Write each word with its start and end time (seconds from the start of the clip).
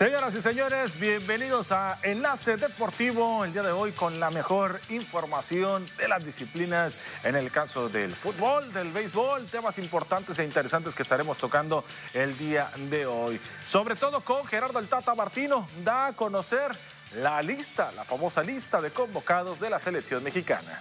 Señoras 0.00 0.34
y 0.34 0.40
señores, 0.40 0.98
bienvenidos 0.98 1.72
a 1.72 1.98
Enlace 2.02 2.56
Deportivo 2.56 3.44
el 3.44 3.52
día 3.52 3.62
de 3.62 3.72
hoy 3.72 3.92
con 3.92 4.18
la 4.18 4.30
mejor 4.30 4.80
información 4.88 5.86
de 5.98 6.08
las 6.08 6.24
disciplinas 6.24 6.96
en 7.22 7.36
el 7.36 7.50
caso 7.50 7.90
del 7.90 8.14
fútbol, 8.14 8.72
del 8.72 8.92
béisbol, 8.92 9.44
temas 9.48 9.76
importantes 9.76 10.38
e 10.38 10.44
interesantes 10.44 10.94
que 10.94 11.02
estaremos 11.02 11.36
tocando 11.36 11.84
el 12.14 12.38
día 12.38 12.70
de 12.88 13.04
hoy. 13.04 13.38
Sobre 13.66 13.94
todo 13.94 14.22
con 14.22 14.46
Gerardo 14.46 14.78
El 14.78 14.88
Tata 14.88 15.14
Martino, 15.14 15.68
da 15.84 16.06
a 16.06 16.12
conocer 16.14 16.74
la 17.16 17.42
lista, 17.42 17.92
la 17.92 18.04
famosa 18.04 18.42
lista 18.42 18.80
de 18.80 18.92
convocados 18.92 19.60
de 19.60 19.68
la 19.68 19.78
selección 19.78 20.24
mexicana. 20.24 20.80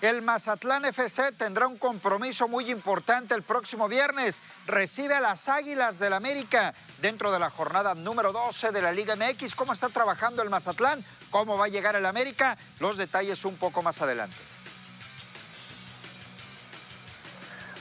El 0.00 0.22
Mazatlán 0.22 0.84
FC 0.84 1.32
tendrá 1.32 1.66
un 1.66 1.76
compromiso 1.76 2.46
muy 2.46 2.70
importante 2.70 3.34
el 3.34 3.42
próximo 3.42 3.88
viernes. 3.88 4.40
Recibe 4.64 5.14
a 5.14 5.20
las 5.20 5.48
Águilas 5.48 5.98
del 5.98 6.12
América 6.12 6.72
dentro 7.02 7.32
de 7.32 7.40
la 7.40 7.50
jornada 7.50 7.96
número 7.96 8.32
12 8.32 8.70
de 8.70 8.80
la 8.80 8.92
Liga 8.92 9.16
MX. 9.16 9.56
¿Cómo 9.56 9.72
está 9.72 9.88
trabajando 9.88 10.40
el 10.42 10.50
Mazatlán? 10.50 11.04
¿Cómo 11.30 11.58
va 11.58 11.64
a 11.64 11.68
llegar 11.68 11.96
el 11.96 12.06
América? 12.06 12.56
Los 12.78 12.96
detalles 12.96 13.44
un 13.44 13.56
poco 13.56 13.82
más 13.82 14.00
adelante. 14.00 14.36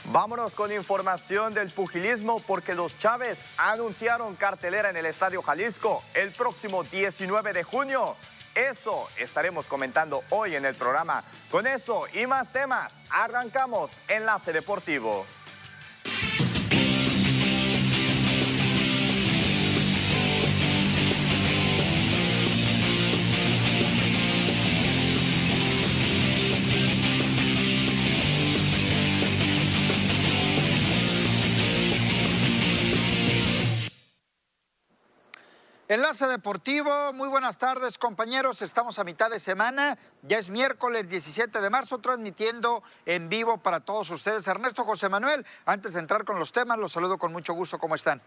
Vámonos 0.06 0.56
con 0.56 0.72
información 0.72 1.54
del 1.54 1.70
pugilismo 1.70 2.40
porque 2.48 2.74
los 2.74 2.98
Chávez 2.98 3.46
anunciaron 3.58 4.36
cartelera 4.38 4.90
en 4.90 4.98
el 4.98 5.06
Estadio 5.06 5.44
Jalisco 5.44 6.02
el 6.16 6.32
próximo 6.32 6.84
19 6.84 7.54
de 7.54 7.64
junio. 7.64 8.16
Eso 8.58 9.08
estaremos 9.20 9.68
comentando 9.68 10.24
hoy 10.32 10.56
en 10.56 10.66
el 10.66 10.74
programa. 10.74 11.24
Con 11.52 11.68
eso 11.68 12.06
y 12.12 12.26
más 12.26 12.52
temas, 12.52 13.04
arrancamos 13.12 13.92
Enlace 14.08 14.52
Deportivo. 14.52 15.28
Enlace 35.90 36.28
Deportivo, 36.28 37.14
muy 37.14 37.30
buenas 37.30 37.58
tardes 37.58 37.98
compañeros, 37.98 38.62
estamos 38.62 39.00
a 39.00 39.06
mitad 39.06 39.30
de 39.30 39.40
semana, 39.40 39.98
ya 40.22 40.38
es 40.38 40.50
miércoles 40.50 41.08
17 41.08 41.62
de 41.62 41.70
marzo, 41.70 42.00
transmitiendo 42.00 42.84
en 43.06 43.30
vivo 43.30 43.60
para 43.60 43.80
todos 43.80 44.10
ustedes. 44.10 44.46
Ernesto 44.48 44.84
José 44.84 45.08
Manuel, 45.08 45.46
antes 45.66 45.94
de 45.94 46.02
entrar 46.02 46.26
con 46.26 46.40
los 46.40 46.52
temas, 46.52 46.78
los 46.78 46.92
saludo 46.92 47.18
con 47.18 47.32
mucho 47.32 47.54
gusto, 47.54 47.80
¿cómo 47.80 47.96
están? 47.96 48.22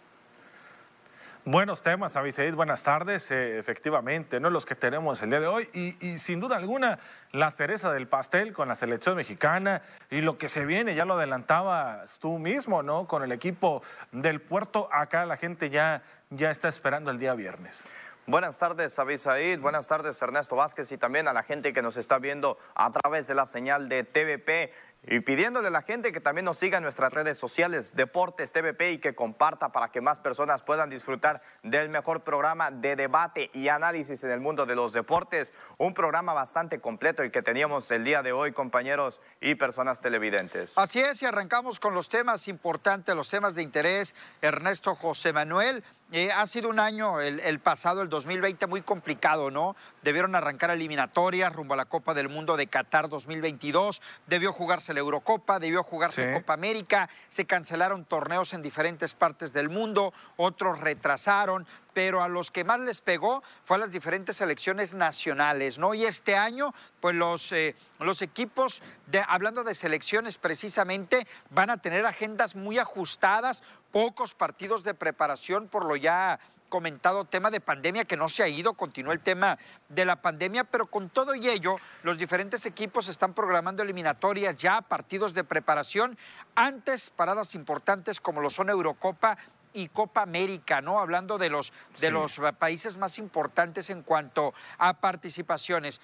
Buenos 1.47 1.81
temas, 1.81 2.17
Aviseid, 2.17 2.55
buenas 2.55 2.83
tardes. 2.83 3.31
Eh, 3.31 3.59
efectivamente, 3.59 4.41
¿no? 4.41 4.51
los 4.51 4.67
que 4.67 4.75
tenemos 4.75 5.23
el 5.23 5.31
día 5.31 5.41
de 5.41 5.47
hoy. 5.47 5.69
Y, 5.73 6.19
sin 6.19 6.39
duda 6.39 6.57
alguna, 6.57 6.99
la 7.33 7.51
cereza 7.51 7.91
del 7.93 8.07
pastel 8.07 8.53
con 8.53 8.69
la 8.69 8.75
selección 8.75 9.17
mexicana 9.17 9.81
y 10.11 10.21
lo 10.21 10.37
que 10.37 10.51
se 10.51 10.67
viene, 10.67 10.95
ya 10.95 11.07
lo 11.07 11.15
adelantabas 11.15 12.21
tú 12.21 12.39
mismo, 12.39 12.83
¿no? 12.83 13.07
Con 13.07 13.23
el 13.23 13.33
equipo 13.33 13.83
del 14.13 14.43
puerto. 14.43 14.91
Acá 14.93 15.25
la 15.25 15.39
gente 15.39 15.71
ya, 15.71 16.03
ya 16.31 16.51
está 16.51 16.69
esperando 16.69 17.11
el 17.11 17.19
día 17.19 17.35
viernes. 17.35 17.85
Buenas 18.27 18.59
tardes, 18.59 18.97
Avisaid. 18.99 19.59
Buenas 19.59 19.89
tardes, 19.89 20.21
Ernesto 20.23 20.55
Vázquez, 20.55 20.93
y 20.93 20.99
también 20.99 21.27
a 21.27 21.33
la 21.33 21.43
gente 21.43 21.73
que 21.73 21.83
nos 21.83 21.97
está 21.97 22.19
viendo 22.19 22.59
a 22.77 22.93
través 22.93 23.27
de 23.27 23.35
la 23.35 23.47
señal 23.47 23.89
de 23.89 24.05
TVP. 24.05 24.73
Y 25.03 25.21
pidiéndole 25.21 25.69
a 25.69 25.71
la 25.71 25.81
gente 25.81 26.13
que 26.13 26.21
también 26.21 26.45
nos 26.45 26.59
siga 26.59 26.77
en 26.77 26.85
nuestras 26.85 27.13
redes 27.13 27.39
sociales, 27.39 27.97
Deportes 27.97 28.53
TVP, 28.53 28.93
y 28.93 28.99
que 28.99 29.15
comparta 29.15 29.71
para 29.71 29.91
que 29.91 30.03
más 30.03 30.19
personas 30.19 30.63
puedan 30.63 30.91
disfrutar 30.91 31.43
del 31.63 31.89
mejor 31.89 32.23
programa 32.23 32.71
de 32.71 32.95
debate 32.97 33.51
y 33.55 33.69
análisis 33.69 34.23
en 34.23 34.31
el 34.31 34.41
mundo 34.41 34.67
de 34.67 34.77
los 34.77 34.93
deportes. 34.93 35.55
Un 35.79 35.95
programa 35.95 36.35
bastante 36.35 36.81
completo 36.81 37.23
el 37.23 37.33
que 37.33 37.43
teníamos 37.43 37.91
el 37.91 38.05
día 38.05 38.23
de 38.23 38.33
hoy, 38.33 38.53
compañeros 38.53 39.23
y 39.41 39.55
personas 39.55 40.03
televidentes. 40.03 40.77
Así 40.77 41.01
es, 41.01 41.23
y 41.23 41.27
arrancamos 41.27 41.81
con 41.81 41.95
los 41.95 42.11
temas 42.11 42.47
importantes, 42.47 43.17
los 43.17 43.31
temas 43.31 43.55
de 43.55 43.63
interés. 43.63 44.15
Ernesto 44.43 44.95
José 44.95 45.33
Manuel, 45.33 45.83
eh, 46.13 46.31
ha 46.33 46.47
sido 46.47 46.69
un 46.69 46.81
año, 46.81 47.21
el, 47.21 47.59
pasado, 47.61 48.03
el 48.03 48.09
2020, 48.09 48.67
muy 48.67 48.83
complicado, 48.83 49.51
¿no? 49.51 49.77
Debieron 50.03 50.35
arrancar 50.35 50.71
eliminatorias 50.71 51.53
rumbo 51.53 51.75
a 51.75 51.77
la 51.77 51.85
Copa 51.85 52.15
del 52.15 52.29
Mundo 52.29 52.57
de 52.57 52.67
Qatar 52.67 53.09
2022, 53.09 54.01
debió 54.27 54.53
jugarse 54.53 54.95
la 54.95 55.01
Eurocopa, 55.01 55.59
debió 55.59 55.83
jugarse 55.83 56.33
Copa 56.33 56.55
América, 56.55 57.11
se 57.29 57.45
cancelaron 57.45 58.05
torneos 58.05 58.55
en 58.55 58.63
diferentes 58.63 59.15
partes 59.15 59.53
del 59.53 59.69
mundo, 59.69 60.15
otros 60.37 60.81
retrasaron, 60.81 61.67
pero 61.93 62.23
a 62.23 62.29
los 62.29 62.51
que 62.51 62.65
más 62.65 62.81
les 62.81 63.01
pegó 63.01 63.43
fue 63.65 63.77
a 63.77 63.81
las 63.81 63.93
diferentes 63.93 64.37
selecciones 64.37 64.95
nacionales, 64.95 65.79
¿no? 65.79 65.95
Y 65.95 66.05
este 66.05 66.37
año, 66.37 66.73
pues 67.01 67.15
los, 67.15 67.53
eh, 67.53 67.75
los 67.99 68.23
equipos, 68.23 68.83
de, 69.07 69.23
hablando 69.29 69.65
de 69.65 69.75
selecciones 69.75 70.39
precisamente, 70.39 71.27
van 71.51 71.71
a 71.71 71.77
tener 71.77 72.07
agendas 72.07 72.57
muy 72.57 72.79
ajustadas, 72.79 73.63
pocos 73.93 74.35
partidos 74.35 74.85
de 74.85 74.95
preparación 74.95 75.69
por 75.69 75.85
lo 75.85 75.97
ya 75.97 76.39
comentado 76.71 77.27
tema 77.27 77.51
de 77.51 77.61
pandemia 77.61 78.07
que 78.07 78.17
no 78.17 78.31
se 78.31 78.43
ha 78.43 78.49
ido, 78.49 78.73
continúa 78.73 79.13
el 79.13 79.21
tema 79.21 79.59
de 79.91 80.07
la 80.07 80.23
pandemia, 80.23 80.65
pero 80.65 80.87
con 80.87 81.11
todo 81.11 81.35
y 81.35 81.47
ello, 81.49 81.77
los 82.03 82.17
diferentes 82.17 82.65
equipos 82.65 83.09
están 83.09 83.35
programando 83.35 83.83
eliminatorias 83.83 84.57
ya, 84.57 84.81
partidos 84.81 85.35
de 85.35 85.45
preparación, 85.45 86.17
antes 86.55 87.11
paradas 87.11 87.55
importantes 87.55 88.23
como 88.23 88.41
lo 88.41 88.49
son 88.49 88.71
Eurocopa 88.71 89.37
y 89.73 89.89
Copa 89.89 90.23
América, 90.23 90.81
¿no? 90.81 90.99
Hablando 90.99 91.37
de 91.37 91.51
los, 91.51 91.73
de 92.01 92.11
los 92.11 92.41
países 92.59 92.97
más 92.97 93.19
importantes 93.19 93.91
en 93.91 94.03
cuanto 94.03 94.55
a 94.79 94.95
participaciones. 94.95 96.01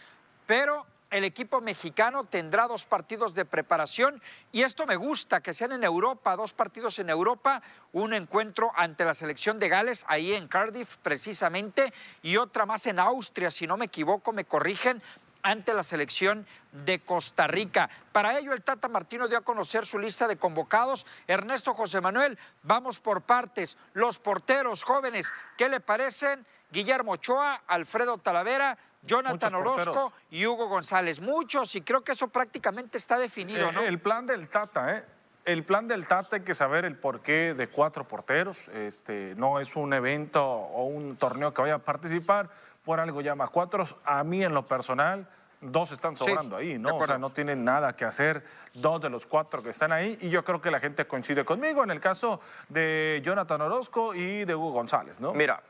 Pero 0.46 0.86
el 1.10 1.24
equipo 1.24 1.60
mexicano 1.60 2.24
tendrá 2.24 2.66
dos 2.66 2.84
partidos 2.84 3.34
de 3.34 3.44
preparación 3.44 4.20
y 4.52 4.62
esto 4.62 4.86
me 4.86 4.96
gusta, 4.96 5.40
que 5.40 5.54
sean 5.54 5.72
en 5.72 5.84
Europa, 5.84 6.36
dos 6.36 6.52
partidos 6.52 6.98
en 6.98 7.10
Europa, 7.10 7.62
un 7.92 8.12
encuentro 8.12 8.72
ante 8.74 9.04
la 9.04 9.14
selección 9.14 9.58
de 9.58 9.68
Gales, 9.68 10.04
ahí 10.08 10.34
en 10.34 10.48
Cardiff 10.48 10.96
precisamente, 10.98 11.92
y 12.22 12.36
otra 12.36 12.66
más 12.66 12.86
en 12.86 12.98
Austria, 12.98 13.50
si 13.50 13.66
no 13.66 13.76
me 13.76 13.86
equivoco, 13.86 14.32
me 14.32 14.44
corrigen, 14.44 15.02
ante 15.46 15.74
la 15.74 15.84
selección 15.84 16.44
de 16.72 16.98
Costa 16.98 17.46
Rica. 17.46 17.88
Para 18.10 18.36
ello, 18.36 18.52
el 18.52 18.62
Tata 18.62 18.88
Martino 18.88 19.28
dio 19.28 19.38
a 19.38 19.42
conocer 19.42 19.86
su 19.86 19.96
lista 19.96 20.26
de 20.26 20.36
convocados. 20.36 21.06
Ernesto 21.28 21.72
José 21.72 22.00
Manuel, 22.00 22.36
vamos 22.64 22.98
por 22.98 23.22
partes. 23.22 23.76
Los 23.92 24.18
porteros 24.18 24.82
jóvenes, 24.82 25.32
¿qué 25.56 25.68
le 25.68 25.78
parecen? 25.78 26.44
Guillermo 26.72 27.12
Ochoa, 27.12 27.62
Alfredo 27.68 28.18
Talavera, 28.18 28.76
Jonathan 29.06 29.54
Orozco 29.54 30.12
y 30.30 30.46
Hugo 30.46 30.68
González. 30.68 31.20
Muchos, 31.20 31.74
y 31.76 31.82
creo 31.82 32.02
que 32.02 32.12
eso 32.12 32.28
prácticamente 32.28 32.98
está 32.98 33.18
definido, 33.18 33.68
eh, 33.68 33.72
¿no? 33.72 33.82
El 33.82 33.98
plan 33.98 34.26
del 34.26 34.48
Tata, 34.48 34.96
¿eh? 34.96 35.04
El 35.44 35.64
plan 35.64 35.86
del 35.86 36.06
Tata 36.08 36.36
hay 36.36 36.42
que 36.42 36.54
saber 36.54 36.84
el 36.84 36.96
porqué 36.96 37.54
de 37.54 37.68
cuatro 37.68 38.06
porteros. 38.06 38.68
Este, 38.68 39.34
no 39.36 39.60
es 39.60 39.76
un 39.76 39.92
evento 39.92 40.44
o 40.44 40.86
un 40.86 41.16
torneo 41.16 41.54
que 41.54 41.62
vaya 41.62 41.76
a 41.76 41.78
participar, 41.78 42.50
por 42.84 42.98
algo 42.98 43.20
llama 43.20 43.46
cuatro. 43.48 43.86
A 44.04 44.24
mí 44.24 44.42
en 44.42 44.52
lo 44.52 44.66
personal 44.66 45.28
dos 45.60 45.92
están 45.92 46.16
sobrando 46.16 46.56
ahí, 46.56 46.78
¿no? 46.78 46.96
O 46.96 47.06
sea, 47.06 47.18
no 47.18 47.30
tienen 47.30 47.64
nada 47.64 47.94
que 47.94 48.04
hacer 48.04 48.44
dos 48.74 49.00
de 49.00 49.08
los 49.08 49.26
cuatro 49.26 49.62
que 49.62 49.70
están 49.70 49.92
ahí 49.92 50.18
y 50.20 50.28
yo 50.28 50.44
creo 50.44 50.60
que 50.60 50.70
la 50.70 50.80
gente 50.80 51.06
coincide 51.06 51.44
conmigo 51.44 51.82
en 51.82 51.90
el 51.90 52.00
caso 52.00 52.40
de 52.68 53.22
Jonathan 53.24 53.60
Orozco 53.62 54.14
y 54.14 54.44
de 54.44 54.54
Hugo 54.54 54.72
González, 54.72 55.20
¿no? 55.20 55.32
Mira, 55.32 55.62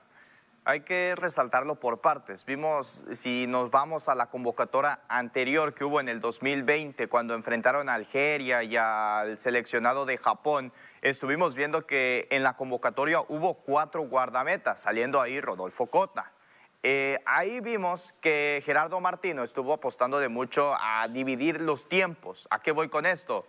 hay 0.66 0.80
que 0.80 1.14
resaltarlo 1.16 1.76
por 1.76 2.00
partes. 2.00 2.44
Vimos, 2.44 3.04
si 3.12 3.46
nos 3.46 3.70
vamos 3.70 4.08
a 4.08 4.16
la 4.16 4.26
convocatoria 4.26 4.98
anterior 5.08 5.74
que 5.74 5.84
hubo 5.84 6.00
en 6.00 6.08
el 6.08 6.20
2020, 6.20 7.06
cuando 7.06 7.34
enfrentaron 7.34 7.88
a 7.88 7.94
Algeria 7.94 8.64
y 8.64 8.76
al 8.76 9.38
seleccionado 9.38 10.06
de 10.06 10.18
Japón, 10.18 10.72
estuvimos 11.02 11.54
viendo 11.54 11.86
que 11.86 12.26
en 12.32 12.42
la 12.42 12.56
convocatoria 12.56 13.20
hubo 13.28 13.54
cuatro 13.54 14.02
guardametas, 14.08 14.82
saliendo 14.82 15.20
ahí 15.20 15.40
Rodolfo 15.40 15.86
Cota. 15.86 16.32
Eh, 16.82 17.20
ahí 17.26 17.60
vimos 17.60 18.16
que 18.20 18.60
Gerardo 18.66 19.00
Martino 19.00 19.44
estuvo 19.44 19.72
apostando 19.72 20.18
de 20.18 20.28
mucho 20.28 20.74
a 20.80 21.06
dividir 21.06 21.60
los 21.60 21.88
tiempos. 21.88 22.48
¿A 22.50 22.60
qué 22.60 22.72
voy 22.72 22.88
con 22.88 23.06
esto? 23.06 23.46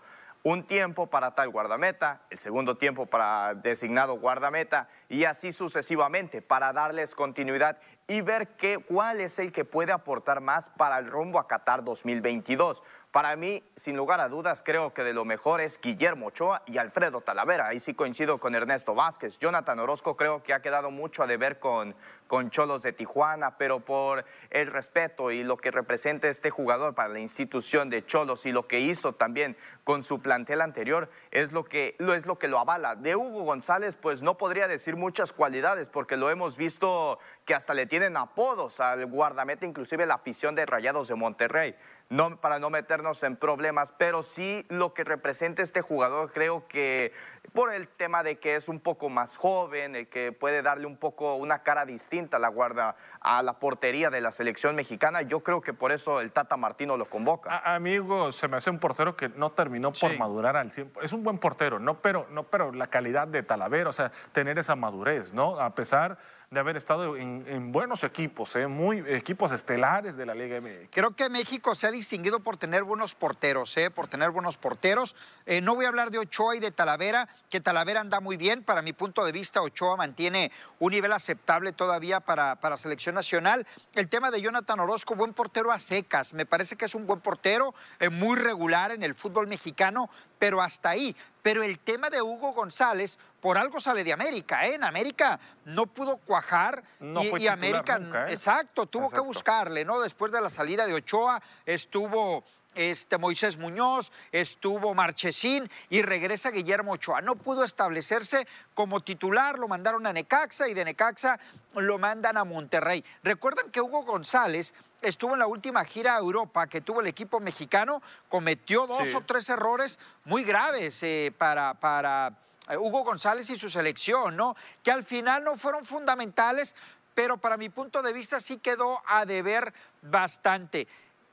Un 0.47 0.63
tiempo 0.63 1.07
para 1.07 1.35
tal 1.35 1.49
guardameta, 1.49 2.21
el 2.29 2.39
segundo 2.39 2.77
tiempo 2.77 3.05
para 3.05 3.53
designado 3.53 4.17
guardameta 4.17 4.88
y 5.09 5.25
así 5.25 5.51
sucesivamente 5.51 6.41
para 6.41 6.71
darles 6.71 7.15
continuidad 7.15 7.79
y 8.07 8.21
ver 8.21 8.56
qué, 8.56 8.77
cuál 8.77 9.19
es 9.19 9.38
el 9.38 9.51
que 9.51 9.65
puede 9.65 9.92
aportar 9.92 10.39
más 10.39 10.69
para 10.77 10.98
el 10.98 11.07
rumbo 11.07 11.39
a 11.39 11.48
Qatar 11.48 11.83
2022. 11.83 12.81
Para 13.12 13.36
mí, 13.36 13.63
sin 13.75 13.98
lugar 13.98 14.19
a 14.19 14.30
dudas, 14.30 14.62
creo 14.63 14.94
que 14.94 15.04
de 15.04 15.13
lo 15.13 15.25
mejor 15.25 15.59
es 15.59 15.80
Guillermo 15.81 16.27
Ochoa 16.27 16.62
y 16.68 16.77
Alfredo 16.77 17.21
Talavera. 17.21 17.68
Ahí 17.68 17.80
sí 17.80 17.94
coincido 17.94 18.38
con 18.38 18.54
Ernesto 18.54 18.94
Vázquez. 18.94 19.39
Jonathan 19.39 19.80
Orozco 19.80 20.15
creo 20.15 20.44
que 20.44 20.54
ha 20.54 20.62
quedado 20.62 20.92
mucho 20.92 21.24
a 21.24 21.27
deber 21.27 21.57
con, 21.57 21.95
con 22.27 22.51
Cholos 22.51 22.83
de 22.83 22.94
Tijuana, 22.94 23.57
pero 23.57 23.80
por 23.80 24.25
el 24.51 24.68
respeto 24.68 25.31
y 25.31 25.44
lo 25.44 25.57
que 25.57 25.71
representa 25.71 26.27
este 26.27 26.51
jugador 26.51 26.95
para 26.95 27.09
la 27.09 27.19
institución 27.19 27.89
de 27.89 28.06
Cholos 28.06 28.45
y 28.45 28.51
lo 28.51 28.68
que 28.68 28.81
hizo 28.81 29.13
también 29.13 29.57
con 29.83 30.04
su 30.04 30.21
plantel 30.21 30.62
anterior, 30.62 31.09
es 31.31 31.54
lo 31.54 31.63
que 31.63 31.95
lo, 31.98 32.13
es 32.13 32.25
lo, 32.25 32.38
que 32.38 32.50
lo 32.50 32.59
avala. 32.59 32.95
De 32.95 33.15
Hugo 33.15 33.44
González, 33.44 33.95
pues 33.95 34.21
no 34.21 34.38
podría 34.38 34.68
decir 34.68 34.98
muchas 34.98 35.31
cualidades, 35.31 35.89
porque 35.89 36.18
lo 36.18 36.30
hemos 36.30 36.57
visto 36.57 37.19
que 37.47 37.55
hasta 37.55 37.73
le 37.73 37.85
tienen 37.85 38.17
apodos 38.17 38.81
al 38.81 39.05
guardameta, 39.05 39.65
inclusive 39.65 40.05
la 40.05 40.15
afición 40.15 40.53
de 40.53 40.65
Rayados 40.65 41.07
de 41.07 41.15
Monterrey. 41.15 41.75
No, 42.09 42.41
para 42.41 42.59
no 42.59 42.69
meternos 42.69 43.23
en 43.23 43.38
problemas, 43.38 43.94
pero 43.97 44.21
sí 44.21 44.65
lo 44.67 44.94
que 44.94 45.05
representa 45.05 45.63
este 45.63 45.81
jugador, 45.81 46.33
creo 46.33 46.67
que 46.67 47.13
por 47.53 47.73
el 47.73 47.88
tema 47.88 48.23
de 48.23 48.38
que 48.38 48.55
es 48.55 48.67
un 48.67 48.79
poco 48.79 49.09
más 49.09 49.38
joven, 49.38 49.95
el 49.95 50.07
que 50.07 50.31
puede 50.31 50.61
darle 50.61 50.85
un 50.85 50.97
poco 50.97 51.35
una 51.35 51.63
cara 51.63 51.85
distinta 51.85 52.38
a 52.38 52.39
la 52.39 52.49
guarda, 52.49 52.95
a 53.19 53.41
la 53.44 53.59
portería 53.59 54.09
de 54.09 54.21
la 54.21 54.31
selección 54.31 54.75
mexicana, 54.75 55.21
yo 55.21 55.41
creo 55.41 55.61
que 55.61 55.73
por 55.73 55.91
eso 55.91 56.21
el 56.21 56.31
Tata 56.31 56.57
Martino 56.57 56.97
lo 56.97 57.09
convoca. 57.09 57.59
amigo, 57.59 58.31
se 58.31 58.47
me 58.47 58.57
hace 58.57 58.69
un 58.69 58.79
portero 58.79 59.15
que 59.15 59.29
no 59.29 59.51
terminó 59.51 59.91
por 59.91 60.17
madurar 60.17 60.57
al 60.57 60.69
100%. 60.69 60.99
Es 61.01 61.13
un 61.13 61.23
buen 61.23 61.38
portero, 61.38 61.79
no, 61.79 62.01
pero, 62.01 62.27
no, 62.31 62.44
pero 62.44 62.71
la 62.71 62.88
calidad 62.88 63.27
de 63.27 63.44
Talavera, 63.44 63.89
o 63.89 63.94
sea, 63.94 64.11
tener 64.31 64.59
esa 64.59 64.75
madurez, 64.75 65.33
¿no? 65.33 65.59
A 65.59 65.73
pesar 65.73 66.17
de 66.49 66.61
haber 66.61 66.77
estado 66.77 67.17
en, 67.17 67.71
buenos 67.73 68.05
equipos, 68.05 68.55
¿eh? 68.55 68.67
muy 68.67 69.03
equipos 69.07 69.51
estelares 69.51 70.15
de 70.15 70.25
la 70.25 70.33
Liga 70.33 70.61
MX. 70.61 70.89
Creo 70.91 71.11
que 71.11 71.29
México 71.29 71.75
se 71.75 71.88
ha 71.88 71.91
distinguido 71.91 72.39
por 72.39 72.55
tener 72.55 72.83
buenos 72.83 73.15
porteros, 73.15 73.75
¿eh? 73.75 73.91
por 73.91 74.07
tener 74.07 74.29
buenos 74.29 74.55
porteros. 74.55 75.15
Eh, 75.45 75.59
no 75.59 75.75
voy 75.75 75.85
a 75.85 75.89
hablar 75.89 76.09
de 76.09 76.19
Ochoa 76.19 76.55
y 76.55 76.59
de 76.59 76.71
Talavera, 76.71 77.27
que 77.50 77.60
Talavera 77.60 78.01
anda 78.01 78.19
muy 78.19 78.38
bien. 78.38 78.63
Para 78.63 78.81
mi 78.81 78.94
punto 78.94 79.25
de 79.25 79.31
vista, 79.31 79.62
Ochoa 79.62 79.95
mantiene 79.95 80.51
un 80.80 80.92
nivel 80.92 81.13
aceptable 81.13 81.72
todavía 81.72 82.19
para, 82.19 82.56
para 82.56 82.78
selección 82.78 83.16
nacional. 83.16 83.66
El 83.94 84.10
tema 84.10 84.31
de 84.31 84.42
Jonathan 84.42 84.80
Orozco, 84.80 85.16
buen 85.16 85.34
portero 85.34 85.72
a 85.72 85.80
secas. 85.80 86.34
Me 86.34 86.45
parece 86.45 86.75
que 86.75 86.86
es 86.86 86.95
un 86.95 87.07
buen 87.07 87.22
portero, 87.22 87.74
eh, 88.00 88.10
muy 88.10 88.38
regular 88.38 88.92
en 88.92 89.04
el 89.04 89.16
fútbol 89.16 89.48
mexicano, 89.48 90.10
pero 90.39 90.62
hasta 90.62 90.89
ahí. 90.89 91.16
Pero 91.42 91.63
el 91.63 91.80
tema 91.80 92.10
de 92.10 92.22
Hugo 92.22 92.51
González, 92.51 93.18
por 93.40 93.57
algo 93.57 93.80
sale 93.80 94.04
de 94.04 94.12
América, 94.12 94.66
¿eh? 94.68 94.75
En 94.75 94.83
América 94.83 95.40
no 95.66 95.86
pudo 95.86 96.18
cuajar 96.18 96.83
y, 97.00 97.48
América, 97.48 97.98
¿eh? 98.28 98.33
exacto, 98.33 98.86
tuvo 98.86 99.10
que 99.10 99.22
buscarle, 99.22 99.86
¿no? 99.86 100.01
Después 100.01 100.31
de 100.31 100.42
la 100.42 100.50
salida 100.50 100.86
de 100.86 100.94
Ochoa 100.94 101.42
estuvo 101.66 102.44
este, 102.77 103.18
Moisés 103.18 103.57
Muñoz, 103.57 104.12
estuvo 104.31 104.94
Marchesín 104.94 105.69
y 105.89 106.03
regresa 106.03 106.51
Guillermo 106.51 106.94
Ochoa. 106.94 107.21
No 107.21 107.35
pudo 107.35 107.63
establecerse 107.63 108.47
como 108.74 109.01
titular, 109.01 109.57
lo 109.57 109.68
mandaron 109.68 110.06
a 110.06 110.13
Necaxa 110.13 110.68
y 110.68 110.74
de 110.74 110.85
Necaxa 110.85 111.39
lo 111.74 111.97
mandan 111.97 112.38
a 112.38 112.44
Monterrey. 112.44 113.03
Recuerdan 113.24 113.71
que 113.71 113.81
Hugo 113.81 114.03
González 114.03 114.74
estuvo 115.01 115.33
en 115.33 115.39
la 115.39 115.47
última 115.47 115.83
gira 115.85 116.15
a 116.15 116.19
Europa 116.19 116.68
que 116.68 116.81
tuvo 116.81 117.01
el 117.01 117.07
equipo 117.07 117.39
mexicano, 117.39 118.01
cometió 118.29 118.88
dos 118.88 119.13
o 119.13 119.21
tres 119.21 119.50
errores 119.50 120.00
muy 120.25 120.44
graves 120.44 121.01
eh, 121.03 121.33
para, 121.38 121.73
para 121.73 122.33
eh, 122.69 122.77
Hugo 122.77 123.03
González 123.03 123.50
y 123.50 123.57
su 123.57 123.69
selección, 123.69 124.35
¿no? 124.35 124.56
Que 124.83 124.91
al 124.91 125.03
final 125.03 125.44
no 125.44 125.56
fueron 125.56 125.85
fundamentales, 125.85 126.75
pero 127.13 127.38
para 127.38 127.57
mi 127.57 127.69
punto 127.69 128.01
de 128.01 128.13
vista 128.13 128.39
sí 128.39 128.57
quedó 128.57 129.01
a 129.07 129.25
deber 129.25 129.73
bastante. 130.01 130.88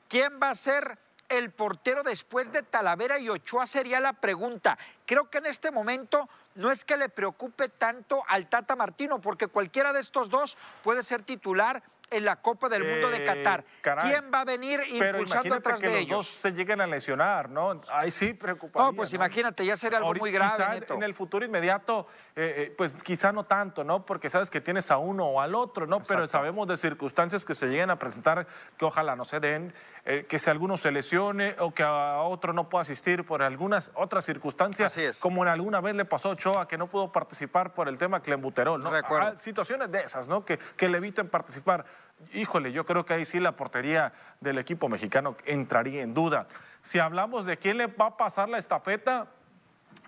¿Quién 0.07 0.39
va 0.41 0.49
a 0.49 0.55
ser 0.55 0.97
el 1.29 1.51
portero 1.51 2.03
después 2.03 2.51
de 2.51 2.63
Talavera 2.63 3.19
y 3.19 3.29
Ochoa? 3.29 3.67
Sería 3.67 3.99
la 3.99 4.13
pregunta. 4.13 4.77
Creo 5.05 5.29
que 5.29 5.39
en 5.39 5.45
este 5.45 5.71
momento 5.71 6.29
no 6.55 6.71
es 6.71 6.85
que 6.85 6.97
le 6.97 7.09
preocupe 7.09 7.69
tanto 7.69 8.23
al 8.27 8.47
Tata 8.47 8.75
Martino, 8.75 9.19
porque 9.19 9.47
cualquiera 9.47 9.93
de 9.93 9.99
estos 9.99 10.29
dos 10.29 10.57
puede 10.83 11.03
ser 11.03 11.23
titular 11.23 11.83
en 12.11 12.25
la 12.25 12.35
Copa 12.37 12.69
del 12.69 12.83
Mundo 12.83 13.09
de 13.09 13.23
Qatar. 13.23 13.61
Eh, 13.61 13.91
¿Quién 14.01 14.31
va 14.33 14.41
a 14.41 14.45
venir 14.45 14.81
impulsando 14.89 15.55
atrás 15.55 15.79
que 15.79 15.87
de 15.87 15.93
los 15.93 16.01
ellos? 16.01 16.17
Dos 16.17 16.27
se 16.27 16.51
lleguen 16.51 16.81
a 16.81 16.87
lesionar, 16.87 17.49
¿no? 17.49 17.81
Ahí 17.89 18.11
sí 18.11 18.33
preocuparía. 18.33 18.91
No, 18.91 18.95
pues 18.95 19.13
imagínate, 19.13 19.65
ya 19.65 19.75
sería 19.75 19.97
algo 19.97 20.13
muy 20.13 20.31
grave. 20.31 20.85
en 20.87 21.03
el 21.03 21.13
futuro 21.13 21.45
inmediato, 21.45 22.07
eh, 22.35 22.53
eh, 22.57 22.75
pues 22.77 22.93
quizá 23.03 23.31
no 23.31 23.45
tanto, 23.45 23.83
¿no? 23.83 24.05
Porque 24.05 24.29
sabes 24.29 24.49
que 24.49 24.61
tienes 24.61 24.91
a 24.91 24.97
uno 24.97 25.25
o 25.25 25.41
al 25.41 25.55
otro, 25.55 25.87
¿no? 25.87 26.01
Pero 26.01 26.27
sabemos 26.27 26.67
de 26.67 26.77
circunstancias 26.77 27.45
que 27.45 27.53
se 27.53 27.67
lleguen 27.67 27.89
a 27.89 27.97
presentar 27.97 28.47
que 28.77 28.85
ojalá 28.85 29.15
no 29.15 29.25
se 29.25 29.39
den, 29.39 29.73
que 30.05 30.37
si 30.37 30.49
alguno 30.51 30.77
se 30.77 30.91
lesione 30.91 31.55
o 31.57 31.73
que 31.73 31.81
a 31.81 32.21
otro 32.21 32.53
no 32.53 32.69
pueda 32.69 32.83
asistir 32.83 33.25
por 33.25 33.41
algunas 33.41 33.91
otras 33.95 34.23
circunstancias, 34.23 34.95
como 35.19 35.43
en 35.43 35.49
alguna 35.49 35.81
vez 35.81 35.95
le 35.95 36.05
pasó 36.05 36.29
a 36.29 36.31
Ochoa 36.33 36.67
que 36.67 36.77
no 36.77 36.85
pudo 36.85 37.11
participar 37.11 37.73
por 37.73 37.87
el 37.87 37.97
tema 37.97 38.19
clembuterol, 38.19 38.83
¿no? 38.83 38.91
Ah, 38.93 39.33
situaciones 39.37 39.91
de 39.91 40.01
esas, 40.01 40.27
¿no? 40.27 40.45
Que, 40.45 40.59
que 40.59 40.89
le 40.89 40.99
eviten 40.99 41.27
participar. 41.27 41.85
Híjole, 42.33 42.71
yo 42.71 42.85
creo 42.85 43.03
que 43.03 43.15
ahí 43.15 43.25
sí 43.25 43.39
la 43.39 43.53
portería 43.53 44.13
del 44.39 44.59
equipo 44.59 44.87
mexicano 44.89 45.35
entraría 45.45 46.03
en 46.03 46.13
duda. 46.13 46.47
Si 46.81 46.99
hablamos 46.99 47.47
de 47.47 47.57
quién 47.57 47.77
le 47.77 47.87
va 47.87 48.07
a 48.07 48.17
pasar 48.17 48.47
la 48.47 48.59
estafeta, 48.59 49.25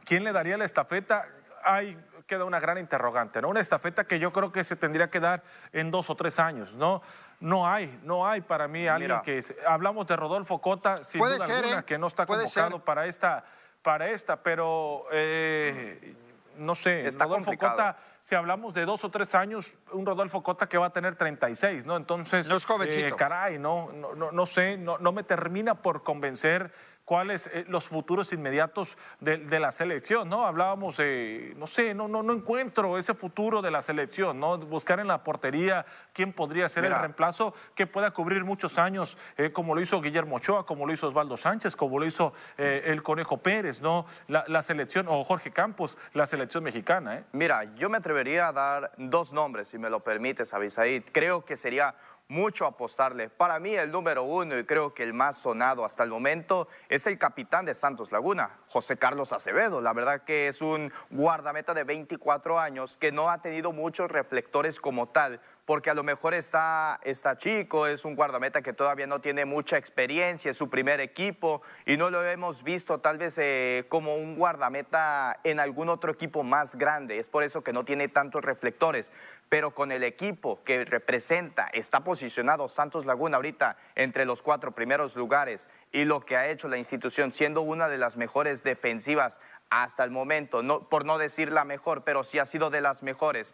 quién 0.05 0.23
le 0.23 0.31
daría 0.31 0.57
la 0.57 0.65
estafeta, 0.65 1.27
ahí 1.63 1.97
queda 2.27 2.43
una 2.43 2.59
gran 2.59 2.77
interrogante, 2.77 3.41
¿no? 3.41 3.49
Una 3.49 3.61
estafeta 3.61 4.03
que 4.03 4.19
yo 4.19 4.31
creo 4.31 4.51
que 4.51 4.63
se 4.63 4.75
tendría 4.75 5.09
que 5.09 5.19
dar 5.19 5.43
en 5.71 5.89
dos 5.89 6.09
o 6.09 6.15
tres 6.15 6.39
años, 6.39 6.75
¿no? 6.75 7.01
No 7.39 7.67
hay, 7.67 7.99
no 8.03 8.27
hay 8.27 8.41
para 8.41 8.67
mí 8.67 8.87
alguien 8.87 9.21
que... 9.23 9.43
Hablamos 9.67 10.07
de 10.07 10.15
Rodolfo 10.15 10.59
Cota, 10.59 11.03
sin 11.03 11.21
duda 11.21 11.45
alguna, 11.45 11.79
¿eh? 11.79 11.83
que 11.85 11.97
no 11.97 12.07
está 12.07 12.25
convocado 12.25 12.83
para 12.83 13.05
esta, 13.05 13.43
para 13.81 14.09
esta, 14.09 14.41
pero... 14.41 15.05
Eh, 15.11 16.15
no 16.57 16.75
sé, 16.75 17.05
Está 17.05 17.25
Rodolfo 17.25 17.55
Cota, 17.57 17.97
si 18.19 18.35
hablamos 18.35 18.73
de 18.73 18.85
dos 18.85 19.03
o 19.03 19.11
tres 19.11 19.35
años, 19.35 19.73
un 19.91 20.05
Rodolfo 20.05 20.41
Cota 20.41 20.67
que 20.67 20.77
va 20.77 20.87
a 20.87 20.89
tener 20.89 21.15
36, 21.15 21.85
¿no? 21.85 21.95
Entonces, 21.97 22.47
no 22.47 22.57
es 22.57 22.65
jovencito. 22.65 23.05
Eh, 23.05 23.13
caray, 23.15 23.59
no, 23.59 23.91
no, 23.91 24.31
no, 24.31 24.45
sé, 24.45 24.77
no, 24.77 24.97
no 24.97 25.11
me 25.11 25.23
termina 25.23 25.75
por 25.75 26.03
convencer 26.03 26.71
cuáles 27.07 27.47
eh, 27.53 27.63
los 27.69 27.85
futuros 27.85 28.33
inmediatos 28.33 28.97
de, 29.21 29.59
la 29.61 29.71
selección, 29.71 30.27
¿no? 30.27 30.45
Hablábamos 30.45 30.97
de, 30.97 31.53
no 31.55 31.65
sé, 31.65 31.93
no, 31.93 32.09
no, 32.09 32.21
no 32.21 32.33
encuentro 32.33 32.97
ese 32.97 33.13
futuro 33.13 33.61
de 33.61 33.71
la 33.71 33.81
selección, 33.81 34.41
¿no? 34.41 34.57
Buscar 34.57 34.99
en 34.99 35.07
la 35.07 35.23
portería 35.23 35.85
quién 36.11 36.33
podría 36.33 36.67
ser 36.67 36.83
el 36.83 36.93
reemplazo 36.93 37.53
que 37.75 37.87
pueda 37.87 38.11
cubrir 38.11 38.43
muchos 38.43 38.77
años, 38.77 39.17
eh, 39.37 39.53
como 39.53 39.73
lo 39.73 39.79
hizo 39.79 40.01
Guillermo 40.01 40.35
Ochoa, 40.35 40.65
como 40.65 40.85
lo 40.85 40.91
hizo 40.91 41.07
Osvaldo 41.07 41.37
Sánchez, 41.37 41.77
como 41.77 41.97
lo 41.97 42.05
hizo 42.05 42.33
eh, 42.57 42.83
el 42.87 43.01
Conejo 43.01 43.37
Pérez, 43.37 43.79
¿no? 43.79 44.05
La, 44.27 44.61
selección, 44.61 45.07
o 45.07 45.23
Jorge 45.23 45.51
Campos, 45.51 45.97
la 46.11 46.25
selección 46.25 46.65
mexicana, 46.65 47.19
¿eh? 47.19 47.23
Mira, 47.31 47.73
yo 47.75 47.89
me 47.89 47.99
atrevería 47.99 48.49
a 48.49 48.51
dar 48.51 48.91
dos 48.97 49.31
nombres, 49.31 49.69
si 49.69 49.77
me 49.77 49.89
lo 49.89 50.01
permites, 50.01 50.53
Abisaid. 50.53 51.03
Creo 51.13 51.45
que 51.45 51.55
sería 51.55 51.95
mucho 52.29 52.65
apostarle. 52.65 53.29
Para 53.29 53.59
mí 53.59 53.73
el 53.73 53.91
número 53.91 54.23
uno 54.23 54.57
y 54.57 54.65
creo 54.65 54.93
que 54.93 55.03
el 55.03 55.13
más 55.13 55.37
sonado 55.37 55.85
hasta 55.85 56.03
el 56.03 56.09
momento 56.09 56.67
es 56.89 57.07
el 57.07 57.17
capitán 57.17 57.65
de 57.65 57.73
Santos 57.73 58.11
Laguna, 58.11 58.59
José 58.67 58.97
Carlos 58.97 59.31
Acevedo. 59.31 59.79
La 59.79 59.93
verdad 59.93 60.23
que 60.23 60.47
es 60.47 60.61
un 60.61 60.91
guardameta 61.09 61.73
de 61.73 61.85
24 61.85 62.59
años 62.59 62.97
que 62.97 63.11
no 63.11 63.29
ha 63.29 63.41
tenido 63.41 63.71
muchos 63.71 64.11
reflectores 64.11 64.79
como 64.79 65.07
tal, 65.07 65.39
porque 65.67 65.89
a 65.89 65.93
lo 65.93 66.01
mejor 66.01 66.33
está, 66.33 66.97
está 67.03 67.37
chico, 67.37 67.87
es 67.87 68.05
un 68.05 68.15
guardameta 68.15 68.61
que 68.61 68.71
todavía 68.71 69.05
no 69.05 69.19
tiene 69.19 69.43
mucha 69.43 69.77
experiencia, 69.77 70.49
es 70.49 70.55
su 70.55 70.69
primer 70.69 71.01
equipo 71.01 71.61
y 71.85 71.97
no 71.97 72.09
lo 72.09 72.25
hemos 72.25 72.63
visto 72.63 72.99
tal 72.99 73.17
vez 73.17 73.37
eh, 73.37 73.83
como 73.89 74.15
un 74.15 74.37
guardameta 74.37 75.41
en 75.43 75.59
algún 75.59 75.89
otro 75.89 76.09
equipo 76.09 76.41
más 76.43 76.75
grande. 76.75 77.19
Es 77.19 77.27
por 77.27 77.43
eso 77.43 77.65
que 77.65 77.73
no 77.73 77.83
tiene 77.83 78.07
tantos 78.07 78.45
reflectores. 78.45 79.11
Pero 79.49 79.71
con 79.71 79.91
el 79.91 80.05
equipo 80.05 80.63
que 80.63 80.85
representa, 80.85 81.67
está 81.73 81.99
posicionado 81.99 82.69
Santos 82.69 83.05
Laguna 83.05 83.35
ahorita 83.35 83.75
entre 83.95 84.23
los 84.23 84.41
cuatro 84.41 84.71
primeros 84.71 85.17
lugares 85.17 85.67
y 85.91 86.05
lo 86.05 86.21
que 86.21 86.37
ha 86.37 86.47
hecho 86.47 86.69
la 86.69 86.77
institución 86.77 87.33
siendo 87.33 87.61
una 87.61 87.89
de 87.89 87.97
las 87.97 88.15
mejores 88.15 88.63
defensivas 88.63 89.41
hasta 89.69 90.05
el 90.05 90.11
momento, 90.11 90.87
por 90.87 91.03
no 91.03 91.17
decir 91.17 91.51
la 91.51 91.65
mejor, 91.65 92.05
pero 92.05 92.23
sí 92.23 92.39
ha 92.39 92.45
sido 92.45 92.69
de 92.69 92.79
las 92.79 93.03
mejores. 93.03 93.53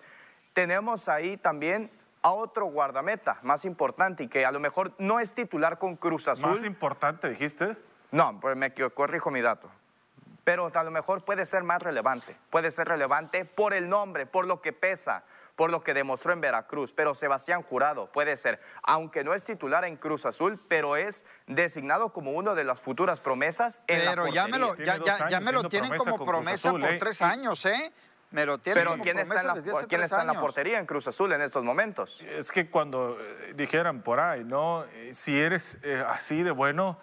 Tenemos 0.53 1.09
ahí 1.09 1.37
también 1.37 1.89
a 2.23 2.31
otro 2.31 2.65
guardameta 2.65 3.37
más 3.43 3.65
importante 3.65 4.23
y 4.23 4.27
que 4.27 4.45
a 4.45 4.51
lo 4.51 4.59
mejor 4.59 4.93
no 4.97 5.19
es 5.19 5.33
titular 5.33 5.77
con 5.77 5.97
Cruz 5.97 6.27
Azul. 6.27 6.49
¿Más 6.49 6.63
importante 6.63 7.29
dijiste? 7.29 7.77
No, 8.11 8.39
pues 8.39 8.55
me 8.55 8.73
corrijo 8.73 9.29
mi 9.29 9.41
dato. 9.41 9.69
Pero 10.43 10.71
a 10.73 10.83
lo 10.83 10.91
mejor 10.91 11.23
puede 11.23 11.45
ser 11.45 11.63
más 11.63 11.81
relevante. 11.81 12.35
Puede 12.49 12.71
ser 12.71 12.87
relevante 12.87 13.45
por 13.45 13.73
el 13.73 13.89
nombre, 13.89 14.25
por 14.25 14.45
lo 14.45 14.61
que 14.61 14.73
pesa, 14.73 15.23
por 15.55 15.69
lo 15.69 15.83
que 15.83 15.93
demostró 15.93 16.33
en 16.33 16.41
Veracruz. 16.41 16.93
Pero 16.93 17.13
Sebastián 17.13 17.61
Jurado 17.61 18.07
puede 18.11 18.35
ser, 18.37 18.61
aunque 18.83 19.23
no 19.23 19.33
es 19.33 19.43
titular 19.43 19.85
en 19.85 19.97
Cruz 19.97 20.25
Azul, 20.25 20.59
pero 20.67 20.95
es 20.95 21.25
designado 21.47 22.13
como 22.13 22.31
uno 22.31 22.55
de 22.55 22.63
las 22.63 22.79
futuras 22.79 23.19
promesas 23.19 23.81
en 23.87 24.01
pero 24.01 24.25
la 24.25 24.31
ya 24.31 24.47
me 24.47 24.59
lo, 24.59 24.75
ya, 24.75 24.97
ya, 25.29 25.39
me 25.39 25.51
lo 25.51 25.63
tienen 25.69 25.95
como 25.97 26.25
promesa 26.25 26.71
por 26.71 26.83
¿eh? 26.85 26.97
tres 26.97 27.21
años, 27.21 27.65
¿eh? 27.65 27.93
Pero 28.33 28.97
¿quién 28.97 29.19
está, 29.19 29.41
en 29.41 29.47
la, 29.47 29.53
¿quién 29.87 30.01
está 30.01 30.21
en 30.21 30.27
la 30.27 30.39
portería 30.39 30.79
en 30.79 30.85
Cruz 30.85 31.07
Azul 31.07 31.31
en 31.33 31.41
estos 31.41 31.63
momentos? 31.63 32.19
Es 32.21 32.51
que 32.51 32.69
cuando 32.69 33.17
eh, 33.19 33.53
dijeran 33.55 34.01
por 34.01 34.19
ahí, 34.19 34.43
¿no? 34.43 34.85
Eh, 34.85 35.11
Si 35.13 35.39
eres 35.39 35.77
eh, 35.83 36.03
así 36.07 36.41
de 36.41 36.51
bueno, 36.51 36.97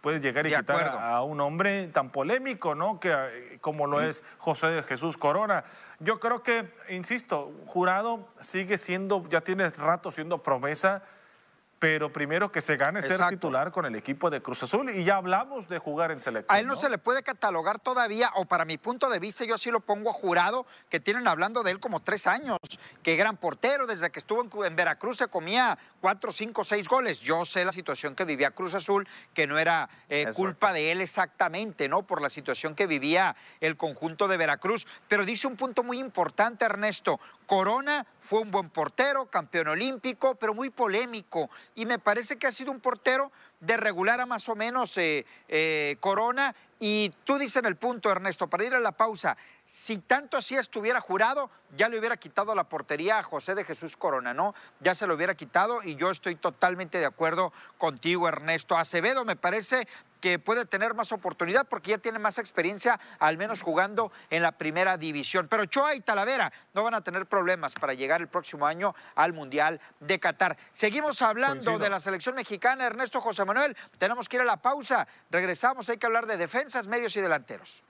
puedes 0.00 0.22
llegar 0.22 0.46
y 0.46 0.50
De 0.50 0.56
quitar 0.56 0.76
acuerdo. 0.76 0.98
a 1.00 1.22
un 1.24 1.40
hombre 1.40 1.88
tan 1.88 2.10
polémico, 2.10 2.74
¿no? 2.76 3.00
Que, 3.00 3.10
eh, 3.12 3.58
como 3.60 3.86
lo 3.88 4.00
es 4.00 4.22
José 4.38 4.68
de 4.68 4.82
Jesús 4.84 5.16
Corona. 5.16 5.64
Yo 5.98 6.20
creo 6.20 6.42
que, 6.44 6.72
insisto, 6.90 7.52
Jurado 7.66 8.28
sigue 8.40 8.78
siendo, 8.78 9.28
ya 9.28 9.40
tiene 9.40 9.68
rato 9.70 10.12
siendo 10.12 10.42
promesa, 10.42 11.02
pero 11.78 12.12
primero 12.12 12.50
que 12.50 12.60
se 12.60 12.76
gane 12.76 13.02
ser 13.02 13.20
titular 13.28 13.70
con 13.70 13.84
el 13.84 13.94
equipo 13.96 14.30
de 14.30 14.40
Cruz 14.40 14.62
Azul 14.62 14.90
y 14.90 15.04
ya 15.04 15.16
hablamos 15.16 15.68
de 15.68 15.78
jugar 15.78 16.10
en 16.10 16.20
selección. 16.20 16.56
A 16.56 16.60
él 16.60 16.66
no, 16.66 16.74
se 16.74 16.88
le 16.88 16.96
puede 16.98 17.22
catalogar 17.22 17.78
todavía, 17.78 18.30
o 18.36 18.46
para 18.46 18.64
mi 18.64 18.78
punto 18.78 19.10
de 19.10 19.18
vista, 19.18 19.44
yo 19.44 19.58
sí 19.58 19.70
lo 19.70 19.80
pongo 19.80 20.10
a 20.10 20.12
jurado, 20.14 20.66
que 20.88 21.00
tienen 21.00 21.28
hablando 21.28 21.62
de 21.62 21.72
él 21.72 21.80
como 21.80 22.00
tres 22.00 22.26
años, 22.26 22.58
que 23.02 23.16
gran 23.16 23.36
portero, 23.36 23.86
desde 23.86 24.10
que 24.10 24.18
estuvo 24.18 24.64
en, 24.64 24.76
Veracruz 24.76 25.18
se 25.18 25.28
comía 25.28 25.78
cuatro, 26.00 26.32
cinco, 26.32 26.64
seis 26.64 26.88
goles. 26.88 27.20
Yo 27.20 27.44
sé 27.44 27.64
la 27.64 27.72
situación 27.72 28.14
que 28.14 28.24
vivía 28.24 28.52
Cruz 28.52 28.74
Azul, 28.74 29.06
que 29.34 29.46
no 29.46 29.58
era 29.58 29.88
eh, 30.08 30.26
culpa 30.34 30.72
de 30.72 30.92
él 30.92 31.00
exactamente, 31.00 31.88
¿no? 31.88 32.02
Por 32.06 32.22
la 32.22 32.30
situación 32.30 32.74
que 32.74 32.86
vivía 32.86 33.36
el 33.60 33.76
conjunto 33.76 34.28
de 34.28 34.36
Veracruz. 34.36 34.86
Pero 35.08 35.24
dice 35.24 35.46
un 35.46 35.56
punto 35.56 35.82
muy 35.82 35.98
importante, 35.98 36.64
Ernesto. 36.64 37.20
Corona 37.46 38.06
fue 38.20 38.40
un 38.40 38.50
buen 38.50 38.70
portero, 38.70 39.26
campeón 39.26 39.68
olímpico, 39.68 40.34
pero 40.34 40.52
muy 40.52 40.70
polémico. 40.70 41.48
Y 41.74 41.86
me 41.86 41.98
parece 41.98 42.36
que 42.36 42.46
ha 42.46 42.52
sido 42.52 42.72
un 42.72 42.80
portero 42.80 43.30
de 43.60 43.76
regular 43.76 44.20
a 44.20 44.26
más 44.26 44.48
o 44.48 44.56
menos 44.56 44.96
eh, 44.98 45.24
eh, 45.48 45.96
Corona. 46.00 46.54
Y 46.78 47.10
tú 47.24 47.38
dices 47.38 47.56
en 47.56 47.66
el 47.66 47.76
punto, 47.76 48.10
Ernesto, 48.10 48.48
para 48.48 48.64
ir 48.64 48.74
a 48.74 48.80
la 48.80 48.92
pausa, 48.92 49.36
si 49.64 49.98
tanto 49.98 50.36
así 50.36 50.56
estuviera 50.56 51.00
jurado, 51.00 51.50
ya 51.74 51.88
le 51.88 51.98
hubiera 51.98 52.16
quitado 52.18 52.54
la 52.54 52.64
portería 52.64 53.18
a 53.18 53.22
José 53.22 53.54
de 53.54 53.64
Jesús 53.64 53.96
Corona, 53.96 54.34
¿no? 54.34 54.54
Ya 54.80 54.94
se 54.94 55.06
lo 55.06 55.14
hubiera 55.14 55.34
quitado 55.34 55.82
y 55.82 55.94
yo 55.94 56.10
estoy 56.10 56.34
totalmente 56.34 56.98
de 56.98 57.06
acuerdo 57.06 57.52
contigo, 57.78 58.28
Ernesto. 58.28 58.76
Acevedo 58.76 59.24
me 59.24 59.36
parece 59.36 59.88
que 60.26 60.40
puede 60.40 60.64
tener 60.64 60.92
más 60.94 61.12
oportunidad 61.12 61.68
porque 61.68 61.92
ya 61.92 61.98
tiene 61.98 62.18
más 62.18 62.38
experiencia, 62.38 62.98
al 63.20 63.38
menos 63.38 63.62
jugando 63.62 64.10
en 64.28 64.42
la 64.42 64.50
primera 64.50 64.96
división. 64.96 65.46
Pero 65.46 65.66
Choa 65.66 65.94
y 65.94 66.00
Talavera 66.00 66.52
no 66.74 66.82
van 66.82 66.94
a 66.94 67.00
tener 67.00 67.26
problemas 67.26 67.74
para 67.74 67.94
llegar 67.94 68.20
el 68.20 68.26
próximo 68.26 68.66
año 68.66 68.92
al 69.14 69.32
Mundial 69.32 69.80
de 70.00 70.18
Qatar. 70.18 70.56
Seguimos 70.72 71.22
hablando 71.22 71.66
Coincido. 71.66 71.78
de 71.78 71.90
la 71.90 72.00
selección 72.00 72.34
mexicana, 72.34 72.86
Ernesto 72.86 73.20
José 73.20 73.44
Manuel. 73.44 73.76
Tenemos 73.98 74.28
que 74.28 74.34
ir 74.34 74.42
a 74.42 74.44
la 74.44 74.56
pausa. 74.56 75.06
Regresamos, 75.30 75.88
hay 75.90 75.96
que 75.96 76.06
hablar 76.06 76.26
de 76.26 76.36
defensas, 76.36 76.88
medios 76.88 77.14
y 77.14 77.20
delanteros. 77.20 77.84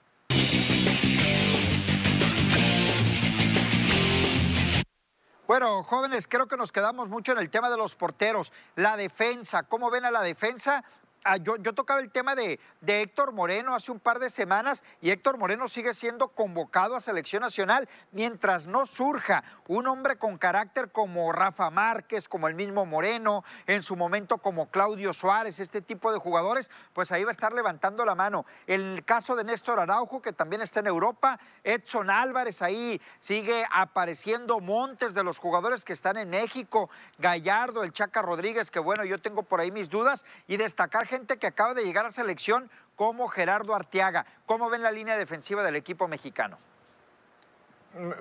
Bueno, 5.46 5.84
jóvenes, 5.84 6.26
creo 6.26 6.48
que 6.48 6.56
nos 6.56 6.70
quedamos 6.70 7.08
mucho 7.08 7.32
en 7.32 7.38
el 7.38 7.48
tema 7.48 7.70
de 7.70 7.78
los 7.78 7.94
porteros. 7.94 8.52
La 8.74 8.98
defensa, 8.98 9.62
¿cómo 9.62 9.90
ven 9.90 10.04
a 10.04 10.10
la 10.10 10.20
defensa? 10.20 10.84
Ah, 11.28 11.38
yo, 11.38 11.58
tocaba 11.74 11.98
el 11.98 12.12
tema 12.12 12.36
de, 12.36 12.60
de 12.80 13.02
Héctor 13.02 13.32
Moreno 13.32 13.74
hace 13.74 13.90
un 13.90 13.98
par 13.98 14.20
de 14.20 14.30
semanas 14.30 14.84
y 15.00 15.10
Héctor 15.10 15.38
Moreno 15.38 15.66
sigue 15.66 15.92
siendo 15.92 16.28
convocado 16.28 16.94
a 16.94 17.00
selección 17.00 17.42
nacional 17.42 17.88
mientras 18.12 18.68
no 18.68 18.86
surja 18.86 19.42
un 19.66 19.88
hombre 19.88 20.18
con 20.18 20.38
carácter 20.38 20.92
como 20.92 21.32
Rafa 21.32 21.68
Márquez, 21.70 22.28
como 22.28 22.46
el 22.46 22.54
mismo 22.54 22.86
Moreno, 22.86 23.42
en 23.66 23.82
su 23.82 23.96
momento 23.96 24.38
como 24.38 24.70
Claudio 24.70 25.12
Suárez, 25.12 25.58
este 25.58 25.82
tipo 25.82 26.12
de 26.12 26.20
jugadores, 26.20 26.70
pues 26.92 27.10
ahí 27.10 27.24
va 27.24 27.30
a 27.30 27.32
estar 27.32 27.52
levantando 27.52 28.04
la 28.04 28.14
mano. 28.14 28.46
El 28.68 29.04
caso 29.04 29.34
de 29.34 29.42
Néstor 29.42 29.80
Araujo, 29.80 30.22
que 30.22 30.32
también 30.32 30.62
está 30.62 30.78
en 30.78 30.86
Europa, 30.86 31.40
Edson 31.64 32.08
Álvarez 32.08 32.62
ahí 32.62 33.02
sigue 33.18 33.64
apareciendo 33.72 34.60
montes 34.60 35.12
de 35.12 35.24
los 35.24 35.40
jugadores 35.40 35.84
que 35.84 35.92
están 35.92 36.18
en 36.18 36.30
México, 36.30 36.88
Gallardo, 37.18 37.82
el 37.82 37.92
Chaca 37.92 38.22
Rodríguez, 38.22 38.70
que 38.70 38.78
bueno, 38.78 39.04
yo 39.04 39.20
tengo 39.20 39.42
por 39.42 39.58
ahí 39.58 39.72
mis 39.72 39.90
dudas, 39.90 40.24
y 40.46 40.56
destacar 40.56 41.08
gente 41.16 41.38
que 41.38 41.46
acaba 41.46 41.72
de 41.72 41.82
llegar 41.82 42.04
a 42.04 42.10
selección 42.10 42.70
como 42.94 43.28
Gerardo 43.28 43.74
Arteaga. 43.74 44.26
¿Cómo 44.44 44.68
ven 44.68 44.82
la 44.82 44.90
línea 44.90 45.16
defensiva 45.16 45.62
del 45.62 45.76
equipo 45.76 46.08
mexicano? 46.08 46.58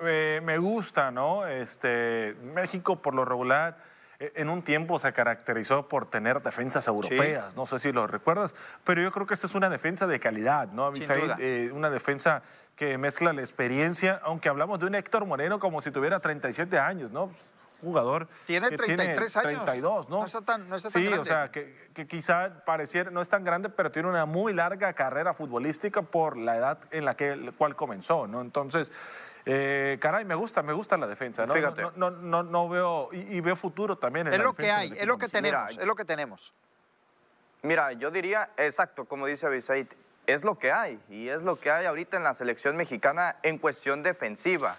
Me, 0.02 0.40
me 0.40 0.56
gusta, 0.56 1.10
¿no? 1.10 1.46
Este, 1.46 2.34
México 2.54 2.96
por 2.96 3.14
lo 3.14 3.26
regular 3.26 3.76
eh, 4.18 4.32
en 4.36 4.48
un 4.48 4.62
tiempo 4.62 4.98
se 4.98 5.12
caracterizó 5.12 5.86
por 5.88 6.08
tener 6.08 6.40
defensas 6.40 6.86
europeas, 6.86 7.54
no 7.54 7.66
sé 7.66 7.78
si 7.78 7.92
lo 7.92 8.06
recuerdas, 8.06 8.54
pero 8.82 9.02
yo 9.02 9.12
creo 9.12 9.26
que 9.26 9.34
esta 9.34 9.46
es 9.46 9.54
una 9.54 9.68
defensa 9.68 10.06
de 10.06 10.18
calidad, 10.18 10.68
¿no? 10.68 10.86
Abisaid, 10.86 11.32
eh, 11.38 11.70
una 11.70 11.90
defensa 11.90 12.42
que 12.76 12.96
mezcla 12.96 13.34
la 13.34 13.42
experiencia, 13.42 14.18
aunque 14.24 14.48
hablamos 14.48 14.80
de 14.80 14.86
un 14.86 14.94
Héctor 14.94 15.26
Moreno 15.26 15.60
como 15.60 15.82
si 15.82 15.90
tuviera 15.90 16.18
37 16.20 16.78
años, 16.78 17.10
¿no? 17.10 17.30
Jugador 17.80 18.26
Tiene 18.46 18.70
que 18.70 18.76
33 18.76 19.36
años. 19.36 19.64
32, 19.64 20.08
¿no? 20.08 20.20
No 20.20 20.26
está 20.26 20.40
tan- 20.40 20.68
no 20.68 20.76
está 20.76 20.90
tan 20.90 21.02
sí, 21.02 21.06
grande. 21.06 21.20
o 21.20 21.24
sea, 21.24 21.48
que, 21.48 21.90
que 21.94 22.06
quizá 22.06 22.64
pareciera, 22.64 23.10
no 23.10 23.20
es 23.20 23.28
tan 23.28 23.44
grande, 23.44 23.68
pero 23.68 23.90
tiene 23.92 24.08
una 24.08 24.24
muy 24.26 24.52
larga 24.52 24.92
carrera 24.94 25.34
futbolística 25.34 26.02
por 26.02 26.36
la 26.36 26.56
edad 26.56 26.78
en 26.90 27.04
la 27.04 27.16
que 27.16 27.32
el 27.32 27.52
cual 27.54 27.76
comenzó, 27.76 28.26
¿no? 28.26 28.40
Entonces, 28.40 28.90
eh, 29.44 29.98
caray, 30.00 30.24
me 30.24 30.34
gusta, 30.34 30.62
me 30.62 30.72
gusta 30.72 30.96
la 30.96 31.06
defensa, 31.06 31.46
¿no? 31.46 31.54
Fíjate. 31.54 31.82
No, 31.82 31.92
no, 31.96 32.10
no, 32.10 32.42
no 32.42 32.68
veo, 32.68 33.10
y, 33.12 33.36
y 33.36 33.40
veo 33.40 33.54
futuro 33.56 33.96
también 33.96 34.26
en 34.26 34.32
Es 34.32 34.38
la 34.38 34.44
lo 34.46 34.52
que 34.54 34.70
hay, 34.70 34.92
es 34.96 35.06
lo 35.06 35.18
que 35.18 35.28
tenemos, 35.28 35.70
Mira, 35.70 35.82
es 35.82 35.86
lo 35.86 35.94
que 35.94 36.04
tenemos. 36.04 36.52
Mira, 37.62 37.92
yo 37.92 38.10
diría, 38.10 38.50
exacto, 38.56 39.04
como 39.04 39.26
dice 39.26 39.46
Abisaid, 39.46 39.86
es 40.26 40.44
lo 40.44 40.58
que 40.58 40.72
hay. 40.72 41.00
Y 41.08 41.28
es 41.28 41.42
lo 41.42 41.58
que 41.58 41.70
hay 41.70 41.86
ahorita 41.86 42.16
en 42.16 42.24
la 42.24 42.34
selección 42.34 42.76
mexicana 42.76 43.36
en 43.42 43.58
cuestión 43.58 44.02
defensiva. 44.02 44.76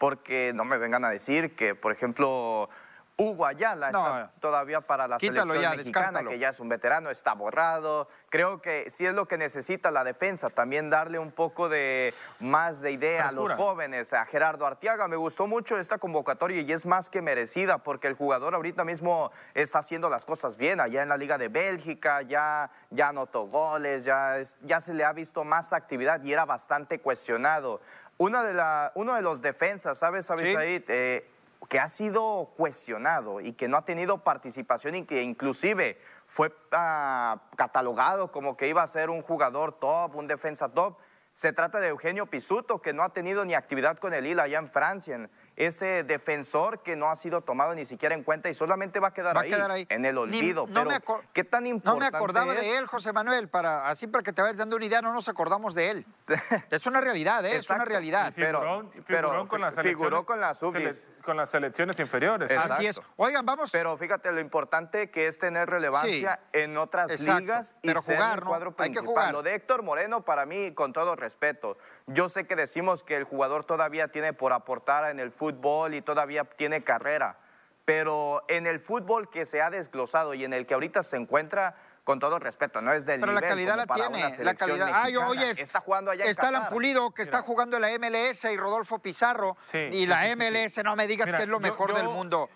Porque 0.00 0.52
no 0.54 0.64
me 0.64 0.78
vengan 0.78 1.04
a 1.04 1.10
decir 1.10 1.54
que, 1.54 1.74
por 1.74 1.92
ejemplo, 1.92 2.70
Hugo 3.18 3.44
Ayala 3.44 3.90
No. 3.90 3.98
está 3.98 4.30
todavía 4.40 4.80
para 4.80 5.06
la 5.06 5.18
selección 5.18 5.48
ya, 5.60 5.72
mexicana, 5.72 5.76
descártalo. 6.06 6.30
que 6.30 6.38
ya 6.38 6.48
es 6.48 6.58
un 6.58 6.70
veterano, 6.70 7.10
está 7.10 7.34
borrado. 7.34 8.08
Creo 8.30 8.62
que 8.62 8.88
sí 8.88 9.04
es 9.04 9.12
lo 9.12 9.28
que 9.28 9.36
necesita 9.36 9.90
la 9.90 10.04
defensa, 10.04 10.48
también 10.48 10.88
darle 10.88 11.18
un 11.18 11.32
poco 11.32 11.68
de 11.68 12.14
más 12.38 12.80
de 12.80 12.92
idea 12.92 13.28
a 13.28 13.32
los 13.32 13.48
Frescura. 13.48 13.56
jóvenes. 13.72 14.14
A 14.14 14.24
Gerardo 14.24 14.64
Arteaga 14.64 15.06
me 15.06 15.16
gustó 15.16 15.46
mucho 15.46 15.76
esta 15.78 15.98
convocatoria 15.98 16.62
y 16.62 16.72
es 16.72 16.86
más 16.86 17.10
que 17.10 17.20
merecida 17.20 17.76
porque 17.76 18.06
el 18.08 18.14
jugador 18.14 18.54
ahorita 18.54 18.84
mismo 18.84 19.30
está 19.52 19.80
haciendo 19.80 20.08
las 20.08 20.24
cosas 20.24 20.56
bien. 20.56 20.80
Allá 20.80 21.02
en 21.02 21.10
la 21.10 21.18
Liga 21.18 21.36
de 21.36 21.48
Bélgica 21.48 22.22
ya, 22.22 22.70
ya 22.88 23.08
anotó 23.08 23.42
goles, 23.48 24.02
ya, 24.06 24.36
ya 24.62 24.80
se 24.80 24.94
le 24.94 25.04
ha 25.04 25.12
visto 25.12 25.44
más 25.44 25.74
actividad 25.74 26.24
y 26.24 26.32
era 26.32 26.46
bastante 26.46 27.00
cuestionado. 27.00 27.82
Una 28.20 28.44
de 28.44 28.52
la, 28.52 28.92
uno 28.96 29.14
de 29.14 29.22
los 29.22 29.40
defensas, 29.40 29.96
¿sabes, 29.96 30.30
Abisaid? 30.30 30.82
Eh, 30.88 31.26
que 31.70 31.80
ha 31.80 31.88
sido 31.88 32.52
cuestionado 32.54 33.40
y 33.40 33.54
que 33.54 33.66
no 33.66 33.78
ha 33.78 33.86
tenido 33.86 34.18
participación 34.18 34.94
y 34.94 35.06
que 35.06 35.22
inclusive 35.22 35.98
fue 36.26 36.54
ah, 36.70 37.40
catalogado 37.56 38.30
como 38.30 38.58
que 38.58 38.68
iba 38.68 38.82
a 38.82 38.86
ser 38.88 39.08
un 39.08 39.22
jugador 39.22 39.78
top, 39.80 40.16
un 40.16 40.26
defensa 40.26 40.68
top. 40.68 40.98
Se 41.32 41.54
trata 41.54 41.80
de 41.80 41.88
Eugenio 41.88 42.26
Pisuto, 42.26 42.82
que 42.82 42.92
no 42.92 43.04
ha 43.04 43.14
tenido 43.14 43.46
ni 43.46 43.54
actividad 43.54 43.96
con 43.96 44.12
el 44.12 44.24
Lille 44.24 44.42
allá 44.42 44.58
en 44.58 44.68
Francia. 44.68 45.30
Ese 45.60 46.04
defensor 46.04 46.82
que 46.82 46.96
no 46.96 47.10
ha 47.10 47.16
sido 47.16 47.42
tomado 47.42 47.74
ni 47.74 47.84
siquiera 47.84 48.14
en 48.14 48.22
cuenta 48.24 48.48
y 48.48 48.54
solamente 48.54 48.98
va 48.98 49.08
a 49.08 49.12
quedar, 49.12 49.36
Va 49.36 49.40
a 49.40 49.44
ahí, 49.44 49.50
quedar 49.50 49.70
ahí. 49.70 49.86
en 49.90 50.06
el 50.06 50.14
Ni- 50.14 50.20
olvido. 50.22 50.66
no 50.66 50.72
Pero, 50.72 50.86
me 50.90 50.96
acor- 50.96 51.20
¿qué 51.34 51.44
tan 51.44 51.64
No 51.64 51.68
importante 51.68 52.10
me 52.12 52.16
acordaba 52.16 52.54
es? 52.54 52.60
de 52.62 52.78
él, 52.78 52.86
José 52.86 53.12
Manuel, 53.12 53.48
para, 53.50 53.86
así 53.86 54.06
para 54.06 54.24
que 54.24 54.32
te 54.32 54.40
vayas 54.40 54.56
dando 54.56 54.76
una 54.76 54.86
idea, 54.86 55.02
no 55.02 55.12
nos 55.12 55.28
acordamos 55.28 55.74
de 55.74 55.90
él. 55.90 56.06
es 56.70 56.86
una 56.86 57.02
realidad, 57.02 57.44
¿eh? 57.44 57.56
es 57.56 57.68
una 57.68 57.84
realidad. 57.84 58.32
Y 58.34 58.40
Pero- 58.40 58.60
figuró 58.60 59.02
pero 59.06 59.48
con 59.48 59.60
las 59.60 59.74
figuró 59.74 60.24
selecciones- 60.24 60.24
con 60.24 60.40
las 60.40 60.62
sele- 60.62 61.22
con 61.22 61.36
las 61.36 61.50
selecciones 61.50 62.00
inferiores. 62.00 62.50
Exacto. 62.50 62.72
Así 62.74 62.86
es. 62.86 62.98
Oigan, 63.16 63.44
vamos. 63.44 63.70
Pero 63.70 63.98
fíjate 63.98 64.32
lo 64.32 64.40
importante 64.40 65.10
que 65.10 65.26
es 65.26 65.38
tener 65.38 65.68
relevancia 65.68 66.40
en 66.54 66.78
otras 66.78 67.10
exacto. 67.10 67.38
ligas 67.40 67.76
y 67.82 67.88
Pero 67.88 68.00
ser 68.00 68.16
jugar, 68.16 68.38
el 68.38 68.44
¿no? 68.44 68.50
cuadro 68.50 68.74
Hay 68.78 68.92
que 68.92 69.00
jugar. 69.00 69.32
Lo 69.32 69.42
de 69.42 69.54
Héctor 69.56 69.82
Moreno, 69.82 70.22
para 70.24 70.46
mí, 70.46 70.72
con 70.72 70.94
todo 70.94 71.16
respeto, 71.16 71.76
yo 72.12 72.28
sé 72.28 72.44
que 72.46 72.56
decimos 72.56 73.02
que 73.04 73.16
el 73.16 73.24
jugador 73.24 73.64
todavía 73.64 74.08
tiene 74.08 74.32
por 74.32 74.52
aportar 74.52 75.10
en 75.10 75.20
el 75.20 75.30
fútbol 75.32 75.94
y 75.94 76.02
todavía 76.02 76.44
tiene 76.44 76.82
carrera, 76.84 77.36
pero 77.84 78.42
en 78.48 78.66
el 78.66 78.80
fútbol 78.80 79.30
que 79.30 79.46
se 79.46 79.62
ha 79.62 79.70
desglosado 79.70 80.34
y 80.34 80.44
en 80.44 80.52
el 80.52 80.66
que 80.66 80.74
ahorita 80.74 81.02
se 81.02 81.16
encuentra, 81.16 81.74
con 82.04 82.18
todo 82.18 82.38
respeto, 82.38 82.80
no 82.80 82.92
es 82.92 83.04
del 83.06 83.20
Pero 83.20 83.32
la 83.32 83.40
nivel 83.40 83.50
calidad 83.50 83.86
como 83.86 83.98
la 83.98 84.08
tiene, 84.08 84.44
la 84.44 84.54
calidad. 84.54 84.86
Mexicana. 85.02 85.28
oye, 85.28 85.50
está 85.50 85.80
jugando 85.80 86.10
allá 86.10 86.24
está 86.24 86.48
Alan 86.48 86.62
Qatar. 86.62 86.72
Pulido, 86.74 87.10
que 87.12 87.22
está 87.22 87.42
jugando 87.42 87.76
en 87.76 87.82
la 87.82 87.90
MLS 87.98 88.44
y 88.50 88.56
Rodolfo 88.56 88.98
Pizarro. 88.98 89.56
Sí, 89.60 89.78
y 89.78 90.06
la 90.06 90.22
sí, 90.24 90.30
sí, 90.30 90.36
MLS, 90.36 90.82
no 90.82 90.96
me 90.96 91.06
digas 91.06 91.26
Mira, 91.26 91.38
que 91.38 91.44
es 91.44 91.48
lo 91.48 91.56
yo- 91.58 91.60
mejor 91.60 91.90
yo- 91.90 91.96
del 91.98 92.08
mundo. 92.08 92.48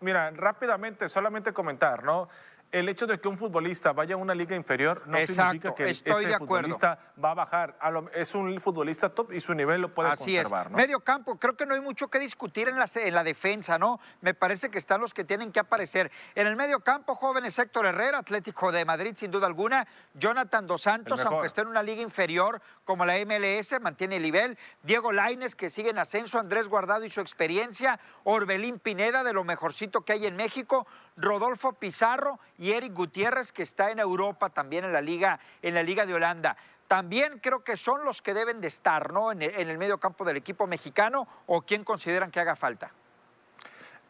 Mira, 0.00 0.30
rápidamente, 0.32 1.08
solamente 1.08 1.52
comentar, 1.52 2.02
¿no? 2.04 2.28
El 2.72 2.88
hecho 2.88 3.06
de 3.06 3.20
que 3.20 3.28
un 3.28 3.36
futbolista 3.36 3.92
vaya 3.92 4.14
a 4.14 4.18
una 4.18 4.34
liga 4.34 4.56
inferior 4.56 5.02
no 5.06 5.18
significa 5.18 5.74
que 5.74 5.90
ese 5.90 6.38
futbolista 6.38 6.98
va 7.22 7.32
a 7.32 7.34
bajar. 7.34 7.78
es 8.14 8.34
un 8.34 8.58
futbolista 8.60 9.10
top 9.10 9.32
y 9.32 9.40
su 9.40 9.54
nivel 9.54 9.82
lo 9.82 9.94
puede 9.94 10.08
Así 10.08 10.34
conservar. 10.36 10.66
Es. 10.68 10.72
Medio 10.72 11.00
campo, 11.00 11.38
creo 11.38 11.54
que 11.54 11.66
no 11.66 11.74
hay 11.74 11.82
mucho 11.82 12.08
que 12.08 12.18
discutir 12.18 12.68
en 12.68 12.78
la, 12.78 12.86
en 12.94 13.14
la 13.14 13.22
defensa, 13.22 13.78
¿no? 13.78 14.00
Me 14.22 14.32
parece 14.32 14.70
que 14.70 14.78
están 14.78 15.02
los 15.02 15.12
que 15.12 15.22
tienen 15.22 15.52
que 15.52 15.60
aparecer. 15.60 16.10
En 16.34 16.46
el 16.46 16.56
medio 16.56 16.80
campo, 16.80 17.14
jóvenes 17.14 17.58
Héctor 17.58 17.86
Herrera, 17.86 18.18
Atlético 18.18 18.72
de 18.72 18.86
Madrid, 18.86 19.12
sin 19.16 19.30
duda 19.30 19.46
alguna. 19.46 19.86
Jonathan 20.14 20.66
Dos 20.66 20.82
Santos, 20.82 21.22
aunque 21.26 21.48
esté 21.48 21.60
en 21.60 21.68
una 21.68 21.82
liga 21.82 22.00
inferior 22.00 22.62
como 22.84 23.04
la 23.04 23.14
MLS, 23.26 23.78
mantiene 23.82 24.16
el 24.16 24.22
nivel. 24.22 24.58
Diego 24.82 25.12
Laines, 25.12 25.54
que 25.54 25.68
sigue 25.68 25.90
en 25.90 25.98
ascenso. 25.98 26.38
Andrés 26.38 26.68
Guardado 26.68 27.04
y 27.04 27.10
su 27.10 27.20
experiencia. 27.20 28.00
Orbelín 28.24 28.78
Pineda, 28.78 29.24
de 29.24 29.34
lo 29.34 29.44
mejorcito 29.44 30.06
que 30.06 30.14
hay 30.14 30.26
en 30.26 30.36
México. 30.36 30.86
Rodolfo 31.16 31.72
Pizarro 31.74 32.38
y 32.58 32.72
Eric 32.72 32.92
Gutiérrez, 32.92 33.52
que 33.52 33.62
está 33.62 33.90
en 33.90 33.98
Europa 33.98 34.50
también 34.50 34.84
en 34.84 34.92
la 34.92 35.00
Liga, 35.00 35.38
en 35.60 35.74
la 35.74 35.82
Liga 35.82 36.06
de 36.06 36.14
Holanda. 36.14 36.56
También 36.88 37.38
creo 37.38 37.64
que 37.64 37.76
son 37.76 38.04
los 38.04 38.20
que 38.20 38.34
deben 38.34 38.60
de 38.60 38.68
estar, 38.68 39.12
¿no? 39.12 39.32
En 39.32 39.42
el, 39.42 39.78
medio 39.78 39.98
campo 39.98 40.24
del 40.24 40.36
equipo 40.36 40.66
mexicano, 40.66 41.26
o 41.46 41.62
quién 41.62 41.84
consideran 41.84 42.30
que 42.30 42.40
haga 42.40 42.56
falta. 42.56 42.90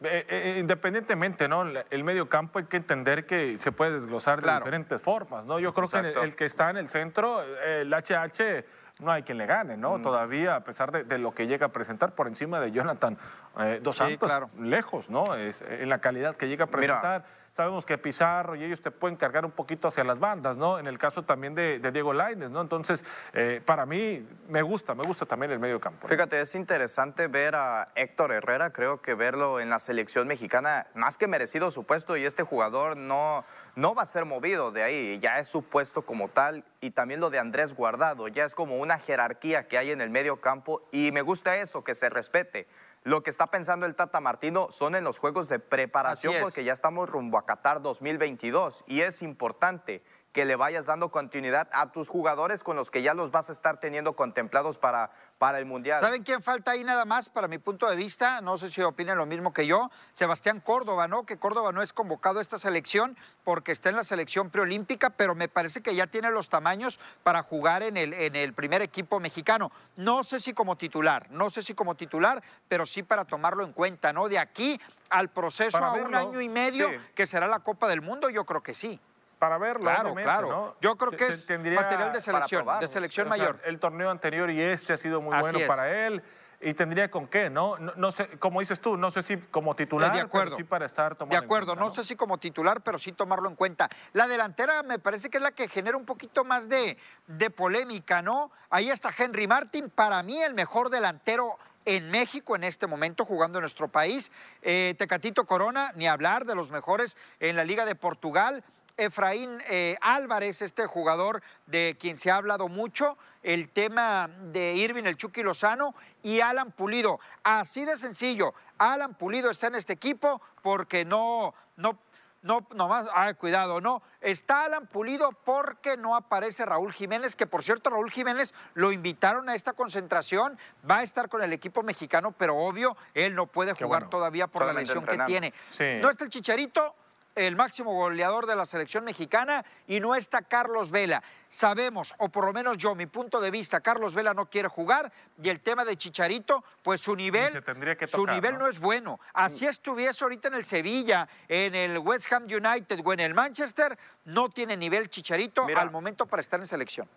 Eh, 0.01 0.25
eh, 0.27 0.57
independientemente, 0.59 1.47
¿no? 1.47 1.63
El 1.89 2.03
medio 2.03 2.27
campo 2.27 2.59
hay 2.59 2.65
que 2.65 2.75
entender 2.75 3.25
que 3.25 3.57
se 3.57 3.71
puede 3.71 4.01
desglosar 4.01 4.41
de 4.41 4.53
diferentes 4.53 5.01
formas, 5.01 5.45
¿no? 5.45 5.59
Yo 5.59 5.73
creo 5.73 5.87
que 5.87 5.99
el, 5.99 6.35
que 6.35 6.45
está 6.45 6.71
en 6.71 6.77
el 6.77 6.89
centro, 6.89 7.41
el 7.41 7.93
HH 7.93 8.65
no 8.99 9.11
hay 9.11 9.23
quien 9.23 9.37
le 9.37 9.45
gane, 9.45 9.75
¿no? 9.75 9.99
Todavía, 10.01 10.55
a 10.55 10.63
pesar 10.63 10.91
de, 10.91 11.17
lo 11.17 11.33
que 11.33 11.47
llega 11.47 11.67
a 11.67 11.69
presentar 11.69 12.13
por 12.13 12.27
encima 12.27 12.59
de 12.59 12.71
Jonathan 12.71 13.17
eh, 13.59 13.79
Dos 13.81 13.97
Santos, 13.97 14.31
lejos, 14.59 15.09
¿no? 15.09 15.35
Es, 15.35 15.61
en 15.61 15.89
la 15.89 15.99
calidad 15.99 16.35
que 16.35 16.47
llega 16.47 16.65
a 16.65 16.67
presentar. 16.67 17.25
Sabemos 17.51 17.85
que 17.85 17.99
Pizarro 17.99 18.55
y 18.55 18.63
ellos 18.63 18.81
te 18.81 18.89
pueden 18.89 19.15
cargar 19.15 19.45
un 19.45 19.51
poquito 19.51 19.87
hacia 19.87 20.03
las 20.03 20.19
bandas, 20.19 20.57
¿no? 20.57 20.79
En 20.79 20.87
el 20.87 20.97
caso 20.97 21.21
también 21.21 21.53
de, 21.53 21.79
Diego 21.91 22.11
Laines, 22.11 22.49
¿no? 22.49 22.61
Entonces, 22.61 23.05
eh, 23.33 23.61
para 23.63 23.85
mí, 23.85 24.27
me 24.49 24.63
gusta, 24.63 24.95
me 24.95 25.03
gusta 25.03 25.27
también 25.27 25.51
el 25.51 25.59
medio 25.59 25.79
campo. 25.79 26.07
Fíjate, 26.07 26.41
es 26.41 26.55
interesante 26.55 27.27
ver 27.27 27.55
a 27.55 27.89
Héctor 27.93 28.31
Herrera, 28.31 28.71
creo 28.71 29.03
que 29.03 29.13
verlo 29.13 29.59
en 29.59 29.69
la 29.69 29.77
selección 29.77 30.27
mexicana, 30.27 30.87
más 30.95 31.17
que 31.17 31.27
merecido 31.27 31.69
su 31.69 31.83
puesto, 31.83 32.17
y 32.17 32.25
este 32.25 32.41
jugador 32.41 32.97
no, 32.97 33.45
no 33.75 33.95
va 33.95 34.03
a 34.03 34.05
ser 34.05 34.25
movido 34.25 34.71
de 34.71 34.83
ahí, 34.83 35.19
ya 35.19 35.39
es 35.39 35.47
su 35.47 35.63
puesto 35.63 36.03
como 36.03 36.29
tal, 36.29 36.63
y 36.81 36.91
también 36.91 37.19
lo 37.19 37.29
de 37.29 37.39
Andrés 37.39 37.73
Guardado, 37.73 38.27
ya 38.27 38.45
es 38.45 38.55
como 38.55 38.77
una 38.77 38.99
jerarquía 38.99 39.67
que 39.67 39.77
hay 39.77 39.91
en 39.91 40.01
el 40.01 40.09
medio 40.09 40.41
campo, 40.41 40.87
y 40.91 41.11
me 41.11 41.21
gusta 41.21 41.57
eso, 41.57 41.83
que 41.83 41.95
se 41.95 42.09
respete. 42.09 42.67
Lo 43.03 43.21
que 43.21 43.29
está 43.29 43.47
pensando 43.47 43.85
el 43.85 43.95
Tata 43.95 44.21
Martino 44.21 44.67
son 44.71 44.95
en 44.95 45.03
los 45.03 45.19
juegos 45.19 45.49
de 45.49 45.59
preparación 45.59 46.35
porque 46.41 46.63
ya 46.63 46.71
estamos 46.71 47.09
rumbo 47.09 47.37
a 47.37 47.45
Qatar 47.45 47.81
2022 47.81 48.85
y 48.87 49.01
es 49.01 49.21
importante 49.21 50.01
que 50.33 50.45
le 50.45 50.55
vayas 50.55 50.87
dando 50.87 51.09
continuidad 51.09 51.69
a 51.71 51.91
tus 51.91 52.09
jugadores 52.09 52.63
con 52.63 52.75
los 52.75 52.89
que 52.89 53.03
ya 53.03 53.13
los 53.13 53.29
vas 53.29 53.49
a 53.49 53.51
estar 53.51 53.79
teniendo 53.79 54.15
contemplados 54.15 54.79
para, 54.79 55.11
para 55.37 55.59
el 55.59 55.65
Mundial. 55.67 56.01
¿Saben 56.01 56.23
quién 56.23 56.41
falta 56.41 56.71
ahí 56.71 56.83
nada 56.83 57.05
más 57.05 57.29
para 57.29 57.47
mi 57.47 57.59
punto 57.59 57.87
de 57.87 57.95
vista? 57.95 58.41
No 58.41 58.57
sé 58.57 58.69
si 58.69 58.81
opinan 58.81 59.19
lo 59.19 59.27
mismo 59.27 59.53
que 59.53 59.67
yo. 59.67 59.91
Sebastián 60.13 60.59
Córdoba, 60.59 61.07
¿no? 61.07 61.27
Que 61.27 61.37
Córdoba 61.37 61.71
no 61.71 61.83
es 61.83 61.93
convocado 61.93 62.39
a 62.39 62.41
esta 62.41 62.57
selección 62.57 63.15
porque 63.43 63.71
está 63.71 63.89
en 63.89 63.95
la 63.95 64.03
selección 64.03 64.49
preolímpica, 64.49 65.11
pero 65.11 65.35
me 65.35 65.49
parece 65.49 65.83
que 65.83 65.93
ya 65.93 66.07
tiene 66.07 66.31
los 66.31 66.49
tamaños 66.49 66.99
para 67.21 67.43
jugar 67.43 67.83
en 67.83 67.95
el, 67.95 68.13
en 68.13 68.35
el 68.35 68.53
primer 68.53 68.81
equipo 68.81 69.19
mexicano. 69.19 69.71
No 69.97 70.23
sé 70.23 70.39
si 70.39 70.53
como 70.53 70.77
titular, 70.77 71.29
no 71.29 71.51
sé 71.51 71.61
si 71.61 71.75
como 71.75 71.93
titular, 71.93 72.41
pero 72.67 72.87
sí 72.87 73.03
para 73.03 73.25
tomarlo 73.25 73.63
en 73.63 73.71
cuenta, 73.71 74.11
¿no? 74.11 74.27
De 74.29 74.39
aquí 74.39 74.81
al 75.11 75.29
proceso 75.29 75.77
a 75.77 75.93
un 75.93 76.15
año 76.15 76.41
y 76.41 76.49
medio 76.49 76.89
que 77.13 77.27
será 77.27 77.45
la 77.45 77.59
Copa 77.59 77.87
del 77.87 78.01
Mundo, 78.01 78.31
yo 78.31 78.45
creo 78.45 78.63
que 78.63 78.73
sí 78.73 78.99
para 79.43 79.57
verlo. 79.57 79.91
Claro, 79.91 80.15
claro. 80.15 80.77
Yo 80.79 80.95
creo 80.95 81.11
que 81.11 81.27
es 81.27 81.49
material 81.49 82.13
de 82.13 82.21
selección, 82.21 82.65
de 82.79 82.87
selección 82.87 83.27
mayor. 83.27 83.59
el 83.65 83.77
torneo 83.77 84.09
anterior 84.09 84.49
y 84.49 84.61
este 84.61 84.93
ha 84.93 84.97
sido 84.97 85.21
muy 85.21 85.37
bueno 85.37 85.59
para 85.67 86.07
él. 86.07 86.23
Y 86.61 86.73
tendría 86.75 87.11
con 87.11 87.27
qué, 87.27 87.49
¿no? 87.49 87.77
¿no? 87.77 88.11
sé, 88.11 88.25
como 88.39 88.61
dices 88.61 88.79
tú, 88.79 88.95
no 88.95 89.11
sé 89.11 89.21
si 89.21 89.35
como 89.35 89.75
titular, 89.75 90.13
de 90.13 90.21
acuerdo. 90.21 90.51
pero 90.51 90.55
sí 90.55 90.63
para 90.63 90.85
estar 90.85 91.13
tomando 91.17 91.37
De 91.37 91.45
acuerdo, 91.45 91.75
no, 91.75 91.89
sé 91.89 92.05
si 92.05 92.15
como 92.15 92.37
titular, 92.37 92.79
pero 92.79 92.97
sí 92.97 93.11
tomarlo 93.11 93.49
en 93.49 93.57
cuenta. 93.57 93.89
La 94.13 94.27
delantera 94.27 94.81
me 94.81 94.97
parece 94.97 95.29
que 95.29 95.39
es 95.39 95.43
la 95.43 95.51
que 95.51 95.67
genera 95.67 95.97
un 95.97 96.05
poquito 96.05 96.45
más 96.45 96.69
de, 96.69 96.97
de 97.27 97.49
polémica, 97.49 98.21
¿no? 98.21 98.49
Ahí 98.69 98.89
está 98.89 99.09
Henry 99.17 99.45
Martin, 99.45 99.89
para 99.89 100.23
mí 100.23 100.41
el 100.41 100.53
mejor 100.53 100.89
delantero 100.89 101.57
en 101.83 102.09
México 102.11 102.55
en 102.55 102.63
este 102.63 102.87
momento 102.87 103.25
jugando 103.25 103.59
en 103.59 103.63
nuestro 103.63 103.89
país. 103.89 104.31
Eh, 104.61 104.95
Tecatito 104.97 105.45
Corona, 105.45 105.91
ni 105.95 106.07
hablar 106.07 106.45
de 106.45 106.55
los 106.55 106.71
mejores 106.71 107.17
en 107.41 107.57
la 107.57 107.65
Liga 107.65 107.83
de 107.83 107.95
Portugal. 107.95 108.63
Efraín 108.97 109.59
eh, 109.69 109.97
Álvarez, 110.01 110.61
este 110.61 110.85
jugador 110.85 111.41
de 111.65 111.97
quien 111.99 112.17
se 112.17 112.31
ha 112.31 112.35
hablado 112.35 112.67
mucho, 112.67 113.17
el 113.41 113.69
tema 113.69 114.29
de 114.51 114.73
Irving 114.75 115.03
el 115.03 115.17
Chucky 115.17 115.43
Lozano 115.43 115.95
y 116.21 116.39
Alan 116.39 116.71
Pulido. 116.71 117.19
Así 117.43 117.85
de 117.85 117.97
sencillo, 117.97 118.53
Alan 118.77 119.15
Pulido 119.15 119.51
está 119.51 119.67
en 119.67 119.75
este 119.75 119.93
equipo 119.93 120.41
porque 120.61 121.05
no, 121.05 121.53
no, 121.75 121.97
no, 122.41 122.67
nomás, 122.75 123.07
ay, 123.13 123.33
cuidado, 123.33 123.81
no, 123.81 124.03
está 124.21 124.65
Alan 124.65 124.87
Pulido 124.87 125.31
porque 125.31 125.97
no 125.97 126.15
aparece 126.15 126.65
Raúl 126.65 126.93
Jiménez, 126.93 127.35
que 127.35 127.47
por 127.47 127.63
cierto 127.63 127.89
Raúl 127.89 128.11
Jiménez 128.11 128.53
lo 128.73 128.91
invitaron 128.91 129.49
a 129.49 129.55
esta 129.55 129.73
concentración, 129.73 130.57
va 130.89 130.97
a 130.97 131.03
estar 131.03 131.29
con 131.29 131.41
el 131.41 131.53
equipo 131.53 131.83
mexicano, 131.83 132.33
pero 132.37 132.57
obvio, 132.57 132.95
él 133.13 133.33
no 133.33 133.47
puede 133.47 133.73
jugar 133.73 134.09
todavía 134.09 134.47
por 134.47 134.65
la 134.65 134.73
lesión 134.73 135.05
que 135.05 135.17
tiene. 135.25 135.53
No 136.01 136.09
está 136.09 136.25
el 136.25 136.29
Chicharito, 136.29 136.95
el 137.35 137.55
máximo 137.55 137.93
goleador 137.93 138.45
de 138.45 138.55
la 138.55 138.65
selección 138.65 139.03
mexicana 139.03 139.65
y 139.87 139.99
no 139.99 140.15
está 140.15 140.41
Carlos 140.41 140.91
Vela. 140.91 141.23
Sabemos, 141.49 142.13
o 142.17 142.29
por 142.29 142.45
lo 142.45 142.53
menos 142.53 142.77
yo, 142.77 142.95
mi 142.95 143.05
punto 143.05 143.39
de 143.39 143.51
vista, 143.51 143.81
Carlos 143.81 144.13
Vela 144.13 144.33
no 144.33 144.49
quiere 144.49 144.67
jugar 144.67 145.11
y 145.41 145.49
el 145.49 145.59
tema 145.61 145.85
de 145.85 145.95
Chicharito, 145.95 146.63
pues 146.81 147.01
su 147.01 147.15
nivel, 147.15 147.63
su 148.07 148.25
nivel 148.25 148.57
¿no? 148.57 148.67
es 148.67 148.79
bueno. 148.79 149.19
Así 149.33 149.65
estuviese 149.65 150.23
ahorita 150.23 150.47
en 150.47 150.55
el 150.55 150.65
Sevilla, 150.65 151.27
en 151.47 151.75
el 151.75 151.97
West 151.99 152.31
Ham 152.31 152.43
United 152.43 153.01
o 153.03 153.13
en 153.13 153.19
el 153.19 153.33
Manchester, 153.33 153.97
no 154.25 154.49
tiene 154.49 154.77
nivel 154.77 155.09
Chicharito 155.09 155.67
al 155.75 155.91
momento 155.91 156.25
para 156.25 156.41
estar 156.41 156.59
en 156.59 156.67
selección. 156.67 157.07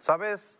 ¿Sabes? 0.00 0.58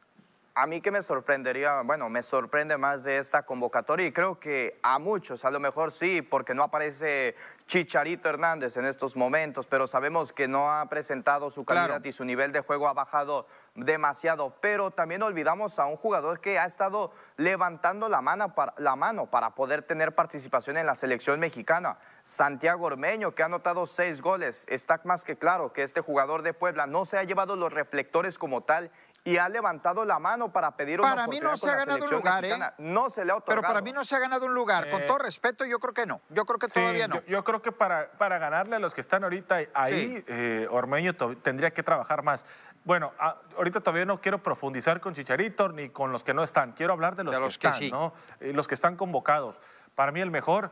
A 0.56 0.68
mí 0.68 0.80
que 0.80 0.92
me 0.92 1.02
sorprendería, 1.02 1.82
bueno, 1.82 2.08
me 2.08 2.22
sorprende 2.22 2.78
más 2.78 3.02
de 3.02 3.18
esta 3.18 3.42
convocatoria 3.42 4.06
y 4.06 4.12
creo 4.12 4.38
que 4.38 4.78
a 4.84 5.00
muchos, 5.00 5.44
a 5.44 5.50
lo 5.50 5.58
mejor 5.58 5.90
sí, 5.90 6.22
porque 6.22 6.54
no 6.54 6.62
aparece 6.62 7.34
Chicharito 7.66 8.28
Hernández 8.28 8.76
en 8.76 8.84
estos 8.84 9.16
momentos, 9.16 9.66
pero 9.66 9.88
sabemos 9.88 10.32
que 10.32 10.46
no 10.46 10.70
ha 10.70 10.88
presentado 10.88 11.50
su 11.50 11.64
calidad 11.64 12.04
y 12.04 12.12
su 12.12 12.24
nivel 12.24 12.52
de 12.52 12.60
juego 12.60 12.86
ha 12.86 12.92
bajado 12.92 13.48
demasiado. 13.74 14.54
Pero 14.60 14.92
también 14.92 15.24
olvidamos 15.24 15.80
a 15.80 15.86
un 15.86 15.96
jugador 15.96 16.38
que 16.38 16.56
ha 16.56 16.66
estado 16.66 17.10
levantando 17.36 18.08
la 18.08 18.20
mano 18.20 18.54
para, 18.54 18.74
la 18.78 18.94
mano 18.94 19.26
para 19.26 19.56
poder 19.56 19.82
tener 19.82 20.14
participación 20.14 20.76
en 20.76 20.86
la 20.86 20.94
selección 20.94 21.40
mexicana. 21.40 21.98
Santiago 22.22 22.86
Ormeño, 22.86 23.34
que 23.34 23.42
ha 23.42 23.46
anotado 23.46 23.86
seis 23.86 24.22
goles. 24.22 24.66
Está 24.68 25.00
más 25.02 25.24
que 25.24 25.36
claro 25.36 25.72
que 25.72 25.82
este 25.82 26.00
jugador 26.00 26.42
de 26.42 26.54
Puebla 26.54 26.86
no 26.86 27.04
se 27.06 27.18
ha 27.18 27.24
llevado 27.24 27.56
los 27.56 27.72
reflectores 27.72 28.38
como 28.38 28.60
tal 28.60 28.92
y 29.24 29.38
ha 29.38 29.48
levantado 29.48 30.04
la 30.04 30.18
mano 30.18 30.52
para 30.52 30.76
pedir 30.76 31.00
una 31.00 31.08
Para 31.08 31.26
mí 31.26 31.40
no 31.40 31.56
se 31.56 31.70
ha 31.70 31.76
ganado 31.76 32.04
un 32.04 32.10
lugar, 32.10 32.44
¿eh? 32.44 32.58
No 32.78 33.08
se 33.08 33.24
le 33.24 33.32
ha 33.32 33.36
otorgado. 33.36 33.62
Pero 33.62 33.74
para 33.74 33.80
mí 33.80 33.90
no 33.90 34.04
se 34.04 34.14
ha 34.14 34.18
ganado 34.18 34.44
un 34.44 34.54
lugar. 34.54 34.90
Con 34.90 35.02
eh, 35.02 35.06
todo 35.06 35.18
respeto, 35.18 35.64
yo 35.64 35.78
creo 35.78 35.94
que 35.94 36.04
no. 36.04 36.20
Yo 36.28 36.44
creo 36.44 36.58
que 36.58 36.68
todavía 36.68 37.08
no. 37.08 37.22
Yo, 37.24 37.42
creo 37.42 37.62
que 37.62 37.72
para, 37.72 38.10
para 38.12 38.38
ganarle 38.38 38.76
a 38.76 38.78
los 38.78 38.92
que 38.92 39.00
están 39.00 39.24
ahorita 39.24 39.60
ahí, 39.72 40.22
eh, 40.26 40.68
Ormeño 40.70 41.14
tendría 41.14 41.70
que 41.70 41.82
trabajar 41.82 42.22
más. 42.22 42.44
Bueno, 42.84 43.12
ahorita 43.56 43.80
todavía 43.80 44.04
no 44.04 44.20
quiero 44.20 44.42
profundizar 44.42 45.00
con 45.00 45.14
Chicharito 45.14 45.70
ni 45.70 45.88
con 45.88 46.12
los 46.12 46.22
que 46.22 46.34
no 46.34 46.42
están. 46.42 46.72
Quiero 46.72 46.92
hablar 46.92 47.16
de 47.16 47.24
los, 47.24 47.58
que, 47.58 47.68
están, 47.68 47.88
¿no? 47.88 48.12
los 48.40 48.68
que 48.68 48.74
están 48.74 48.96
convocados. 48.96 49.58
Para 49.94 50.12
mí 50.12 50.20
el 50.20 50.30
mejor 50.30 50.70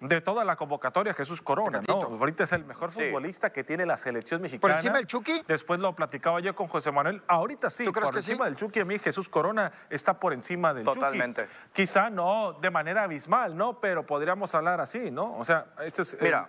de 0.00 0.20
toda 0.20 0.44
la 0.44 0.54
convocatoria, 0.56 1.12
Jesús 1.12 1.42
Corona, 1.42 1.82
¿no? 1.86 2.02
Ahorita 2.02 2.44
es 2.44 2.52
el 2.52 2.64
mejor 2.64 2.92
futbolista 2.92 3.50
que 3.50 3.64
tiene 3.64 3.84
la 3.84 3.96
selección 3.96 4.40
mexicana. 4.40 4.60
¿Por 4.60 4.70
encima 4.70 4.98
del 4.98 5.06
Chucky? 5.06 5.42
Después 5.46 5.80
lo 5.80 5.94
platicaba 5.94 6.38
yo 6.40 6.54
con 6.54 6.68
José 6.68 6.92
Manuel. 6.92 7.22
Ahorita 7.26 7.68
sí, 7.68 7.84
por 7.84 8.16
encima 8.16 8.44
del 8.44 8.56
Chucky. 8.56 8.80
A 8.80 8.84
mí 8.84 8.98
Jesús 8.98 9.28
Corona 9.28 9.72
está 9.90 10.20
por 10.20 10.32
encima 10.32 10.72
del 10.72 10.84
Totalmente. 10.84 11.48
Quizá 11.72 12.10
no 12.10 12.52
de 12.52 12.70
manera 12.70 13.02
abismal, 13.04 13.56
¿no? 13.56 13.80
Pero 13.80 14.06
podríamos 14.06 14.54
hablar 14.54 14.80
así, 14.80 15.10
¿no? 15.10 15.36
O 15.36 15.44
sea, 15.44 15.66
este 15.80 16.02
es... 16.02 16.16
Mira, 16.20 16.46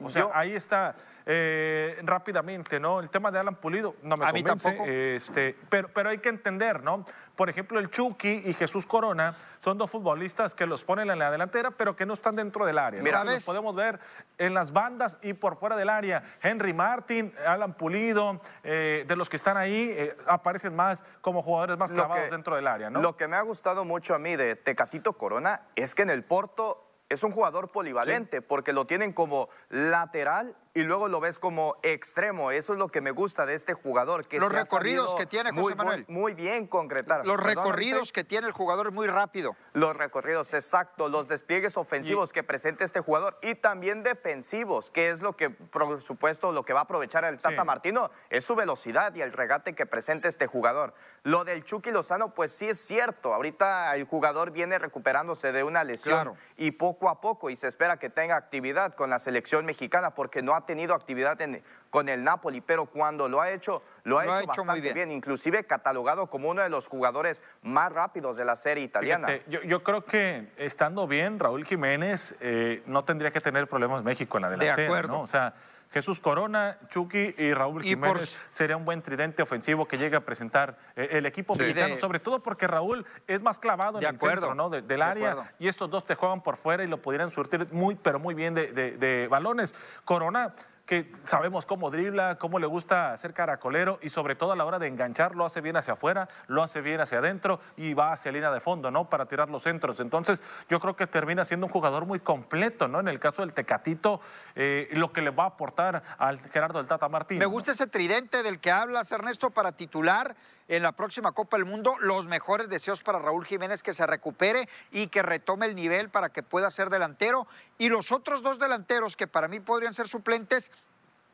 o 0.00 0.10
sea, 0.10 0.30
ahí 0.34 0.52
está 0.52 0.96
eh, 1.26 1.98
rápidamente, 2.02 2.80
¿no? 2.80 3.00
El 3.00 3.10
tema 3.10 3.30
de 3.30 3.38
Alan 3.38 3.56
Pulido 3.56 3.96
no 4.02 4.16
me 4.16 4.26
convence. 4.26 5.16
Este, 5.16 5.56
pero, 5.68 5.88
pero 5.88 6.10
hay 6.10 6.18
que 6.18 6.28
entender, 6.28 6.82
¿no? 6.82 7.04
Por 7.36 7.48
ejemplo, 7.48 7.78
el 7.78 7.90
Chucky 7.90 8.42
y 8.44 8.52
Jesús 8.52 8.84
Corona 8.86 9.36
son 9.58 9.78
dos 9.78 9.90
futbolistas 9.90 10.54
que 10.54 10.66
los 10.66 10.84
ponen 10.84 11.10
en 11.10 11.18
la 11.18 11.30
delantera, 11.30 11.70
pero 11.70 11.96
que 11.96 12.04
no 12.04 12.14
están 12.14 12.36
dentro 12.36 12.66
del 12.66 12.78
área. 12.78 13.02
Mira, 13.02 13.24
Los 13.24 13.44
podemos 13.44 13.74
ver 13.74 13.98
en 14.38 14.54
las 14.54 14.72
bandas 14.72 15.18
y 15.22 15.32
por 15.32 15.56
fuera 15.56 15.76
del 15.76 15.88
área. 15.88 16.22
Henry 16.42 16.74
Martin, 16.74 17.34
Alan 17.46 17.74
Pulido, 17.74 18.40
eh, 18.62 19.04
de 19.06 19.16
los 19.16 19.28
que 19.30 19.36
están 19.36 19.56
ahí, 19.56 19.94
eh, 19.96 20.16
aparecen 20.26 20.76
más 20.76 21.04
como 21.20 21.42
jugadores 21.42 21.78
más 21.78 21.90
clavados 21.90 22.30
dentro 22.30 22.56
del 22.56 22.66
área, 22.66 22.90
¿no? 22.90 23.00
Lo 23.00 23.16
que 23.16 23.28
me 23.28 23.36
ha 23.36 23.42
gustado 23.42 23.84
mucho 23.84 24.14
a 24.14 24.18
mí 24.18 24.36
de 24.36 24.56
Tecatito 24.56 25.14
Corona 25.14 25.62
es 25.74 25.94
que 25.94 26.02
en 26.02 26.10
el 26.10 26.24
Porto 26.24 26.88
es 27.08 27.22
un 27.22 27.30
jugador 27.30 27.70
polivalente 27.70 28.42
porque 28.42 28.72
lo 28.72 28.86
tienen 28.86 29.12
como 29.12 29.48
lateral 29.68 30.56
y 30.74 30.82
luego 30.84 31.08
lo 31.08 31.20
ves 31.20 31.38
como 31.38 31.76
extremo. 31.82 32.50
Eso 32.50 32.72
es 32.72 32.78
lo 32.78 32.88
que 32.88 33.00
me 33.00 33.10
gusta 33.10 33.44
de 33.44 33.54
este 33.54 33.74
jugador. 33.74 34.26
Que 34.26 34.38
Los 34.38 34.50
recorridos 34.50 35.14
que 35.14 35.26
tiene 35.26 35.50
José 35.50 35.60
muy, 35.62 35.74
Manuel. 35.74 36.04
Muy, 36.08 36.20
muy 36.22 36.34
bien 36.34 36.66
concretar. 36.66 37.26
Los 37.26 37.36
Perdón, 37.36 37.56
recorridos 37.56 38.12
que 38.12 38.24
tiene 38.24 38.46
el 38.46 38.52
jugador 38.52 38.86
es 38.86 38.92
muy 38.92 39.06
rápido. 39.06 39.54
Los 39.74 39.94
recorridos, 39.96 40.54
exacto, 40.54 41.08
los 41.08 41.28
despliegues 41.28 41.76
ofensivos 41.76 42.32
que 42.32 42.42
presenta 42.42 42.84
este 42.84 43.00
jugador 43.00 43.38
y 43.42 43.54
también 43.54 44.02
defensivos, 44.02 44.90
que 44.90 45.10
es 45.10 45.20
lo 45.20 45.36
que, 45.36 45.50
por 45.50 46.00
supuesto, 46.02 46.52
lo 46.52 46.64
que 46.64 46.72
va 46.72 46.80
a 46.80 46.84
aprovechar 46.84 47.24
el 47.24 47.36
Tata 47.38 47.60
Sí. 47.62 47.66
Martino, 47.66 48.10
es 48.30 48.44
su 48.44 48.54
velocidad 48.54 49.14
y 49.14 49.20
el 49.20 49.32
regate 49.32 49.74
que 49.74 49.84
presenta 49.84 50.28
este 50.28 50.46
jugador. 50.46 50.94
Lo 51.22 51.44
del 51.44 51.64
Chucky 51.64 51.90
Lozano, 51.90 52.34
pues 52.34 52.52
sí 52.52 52.68
es 52.68 52.78
cierto, 52.80 53.34
ahorita 53.34 53.94
el 53.94 54.04
jugador 54.04 54.50
viene 54.50 54.78
recuperándose 54.78 55.52
de 55.52 55.62
una 55.64 55.84
lesión 55.84 56.14
Claro. 56.14 56.36
y 56.56 56.72
poco 56.72 57.08
a 57.08 57.20
poco, 57.20 57.50
y 57.50 57.56
se 57.56 57.68
espera 57.68 57.98
que 57.98 58.10
tenga 58.10 58.36
actividad 58.36 58.94
con 58.94 59.10
la 59.10 59.18
selección 59.18 59.64
mexicana, 59.66 60.14
porque 60.14 60.42
no 60.42 60.54
ha 60.54 60.61
tenido 60.66 60.94
actividad 60.94 61.40
en- 61.40 61.62
con 61.90 62.08
el 62.08 62.24
Napoli, 62.24 62.60
pero 62.62 62.86
cuando 62.86 63.28
lo 63.28 63.40
ha 63.40 63.50
hecho, 63.50 63.82
lo 64.04 64.18
ha 64.18 64.24
Lo 64.24 64.32
ha 64.32 64.40
hecho, 64.40 64.50
hecho 64.52 64.62
muy 64.64 64.66
bastante 64.66 64.80
bien. 64.80 64.94
bien, 64.94 65.12
inclusive 65.12 65.64
catalogado 65.64 66.26
como 66.28 66.48
uno 66.48 66.62
de 66.62 66.70
los 66.70 66.88
jugadores 66.88 67.42
más 67.62 67.92
rápidos 67.92 68.36
de 68.38 68.44
la 68.46 68.56
serie 68.56 68.82
italiana. 68.84 69.26
Fíjate, 69.28 69.50
yo, 69.50 69.60
yo 69.62 69.82
creo 69.82 70.04
que 70.04 70.48
estando 70.56 71.06
bien, 71.06 71.38
Raúl 71.38 71.66
Jiménez 71.66 72.34
eh, 72.40 72.82
no 72.86 73.04
tendría 73.04 73.30
que 73.30 73.40
tener 73.42 73.66
problemas 73.68 74.02
México 74.04 74.38
en 74.38 74.42
la 74.42 74.50
delantera. 74.50 74.86
acuerdo. 74.88 75.12
¿no? 75.18 75.20
O 75.22 75.26
sea, 75.26 75.52
Jesús 75.92 76.20
Corona, 76.20 76.78
Chucky 76.88 77.34
y 77.38 77.52
Raúl 77.54 77.84
Y 77.84 77.96
por- 77.96 78.08
Jiménez 78.08 78.36
sería 78.54 78.76
un 78.76 78.84
buen 78.84 79.02
tridente 79.02 79.42
ofensivo 79.42 79.86
que 79.86 79.98
llegue 79.98 80.16
a 80.16 80.20
presentar 80.24 80.78
eh, 80.96 81.08
el 81.12 81.26
equipo 81.26 81.54
Sí. 81.54 81.60
mexicano, 81.60 81.94
De- 81.94 82.00
sobre 82.00 82.18
todo 82.20 82.42
porque 82.42 82.66
Raúl 82.66 83.04
es 83.26 83.42
más 83.42 83.58
clavado 83.58 83.98
De 83.98 84.06
en 84.06 84.14
el 84.14 84.20
centro 84.20 84.54
¿no? 84.54 84.70
de- 84.70 84.82
del 84.82 84.98
de 85.00 85.04
área 85.04 85.54
y 85.58 85.68
estos 85.68 85.90
dos 85.90 86.04
te 86.06 86.14
juegan 86.14 86.42
por 86.42 86.56
fuera 86.56 86.82
y 86.82 86.86
lo 86.86 86.96
pudieran 87.02 87.30
surtir 87.30 87.68
muy, 87.72 87.94
pero 87.94 88.18
muy 88.18 88.34
bien 88.34 88.54
de 88.54 89.26
balones. 89.30 89.74
Corona 90.04 90.54
que 90.86 91.12
sabemos 91.24 91.64
cómo 91.64 91.90
dribla, 91.90 92.38
cómo 92.38 92.58
le 92.58 92.66
gusta 92.66 93.16
ser 93.16 93.32
caracolero 93.32 93.98
y 94.02 94.08
sobre 94.08 94.34
todo 94.34 94.52
a 94.52 94.56
la 94.56 94.64
hora 94.64 94.78
de 94.78 94.88
enganchar 94.88 95.36
lo 95.36 95.44
hace 95.44 95.60
bien 95.60 95.76
hacia 95.76 95.94
afuera, 95.94 96.28
lo 96.48 96.62
hace 96.62 96.80
bien 96.80 97.00
hacia 97.00 97.18
adentro 97.18 97.60
y 97.76 97.94
va 97.94 98.12
hacia 98.12 98.32
línea 98.32 98.50
de 98.50 98.60
fondo, 98.60 98.90
¿no? 98.90 99.08
Para 99.08 99.26
tirar 99.26 99.48
los 99.48 99.62
centros. 99.62 100.00
Entonces 100.00 100.42
yo 100.68 100.80
creo 100.80 100.96
que 100.96 101.06
termina 101.06 101.44
siendo 101.44 101.66
un 101.66 101.72
jugador 101.72 102.04
muy 102.04 102.20
completo, 102.20 102.88
¿no? 102.88 103.00
En 103.00 103.08
el 103.08 103.20
caso 103.20 103.42
del 103.42 103.52
Tecatito, 103.52 104.20
eh, 104.54 104.88
lo 104.92 105.12
que 105.12 105.22
le 105.22 105.30
va 105.30 105.44
a 105.44 105.48
aportar 105.48 106.02
al 106.18 106.40
Gerardo 106.50 106.78
del 106.78 106.88
Tata 106.88 107.08
Martín. 107.08 107.38
Me 107.38 107.46
gusta 107.46 107.70
ese 107.70 107.86
tridente 107.86 108.42
del 108.42 108.60
que 108.60 108.70
hablas, 108.70 109.12
Ernesto, 109.12 109.50
para 109.50 109.72
titular 109.72 110.34
en 110.68 110.82
la 110.82 110.92
próxima 110.92 111.32
Copa 111.32 111.56
del 111.56 111.66
Mundo. 111.66 111.96
Los 112.00 112.26
mejores 112.26 112.68
deseos 112.68 113.02
para 113.02 113.18
Raúl 113.18 113.44
Jiménez 113.44 113.82
que 113.82 113.92
se 113.92 114.06
recupere 114.06 114.68
y 114.90 115.08
que 115.08 115.22
retome 115.22 115.66
el 115.66 115.74
nivel 115.74 116.10
para 116.10 116.30
que 116.30 116.42
pueda 116.42 116.70
ser 116.70 116.90
delantero. 116.90 117.46
Y 117.78 117.88
los 117.88 118.12
otros 118.12 118.42
dos 118.42 118.58
delanteros 118.58 119.16
que 119.16 119.26
para 119.26 119.48
mí 119.48 119.60
podrían 119.60 119.94
ser 119.94 120.08
suplentes, 120.08 120.70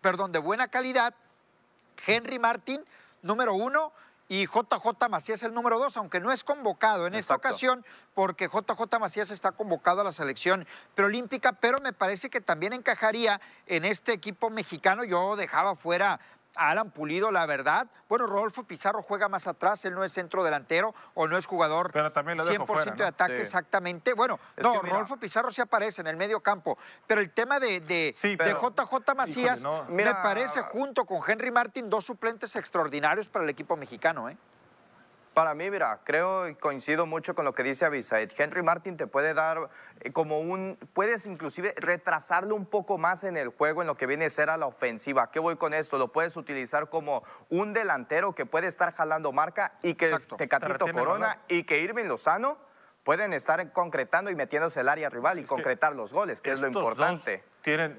perdón, 0.00 0.32
de 0.32 0.38
buena 0.38 0.68
calidad, 0.68 1.14
Henry 2.06 2.38
Martin, 2.38 2.84
número 3.22 3.54
uno, 3.54 3.92
y 4.30 4.46
JJ 4.46 5.08
Macías, 5.08 5.42
el 5.42 5.54
número 5.54 5.78
dos, 5.78 5.96
aunque 5.96 6.20
no 6.20 6.30
es 6.30 6.44
convocado 6.44 7.06
en 7.06 7.14
esta 7.14 7.34
ocasión, 7.34 7.84
porque 8.14 8.46
JJ 8.46 8.98
Macías 9.00 9.30
está 9.30 9.52
convocado 9.52 10.02
a 10.02 10.04
la 10.04 10.12
selección 10.12 10.66
preolímpica, 10.94 11.52
pero 11.52 11.78
me 11.80 11.94
parece 11.94 12.28
que 12.28 12.42
también 12.42 12.74
encajaría 12.74 13.40
en 13.66 13.86
este 13.86 14.12
equipo 14.12 14.50
mexicano. 14.50 15.02
Yo 15.04 15.34
dejaba 15.36 15.76
fuera 15.76 16.20
a 16.58 16.70
Alan 16.70 16.90
Pulido, 16.90 17.30
la 17.30 17.46
verdad. 17.46 17.86
Bueno, 18.08 18.26
Rodolfo 18.26 18.64
Pizarro 18.64 19.02
juega 19.02 19.28
más 19.28 19.46
atrás, 19.46 19.84
él 19.84 19.94
no 19.94 20.04
es 20.04 20.12
centro 20.12 20.42
delantero 20.44 20.94
o 21.14 21.28
no 21.28 21.38
es 21.38 21.46
jugador 21.46 21.90
Pero 21.92 22.10
también 22.12 22.36
lo 22.38 22.44
dejo 22.44 22.64
100% 22.66 22.66
fuera, 22.66 22.92
de 22.94 23.04
ataque, 23.04 23.36
Sí. 23.36 23.42
exactamente. 23.42 24.14
Bueno, 24.14 24.38
Es 24.56 24.64
no, 24.64 24.80
Rodolfo 24.82 25.16
Pizarro 25.16 25.50
sí 25.52 25.60
aparece 25.60 26.00
en 26.00 26.08
el 26.08 26.16
medio 26.16 26.40
campo, 26.40 26.76
pero 27.06 27.20
el 27.20 27.30
tema 27.30 27.60
de, 27.60 27.80
de, 27.80 28.12
Sí, 28.16 28.30
de 28.30 28.36
pero- 28.36 28.60
JJ 28.60 29.14
Macías 29.14 29.60
Híjole, 29.60 29.78
no. 29.78 29.84
me 29.90 29.94
Mira- 30.04 30.22
parece 30.22 30.60
junto 30.62 31.04
con 31.04 31.20
Henry 31.26 31.50
Martin 31.50 31.88
dos 31.88 32.04
suplentes 32.04 32.54
extraordinarios 32.56 33.28
para 33.28 33.44
el 33.44 33.50
equipo 33.50 33.76
mexicano. 33.76 34.28
¿eh? 34.28 34.36
Para 35.38 35.54
mí, 35.54 35.70
mira, 35.70 36.00
creo 36.02 36.48
y 36.48 36.56
coincido 36.56 37.06
mucho 37.06 37.36
con 37.36 37.44
lo 37.44 37.54
que 37.54 37.62
dice 37.62 37.84
Abisaid. 37.84 38.32
Henry 38.36 38.60
Martin 38.60 38.96
te 38.96 39.06
puede 39.06 39.34
dar 39.34 39.70
eh, 40.00 40.10
como 40.10 40.40
un. 40.40 40.76
Puedes 40.94 41.26
inclusive 41.26 41.74
retrasarlo 41.76 42.56
un 42.56 42.66
poco 42.66 42.98
más 42.98 43.22
en 43.22 43.36
el 43.36 43.50
juego, 43.50 43.82
en 43.82 43.86
lo 43.86 43.96
que 43.96 44.06
viene 44.06 44.24
a 44.24 44.30
ser 44.30 44.50
a 44.50 44.56
la 44.56 44.66
ofensiva. 44.66 45.22
¿A 45.22 45.30
¿Qué 45.30 45.38
voy 45.38 45.54
con 45.54 45.74
esto? 45.74 45.96
Lo 45.96 46.08
puedes 46.08 46.36
utilizar 46.36 46.88
como 46.88 47.22
un 47.50 47.72
delantero 47.72 48.34
que 48.34 48.46
puede 48.46 48.66
estar 48.66 48.92
jalando 48.92 49.30
marca 49.30 49.74
y 49.80 49.94
que 49.94 50.06
Exacto. 50.06 50.34
Te 50.34 50.48
Tecatito 50.48 50.88
Corona 50.92 51.38
y 51.46 51.62
que 51.62 51.82
Irving 51.82 52.06
Lozano 52.06 52.58
pueden 53.08 53.32
estar 53.32 53.72
concretando 53.72 54.30
y 54.30 54.34
metiéndose 54.34 54.80
el 54.80 54.88
área 54.90 55.08
rival 55.08 55.38
y 55.38 55.44
concretar 55.44 55.96
los 55.96 56.12
goles, 56.12 56.42
que 56.42 56.52
es 56.52 56.60
lo 56.60 56.66
importante. 56.66 57.42
tienen 57.62 57.98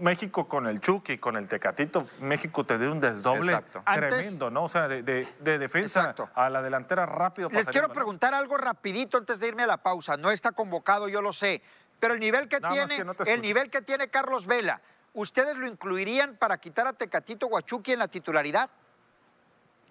México 0.00 0.46
con 0.48 0.66
el 0.66 0.82
Chucky, 0.82 1.16
con 1.16 1.38
el 1.38 1.48
Tecatito, 1.48 2.06
México 2.20 2.62
te 2.66 2.76
dio 2.76 2.92
un 2.92 3.00
desdoble 3.00 3.52
Exacto. 3.54 3.82
Antes- 3.86 4.14
tremendo, 4.18 4.50
¿no? 4.50 4.64
O 4.64 4.68
sea, 4.68 4.86
de, 4.86 5.02
de- 5.02 5.26
de 5.38 5.58
defensa 5.58 6.00
Exacto. 6.00 6.28
a 6.34 6.50
la 6.50 6.60
delantera 6.60 7.06
rápido. 7.06 7.48
Les 7.50 7.66
quiero 7.68 7.88
preguntar 7.88 8.34
algo 8.34 8.58
rapidito 8.58 9.16
antes 9.16 9.40
de 9.40 9.48
irme 9.48 9.62
a 9.62 9.66
la 9.66 9.78
pausa. 9.78 10.18
No 10.18 10.30
está 10.30 10.52
convocado, 10.52 11.08
yo 11.08 11.22
lo 11.22 11.32
sé, 11.32 11.62
pero 11.98 12.12
el 12.12 12.20
nivel 12.20 12.46
que 12.46 12.60
Nada 12.60 12.74
tiene, 12.74 12.96
que 12.98 13.04
no 13.06 13.14
te 13.14 13.32
el 13.32 13.40
nivel 13.40 13.70
que 13.70 13.80
tiene 13.80 14.08
Carlos 14.08 14.44
Vela, 14.46 14.82
¿ustedes 15.14 15.56
lo 15.56 15.66
incluirían 15.68 16.36
para 16.36 16.58
quitar 16.58 16.86
a 16.86 16.92
Tecatito 16.92 17.46
Guachuqui 17.46 17.92
en 17.94 17.98
la 18.00 18.08
titularidad? 18.08 18.68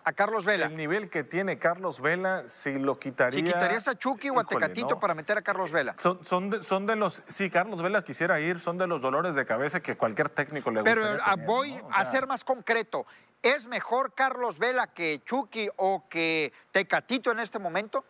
A 0.06 0.14
Carlos 0.14 0.46
Vela. 0.46 0.68
El 0.68 0.78
nivel 0.78 1.10
que 1.10 1.24
tiene 1.24 1.60
Carlos 1.60 2.00
Vela, 2.02 2.48
si 2.48 2.80
lo 2.80 2.98
quitaría. 3.00 3.40
Si 3.40 3.46
quitarías 3.46 3.88
a 3.88 3.96
Chucky 3.96 4.30
o 4.30 4.40
a 4.40 4.44
Híjole, 4.44 4.48
Tecatito 4.48 4.96
no. 4.96 5.00
para 5.00 5.14
meter 5.14 5.38
a 5.38 5.42
Carlos 5.42 5.72
Vela. 5.72 5.96
Son, 5.98 6.24
son, 6.26 6.50
de, 6.50 6.64
son 6.64 6.86
de 6.86 6.96
los. 6.96 7.22
Si 7.28 7.50
Carlos 7.50 7.82
Vela 7.82 8.02
quisiera 8.02 8.40
ir, 8.40 8.60
son 8.60 8.78
de 8.78 8.88
los 8.88 9.02
dolores 9.02 9.36
de 9.36 9.46
cabeza 9.46 9.82
que 9.82 9.98
cualquier 9.98 10.30
técnico 10.30 10.72
le 10.72 10.84
Pero 10.84 11.02
gustaría 11.02 11.24
ah, 11.26 11.34
tener, 11.34 11.48
voy 11.48 11.72
¿no? 11.74 11.88
O 11.88 11.92
a 11.94 12.06
ser 12.06 12.28
más 12.28 12.44
concreto. 12.44 13.06
¿Es 13.42 13.68
mejor 13.68 14.14
Carlos 14.14 14.58
Vela 14.58 14.88
que 14.88 15.22
Chucky 15.24 15.70
o 15.76 16.08
que 16.10 16.54
Tecatito 16.72 17.32
en 17.32 17.40
este 17.40 17.60
momento? 17.60 18.04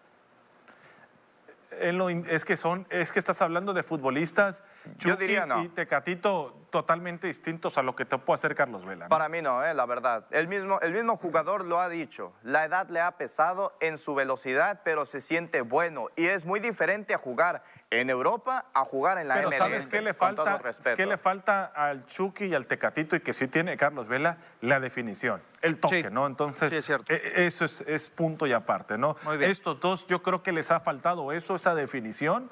en 1.80 1.98
lo 1.98 2.10
es 2.10 2.46
que 2.46 2.58
son, 2.58 2.86
es 2.90 3.12
que 3.12 3.20
estás 3.20 3.42
hablando 3.42 3.74
de 3.74 3.84
futbolistas, 3.84 4.64
Yo 4.98 5.12
Chucky 5.12 5.22
diría 5.22 5.46
no. 5.46 5.64
y 5.64 5.70
Tecatito 5.70 6.56
totalmente 6.70 7.28
distintos 7.28 7.78
a 7.78 7.84
lo 7.84 7.96
que 7.96 8.06
te 8.06 8.18
puede 8.18 8.36
hacer 8.36 8.56
Carlos 8.56 8.86
Vela. 8.86 9.06
¿no? 9.06 9.10
Para 9.10 9.30
mí 9.30 9.42
no, 9.42 9.64
eh, 9.66 9.74
la 9.74 9.86
verdad. 9.86 10.26
El 10.32 10.48
mismo, 10.48 10.80
el 10.82 10.94
mismo 10.94 11.18
jugador 11.18 11.66
lo 11.66 11.80
ha 11.80 11.90
dicho. 11.90 12.34
La 12.44 12.66
edad 12.66 12.88
le 12.90 13.02
ha 13.02 13.12
pesado 13.18 13.74
en 13.80 13.98
su 13.98 14.16
velocidad, 14.16 14.82
pero 14.84 15.06
se 15.06 15.22
siente 15.22 15.62
bueno. 15.62 16.08
Y 16.16 16.28
es 16.28 16.46
muy 16.46 16.60
diferente 16.60 17.14
a 17.14 17.18
jugar 17.18 17.64
en 17.92 18.10
Europa 18.10 18.66
a 18.74 18.86
jugar 18.86 19.18
en 19.18 19.28
la 19.28 19.36
Pero 19.36 19.50
MLS. 19.50 19.58
¿sabes 19.58 19.88
qué 19.88 20.02
le 20.02 20.14
falta? 20.14 20.62
¿Qué 20.96 21.06
le 21.06 21.18
falta 21.18 21.66
al 21.66 22.06
Chucky 22.06 22.46
y 22.46 22.54
al 22.54 22.68
Tecatito 22.68 23.16
y 23.16 23.20
que 23.22 23.34
sí 23.34 23.48
tiene 23.48 23.76
Carlos 23.78 24.08
Vela? 24.08 24.38
La 24.62 24.80
definición, 24.80 25.42
el 25.62 25.80
toque, 25.80 26.04
Sí. 26.04 26.08
¿no? 26.12 26.28
Entonces, 26.28 26.70
Sí, 26.70 26.78
es 26.78 26.86
cierto. 26.86 27.12
e- 27.12 27.46
eso 27.48 27.66
es, 27.66 27.82
es 27.88 28.10
punto 28.10 28.46
y 28.46 28.54
aparte, 28.54 28.98
¿no? 28.98 29.16
Muy 29.24 29.38
bien. 29.38 29.50
Estos 29.50 29.80
dos 29.80 30.06
yo 30.06 30.22
creo 30.22 30.44
que 30.44 30.52
les 30.52 30.70
ha 30.70 30.80
faltado 30.80 31.32
eso, 31.32 31.56
esa 31.56 31.74
definición, 31.74 32.52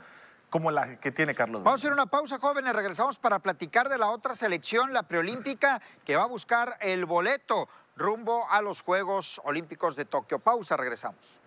como 0.49 0.71
la 0.71 0.99
que 0.99 1.11
tiene 1.11 1.35
Carlos 1.35 1.63
Vamos 1.63 1.79
a 1.79 1.81
hacer 1.81 1.93
una 1.93 2.05
pausa, 2.05 2.39
jóvenes. 2.39 2.73
Regresamos 2.73 3.19
para 3.19 3.39
platicar 3.39 3.89
de 3.89 3.97
la 3.97 4.09
otra 4.09 4.35
selección, 4.35 4.93
la 4.93 5.03
preolímpica, 5.03 5.81
que 6.05 6.15
va 6.15 6.23
a 6.23 6.27
buscar 6.27 6.77
el 6.81 7.05
boleto 7.05 7.67
rumbo 7.95 8.47
a 8.49 8.61
los 8.61 8.81
Juegos 8.81 9.41
Olímpicos 9.43 9.95
de 9.95 10.05
Tokio. 10.05 10.39
Pausa, 10.39 10.77
regresamos. 10.77 11.39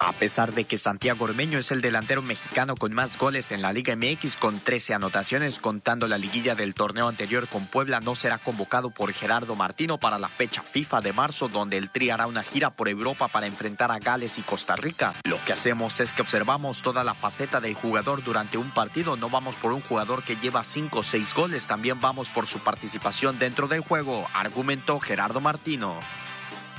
A 0.00 0.12
pesar 0.12 0.54
de 0.54 0.62
que 0.62 0.78
Santiago 0.78 1.24
Ormeño 1.24 1.58
es 1.58 1.72
el 1.72 1.80
delantero 1.80 2.22
mexicano 2.22 2.76
con 2.76 2.94
más 2.94 3.18
goles 3.18 3.50
en 3.50 3.62
la 3.62 3.72
Liga 3.72 3.96
MX 3.96 4.36
con 4.36 4.60
13 4.60 4.94
anotaciones, 4.94 5.58
contando 5.58 6.06
la 6.06 6.18
liguilla 6.18 6.54
del 6.54 6.74
torneo 6.74 7.08
anterior 7.08 7.48
con 7.48 7.66
Puebla, 7.66 7.98
no 7.98 8.14
será 8.14 8.38
convocado 8.38 8.90
por 8.90 9.12
Gerardo 9.12 9.56
Martino 9.56 9.98
para 9.98 10.20
la 10.20 10.28
fecha 10.28 10.62
FIFA 10.62 11.00
de 11.00 11.12
marzo, 11.12 11.48
donde 11.48 11.78
el 11.78 11.90
Tri 11.90 12.10
hará 12.10 12.28
una 12.28 12.44
gira 12.44 12.70
por 12.70 12.88
Europa 12.88 13.26
para 13.26 13.48
enfrentar 13.48 13.90
a 13.90 13.98
Gales 13.98 14.38
y 14.38 14.42
Costa 14.42 14.76
Rica. 14.76 15.14
Lo 15.24 15.44
que 15.44 15.52
hacemos 15.52 15.98
es 15.98 16.12
que 16.12 16.22
observamos 16.22 16.80
toda 16.80 17.02
la 17.02 17.14
faceta 17.14 17.60
del 17.60 17.74
jugador 17.74 18.22
durante 18.22 18.56
un 18.56 18.70
partido, 18.70 19.16
no 19.16 19.30
vamos 19.30 19.56
por 19.56 19.72
un 19.72 19.80
jugador 19.80 20.22
que 20.22 20.36
lleva 20.36 20.62
5 20.62 21.00
o 21.00 21.02
6 21.02 21.34
goles, 21.34 21.66
también 21.66 22.00
vamos 22.00 22.30
por 22.30 22.46
su 22.46 22.60
participación 22.60 23.40
dentro 23.40 23.66
del 23.66 23.80
juego, 23.80 24.28
argumentó 24.32 25.00
Gerardo 25.00 25.40
Martino. 25.40 25.98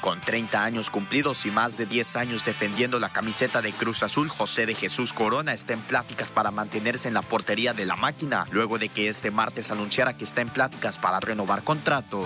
Con 0.01 0.21
30 0.21 0.63
años 0.63 0.89
cumplidos 0.89 1.45
y 1.45 1.51
más 1.51 1.77
de 1.77 1.85
10 1.85 2.15
años 2.15 2.45
defendiendo 2.45 2.99
la 2.99 3.11
camiseta 3.11 3.61
de 3.61 3.73
Cruz 3.73 4.01
Azul, 4.01 4.29
José 4.29 4.65
de 4.65 4.73
Jesús 4.73 5.11
Corona 5.11 5.53
está 5.53 5.73
en 5.73 5.81
pláticas 5.81 6.31
para 6.31 6.51
mantenerse 6.51 7.09
en 7.09 7.13
la 7.13 7.21
portería 7.21 7.73
de 7.73 7.85
la 7.85 7.97
máquina, 7.97 8.45
luego 8.51 8.77
de 8.77 8.87
que 8.89 9.09
este 9.09 9.29
martes 9.29 9.71
anunciara 9.71 10.15
que 10.15 10.23
está 10.23 10.39
en 10.41 10.49
pláticas 10.49 10.97
para 10.97 11.19
renovar 11.19 11.63
contrato. 11.63 12.25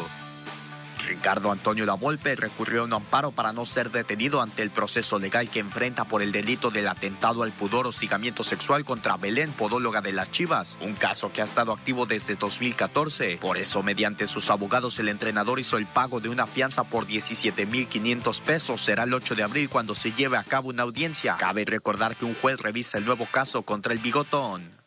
Ricardo 1.06 1.52
Antonio 1.52 1.86
Lavolpe 1.86 2.36
recurrió 2.36 2.82
a 2.82 2.86
un 2.86 2.94
amparo 2.94 3.32
para 3.32 3.54
no 3.54 3.66
ser 3.66 3.92
detenido 3.92 4.42
ante 4.42 4.62
el 4.62 4.72
proceso 4.72 5.20
legal 5.20 5.50
que 5.50 5.60
enfrenta 5.60 6.06
por 6.06 6.22
el 6.22 6.32
delito 6.32 6.72
del 6.72 6.88
atentado 6.88 7.44
al 7.44 7.52
pudor 7.52 7.88
hostigamiento 7.88 8.44
sexual 8.44 8.86
contra 8.86 9.18
Belén, 9.18 9.52
podóloga 9.52 10.02
de 10.02 10.12
las 10.12 10.32
Chivas, 10.32 10.78
un 10.82 10.96
caso 10.96 11.32
que 11.32 11.42
ha 11.42 11.46
estado 11.46 11.72
activo 11.72 12.06
desde 12.06 12.36
2014. 12.36 13.38
Por 13.38 13.58
eso, 13.58 13.84
mediante 13.84 14.28
sus 14.28 14.50
abogados, 14.50 15.00
el 15.00 15.10
entrenador 15.10 15.60
hizo 15.60 15.78
el 15.78 15.86
pago 15.86 16.20
de 16.20 16.30
una 16.30 16.48
fianza 16.48 16.84
por 16.84 17.06
17.500 17.06 18.42
pesos. 18.42 18.82
Será 18.82 19.04
el 19.04 19.14
8 19.14 19.36
de 19.36 19.44
abril 19.44 19.70
cuando 19.70 19.96
se 19.96 20.12
lleve 20.12 20.38
a 20.38 20.44
cabo 20.44 20.70
una 20.70 20.84
audiencia. 20.84 21.38
Cabe 21.38 21.66
recordar 21.66 22.16
que 22.16 22.26
un 22.26 22.36
juez 22.36 22.60
revisa 22.60 22.98
el 22.98 23.06
nuevo 23.06 23.28
caso 23.32 23.64
contra 23.64 23.94
el 23.94 24.00
bigotón. 24.00 24.83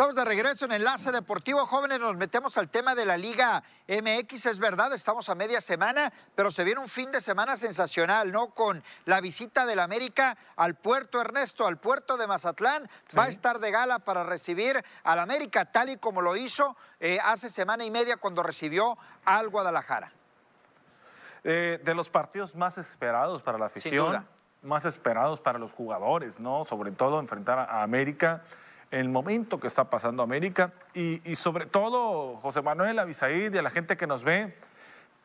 Estamos 0.00 0.16
de 0.16 0.24
regreso 0.24 0.64
en 0.64 0.72
Enlace 0.72 1.12
Deportivo. 1.12 1.66
Jóvenes, 1.66 2.00
nos 2.00 2.16
metemos 2.16 2.56
al 2.56 2.70
tema 2.70 2.94
de 2.94 3.04
la 3.04 3.18
Liga 3.18 3.62
MX. 3.86 4.46
Es 4.46 4.58
verdad, 4.58 4.90
estamos 4.94 5.28
a 5.28 5.34
media 5.34 5.60
semana, 5.60 6.10
pero 6.34 6.50
se 6.50 6.64
viene 6.64 6.80
un 6.80 6.88
fin 6.88 7.12
de 7.12 7.20
semana 7.20 7.54
sensacional, 7.58 8.32
¿no? 8.32 8.46
Con 8.46 8.82
la 9.04 9.20
visita 9.20 9.66
del 9.66 9.78
América 9.78 10.38
al 10.56 10.74
puerto 10.74 11.20
Ernesto, 11.20 11.66
al 11.66 11.76
puerto 11.76 12.16
de 12.16 12.26
Mazatlán. 12.26 12.88
Va 13.14 13.24
a 13.24 13.28
estar 13.28 13.58
de 13.58 13.70
gala 13.70 13.98
para 13.98 14.24
recibir 14.24 14.82
al 15.04 15.18
América, 15.18 15.66
tal 15.66 15.90
y 15.90 15.98
como 15.98 16.22
lo 16.22 16.34
hizo 16.34 16.78
eh, 16.98 17.18
hace 17.22 17.50
semana 17.50 17.84
y 17.84 17.90
media 17.90 18.16
cuando 18.16 18.42
recibió 18.42 18.96
al 19.26 19.50
Guadalajara. 19.50 20.10
Eh, 21.44 21.78
de 21.84 21.94
los 21.94 22.08
partidos 22.08 22.56
más 22.56 22.78
esperados 22.78 23.42
para 23.42 23.58
la 23.58 23.66
afición, 23.66 24.26
más 24.62 24.86
esperados 24.86 25.42
para 25.42 25.58
los 25.58 25.74
jugadores, 25.74 26.40
¿no? 26.40 26.64
Sobre 26.64 26.90
todo 26.90 27.20
enfrentar 27.20 27.58
a 27.58 27.82
América 27.82 28.42
el 28.90 29.08
momento 29.08 29.60
que 29.60 29.66
está 29.66 29.84
pasando 29.84 30.22
América 30.22 30.72
y, 30.94 31.34
sobre 31.36 31.66
todo 31.66 32.36
José 32.36 32.62
Manuel 32.62 32.98
Avisaíd 32.98 33.54
y 33.54 33.58
a 33.58 33.62
la 33.62 33.70
gente 33.70 33.96
que 33.96 34.06
nos 34.06 34.24
ve, 34.24 34.54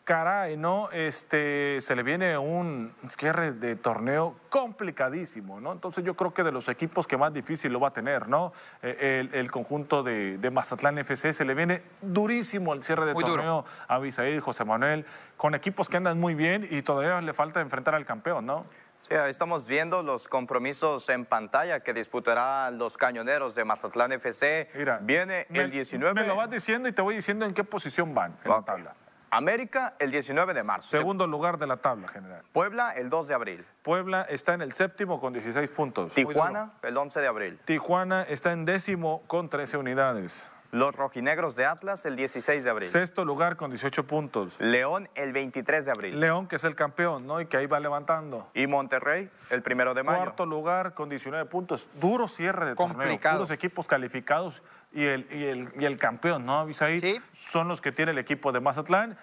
caray, 0.03 0.55
¿no? 0.55 0.91
Este, 0.91 1.81
se 1.81 1.95
le 1.95 2.03
viene 2.03 2.37
un 2.37 2.93
cierre 3.09 3.53
de 3.53 3.75
torneo 3.75 4.35
complicadísimo, 4.49 5.59
¿no? 5.59 5.71
Entonces 5.71 6.03
yo 6.03 6.13
creo 6.13 6.31
que 6.31 6.43
de 6.43 6.51
los 6.51 6.69
equipos 6.69 7.07
que 7.07 7.17
más 7.17 7.33
difícil 7.33 7.73
lo 7.73 7.79
va 7.79 7.87
a 7.87 7.93
tener, 7.93 8.29
¿no? 8.29 8.53
Eh, 8.83 9.27
el, 9.33 9.51
conjunto 9.51 10.03
de, 10.03 10.37
Mazatlán 10.51 10.99
FC 10.99 11.33
se 11.33 11.43
le 11.43 11.55
viene 11.55 11.81
durísimo 12.03 12.75
el 12.75 12.83
cierre 12.83 13.07
de 13.07 13.15
torneo 13.15 13.65
a 13.87 13.95
Avisaíd 13.95 14.35
y 14.35 14.39
José 14.39 14.63
Manuel, 14.63 15.07
con 15.37 15.55
equipos 15.55 15.89
que 15.89 15.97
andan 15.97 16.19
muy 16.19 16.35
bien 16.35 16.67
y 16.69 16.83
todavía 16.83 17.19
le 17.19 17.33
falta 17.33 17.59
enfrentar 17.61 17.95
al 17.95 18.05
campeón, 18.05 18.45
¿no? 18.45 18.65
Sí, 19.07 19.13
ahí 19.13 19.29
estamos 19.29 19.67
viendo 19.67 20.01
los 20.01 20.27
compromisos 20.27 21.09
en 21.09 21.25
pantalla 21.25 21.81
que 21.81 21.93
disputarán 21.93 22.79
los 22.79 22.97
cañoneros 22.97 23.53
de 23.53 23.63
Mazatlán 23.63 24.11
FC. 24.13 24.71
Mira, 24.73 24.97
viene 24.99 25.45
el 25.51 25.69
19. 25.69 26.19
Me 26.19 26.25
lo 26.25 26.35
vas 26.35 26.49
diciendo 26.49 26.89
y 26.89 26.91
te 26.91 27.03
voy 27.03 27.13
diciendo 27.13 27.45
en 27.45 27.53
qué 27.53 27.63
posición 27.63 28.15
van 28.15 28.35
en 28.43 28.49
la 28.49 28.63
tabla. 28.63 28.95
América 29.29 29.93
el 29.99 30.09
19 30.09 30.55
de 30.55 30.63
marzo. 30.63 30.87
Segundo 30.87 31.27
lugar 31.27 31.59
de 31.59 31.67
la 31.67 31.77
tabla 31.77 32.07
general. 32.07 32.41
Puebla 32.51 32.93
el 32.93 33.11
2 33.11 33.27
de 33.27 33.33
abril. 33.35 33.65
Puebla 33.83 34.23
está 34.23 34.55
en 34.55 34.63
el 34.63 34.73
séptimo 34.73 35.21
con 35.21 35.33
16 35.33 35.69
puntos. 35.69 36.11
Tijuana 36.13 36.71
el 36.81 36.97
11 36.97 37.21
de 37.21 37.27
abril. 37.27 37.59
Tijuana 37.63 38.23
está 38.23 38.53
en 38.53 38.65
décimo 38.65 39.21
con 39.27 39.49
13 39.49 39.77
unidades. 39.77 40.49
Los 40.71 40.95
rojinegros 40.95 41.55
de 41.55 41.65
Atlas 41.65 42.05
el 42.05 42.15
16 42.15 42.63
de 42.63 42.69
abril. 42.69 42.87
Sexto 42.87 43.23
lugar 43.23 43.55
con 43.55 43.71
18 43.71 44.05
puntos. 44.05 44.59
León 44.59 45.09
el 45.15 45.31
23 45.31 45.85
de 45.85 45.91
abril. 45.91 46.19
León 46.19 46.47
que 46.47 46.57
es 46.57 46.63
el 46.63 46.75
campeón, 46.75 47.25
¿no? 47.25 47.39
Y 47.39 47.45
que 47.45 47.57
ahí 47.57 47.65
va 47.65 47.79
levantando. 47.79 48.49
Y 48.53 48.67
Monterrey 48.67 49.29
el 49.49 49.61
primero 49.61 49.93
de 49.93 50.03
mayo. 50.03 50.17
Cuarto 50.19 50.45
lugar 50.45 50.93
con 50.93 51.09
19 51.09 51.45
puntos. 51.45 51.87
Duro 51.93 52.27
cierre 52.27 52.65
de 52.65 52.75
Complicado. 52.75 53.39
torneo. 53.39 53.55
equipos 53.55 53.87
calificados 53.87 54.61
y 54.91 55.05
el, 55.05 55.27
y 55.31 55.45
el, 55.45 55.69
y 55.77 55.85
el 55.85 55.97
campeón, 55.97 56.45
¿no? 56.45 56.59
Avisaí, 56.59 56.99
¿Sí? 57.01 57.21
son 57.33 57.67
los 57.67 57.81
que 57.81 57.91
tiene 57.91 58.11
el 58.11 58.17
equipo 58.17 58.51
de 58.51 58.59
Mazatlán 58.59 59.17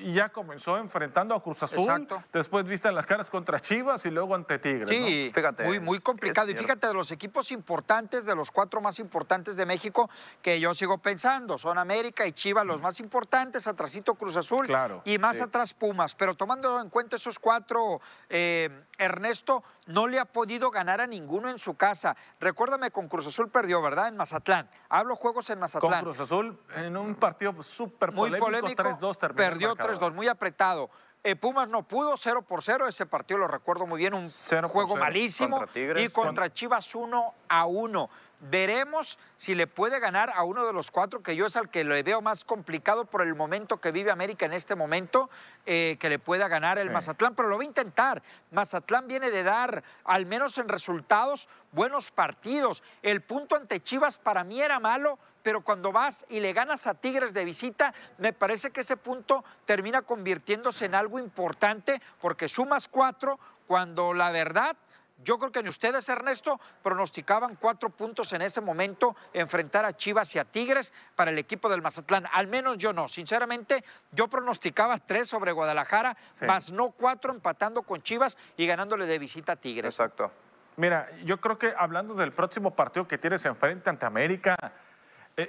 y 0.00 0.14
ya 0.14 0.30
comenzó 0.30 0.78
enfrentando 0.78 1.34
a 1.34 1.42
Cruz 1.42 1.62
Azul. 1.62 2.08
Después 2.32 2.64
viste 2.64 2.90
las 2.90 3.06
caras 3.06 3.30
contra 3.30 3.60
Chivas 3.60 4.04
y 4.06 4.10
luego 4.10 4.34
ante 4.34 4.58
Tigres. 4.58 4.88
Sí, 4.88 5.30
fíjate. 5.34 5.64
Muy, 5.64 5.80
muy 5.80 6.00
complicado. 6.00 6.50
Y 6.50 6.54
fíjate, 6.54 6.86
de 6.86 6.94
los 6.94 7.10
equipos 7.10 7.52
importantes, 7.52 8.24
de 8.24 8.34
los 8.34 8.50
cuatro 8.50 8.80
más 8.80 8.98
importantes 8.98 9.56
de 9.56 9.66
México, 9.66 10.10
que 10.42 10.58
yo 10.58 10.74
sigo 10.74 10.98
pensando, 10.98 11.58
son 11.58 11.78
América 11.78 12.26
y 12.26 12.32
Chivas 12.32 12.66
los 12.66 12.80
más 12.80 13.00
importantes, 13.00 13.66
atrásito 13.66 14.14
Cruz 14.14 14.36
Azul 14.36 14.66
y 15.04 15.18
más 15.18 15.40
atrás 15.40 15.74
Pumas. 15.74 16.14
Pero 16.14 16.34
tomando 16.34 16.80
en 16.80 16.88
cuenta 16.88 17.16
esos 17.16 17.38
cuatro, 17.38 18.00
eh, 18.28 18.70
Ernesto 18.98 19.62
no 19.86 20.06
le 20.06 20.18
ha 20.18 20.24
podido 20.24 20.70
ganar 20.70 21.00
a 21.00 21.06
ninguno 21.06 21.48
en 21.50 21.58
su 21.58 21.74
casa. 21.74 22.16
Recuérdame, 22.38 22.90
con 22.90 23.08
Cruz 23.08 23.26
Azul 23.26 23.50
perdió, 23.50 23.82
¿verdad? 23.82 24.08
En 24.08 24.16
Mazatlán. 24.16 24.68
Hablo 24.88 25.16
juegos 25.16 25.50
en 25.50 25.58
Mazatlán. 25.58 26.04
Con 26.04 26.12
Cruz 26.12 26.20
Azul, 26.20 26.58
en 26.76 26.96
un 26.96 27.14
partido 27.16 27.62
súper 27.62 28.12
polémico, 28.12 28.46
polémico 28.46 28.82
3-2 28.82 29.34
Perdió 29.34 29.74
3-2, 29.98 30.12
muy 30.12 30.28
apretado. 30.28 30.90
Eh, 31.22 31.36
Pumas 31.36 31.68
no 31.68 31.82
pudo, 31.82 32.16
0 32.16 32.42
por 32.42 32.62
0. 32.62 32.88
Ese 32.88 33.04
partido 33.04 33.38
lo 33.38 33.48
recuerdo 33.48 33.86
muy 33.86 33.98
bien, 33.98 34.14
un 34.14 34.30
juego 34.68 34.96
malísimo. 34.96 35.64
y 35.74 36.08
contra 36.08 36.50
Chivas 36.52 36.94
1 36.94 37.34
a 37.48 37.66
1. 37.66 38.10
Veremos 38.42 39.18
si 39.36 39.54
le 39.54 39.66
puede 39.66 40.00
ganar 40.00 40.32
a 40.34 40.44
uno 40.44 40.66
de 40.66 40.72
los 40.72 40.90
cuatro, 40.90 41.22
que 41.22 41.36
yo 41.36 41.44
es 41.44 41.56
al 41.56 41.68
que 41.68 41.84
le 41.84 42.02
veo 42.02 42.22
más 42.22 42.46
complicado 42.46 43.04
por 43.04 43.20
el 43.20 43.34
momento 43.34 43.82
que 43.82 43.92
vive 43.92 44.10
América 44.10 44.46
en 44.46 44.54
este 44.54 44.74
momento, 44.74 45.28
eh, 45.66 45.98
que 46.00 46.08
le 46.08 46.18
pueda 46.18 46.48
ganar 46.48 46.78
el 46.78 46.88
Mazatlán, 46.88 47.34
pero 47.34 47.48
lo 47.50 47.58
va 47.58 47.64
a 47.64 47.66
intentar. 47.66 48.22
Mazatlán 48.50 49.06
viene 49.06 49.30
de 49.30 49.42
dar, 49.42 49.84
al 50.04 50.24
menos 50.24 50.56
en 50.56 50.70
resultados, 50.70 51.50
buenos 51.72 52.10
partidos. 52.10 52.82
El 53.02 53.20
punto 53.20 53.56
ante 53.56 53.82
Chivas 53.82 54.16
para 54.16 54.42
mí 54.42 54.62
era 54.62 54.80
malo, 54.80 55.18
pero 55.42 55.62
cuando 55.62 55.92
vas 55.92 56.24
y 56.28 56.40
le 56.40 56.52
ganas 56.52 56.86
a 56.86 56.94
Tigres 56.94 57.32
de 57.34 57.44
visita, 57.44 57.94
me 58.18 58.32
parece 58.32 58.70
que 58.70 58.82
ese 58.82 58.96
punto 58.96 59.44
termina 59.64 60.02
convirtiéndose 60.02 60.84
en 60.84 60.94
algo 60.94 61.18
importante 61.18 62.00
porque 62.20 62.48
sumas 62.48 62.88
cuatro 62.88 63.38
cuando 63.66 64.14
la 64.14 64.30
verdad 64.30 64.76
yo 65.22 65.38
creo 65.38 65.52
que 65.52 65.62
ni 65.62 65.68
ustedes, 65.68 66.08
Ernesto, 66.08 66.58
pronosticaban 66.82 67.56
cuatro 67.56 67.90
puntos 67.90 68.32
en 68.32 68.42
ese 68.42 68.60
momento 68.60 69.14
enfrentar 69.32 69.84
a 69.84 69.94
Chivas 69.94 70.34
y 70.34 70.38
a 70.38 70.44
Tigres 70.44 70.94
para 71.14 71.30
el 71.30 71.38
equipo 71.38 71.68
del 71.68 71.82
Mazatlán. 71.82 72.26
Al 72.32 72.46
menos 72.46 72.78
yo 72.78 72.92
no. 72.92 73.06
Sinceramente, 73.08 73.84
yo 74.12 74.28
pronosticaba 74.28 74.96
tres 74.98 75.28
sobre 75.28 75.52
Guadalajara, 75.52 76.16
más 76.46 76.72
no 76.72 76.90
cuatro 76.90 77.32
empatando 77.32 77.82
con 77.82 78.02
Chivas 78.02 78.38
y 78.56 78.66
ganándole 78.66 79.06
de 79.06 79.18
visita 79.18 79.52
a 79.52 79.56
Tigres. 79.56 79.94
Exacto. 79.94 80.32
Mira, 80.76 81.10
yo 81.24 81.38
creo 81.38 81.58
que 81.58 81.74
hablando 81.76 82.14
del 82.14 82.32
próximo 82.32 82.74
partido 82.74 83.06
que 83.06 83.18
tienes 83.18 83.44
enfrente 83.44 83.90
ante 83.90 84.06
América, 84.06 84.56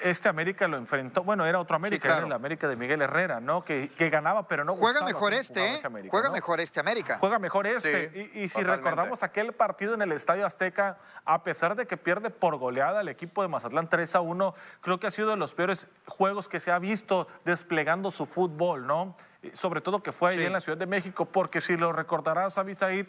este 0.02 0.30
América 0.30 0.68
lo 0.68 0.78
enfrentó, 0.78 1.24
bueno, 1.24 1.46
era 1.46 1.60
otro 1.60 1.76
América, 1.76 2.18
era 2.18 2.26
el 2.26 2.32
América 2.32 2.68
de 2.68 2.76
Miguel 2.76 3.02
Herrera, 3.02 3.40
¿no? 3.40 3.64
Que, 3.64 3.90
ganaba, 4.12 4.48
pero 4.48 4.64
no 4.64 4.76
Juega 4.76 5.04
mejor 5.04 5.34
este, 5.34 5.76
¿eh? 5.76 5.82
Juega 6.10 6.30
mejor 6.30 6.60
este 6.60 6.80
América. 6.80 7.18
Juega 7.20 7.40
mejor 7.40 7.68
este. 7.68 8.32
y, 8.34 8.50
si 8.50 8.62
recordamos 8.62 9.24
aquel 9.24 9.54
partido 9.54 9.94
en 9.94 10.02
el 10.02 10.12
Estadio 10.12 10.46
Azteca, 10.46 10.98
a 11.26 11.44
pesar 11.44 11.76
de 11.76 11.86
que 11.86 11.98
pierde 11.98 12.30
por 12.30 12.58
goleada 12.58 13.02
el 13.02 13.10
equipo 13.10 13.42
de 13.42 13.48
Mazatlán 13.48 13.90
3 13.90 14.16
a 14.16 14.22
1, 14.22 14.56
creo 14.82 15.00
que 15.00 15.08
ha 15.08 15.12
sido 15.12 15.30
de 15.30 15.38
los 15.38 15.54
peores 15.54 15.88
juegos 16.06 16.48
que 16.48 16.60
se 16.60 16.72
ha 16.72 16.80
visto 16.80 17.28
desplegando 17.46 18.12
su 18.12 18.26
fútbol, 18.26 18.86
¿no? 18.86 19.16
Sobre 19.54 19.82
todo 19.82 20.04
que 20.04 20.12
fue 20.12 20.32
ahí 20.32 20.44
en 20.44 20.54
la 20.54 20.62
Ciudad 20.62 20.78
de 20.78 20.86
México, 20.86 21.26
porque 21.26 21.62
si 21.62 21.76
lo 21.76 21.92
recordarás, 21.92 22.58
Abisaid, 22.58 23.08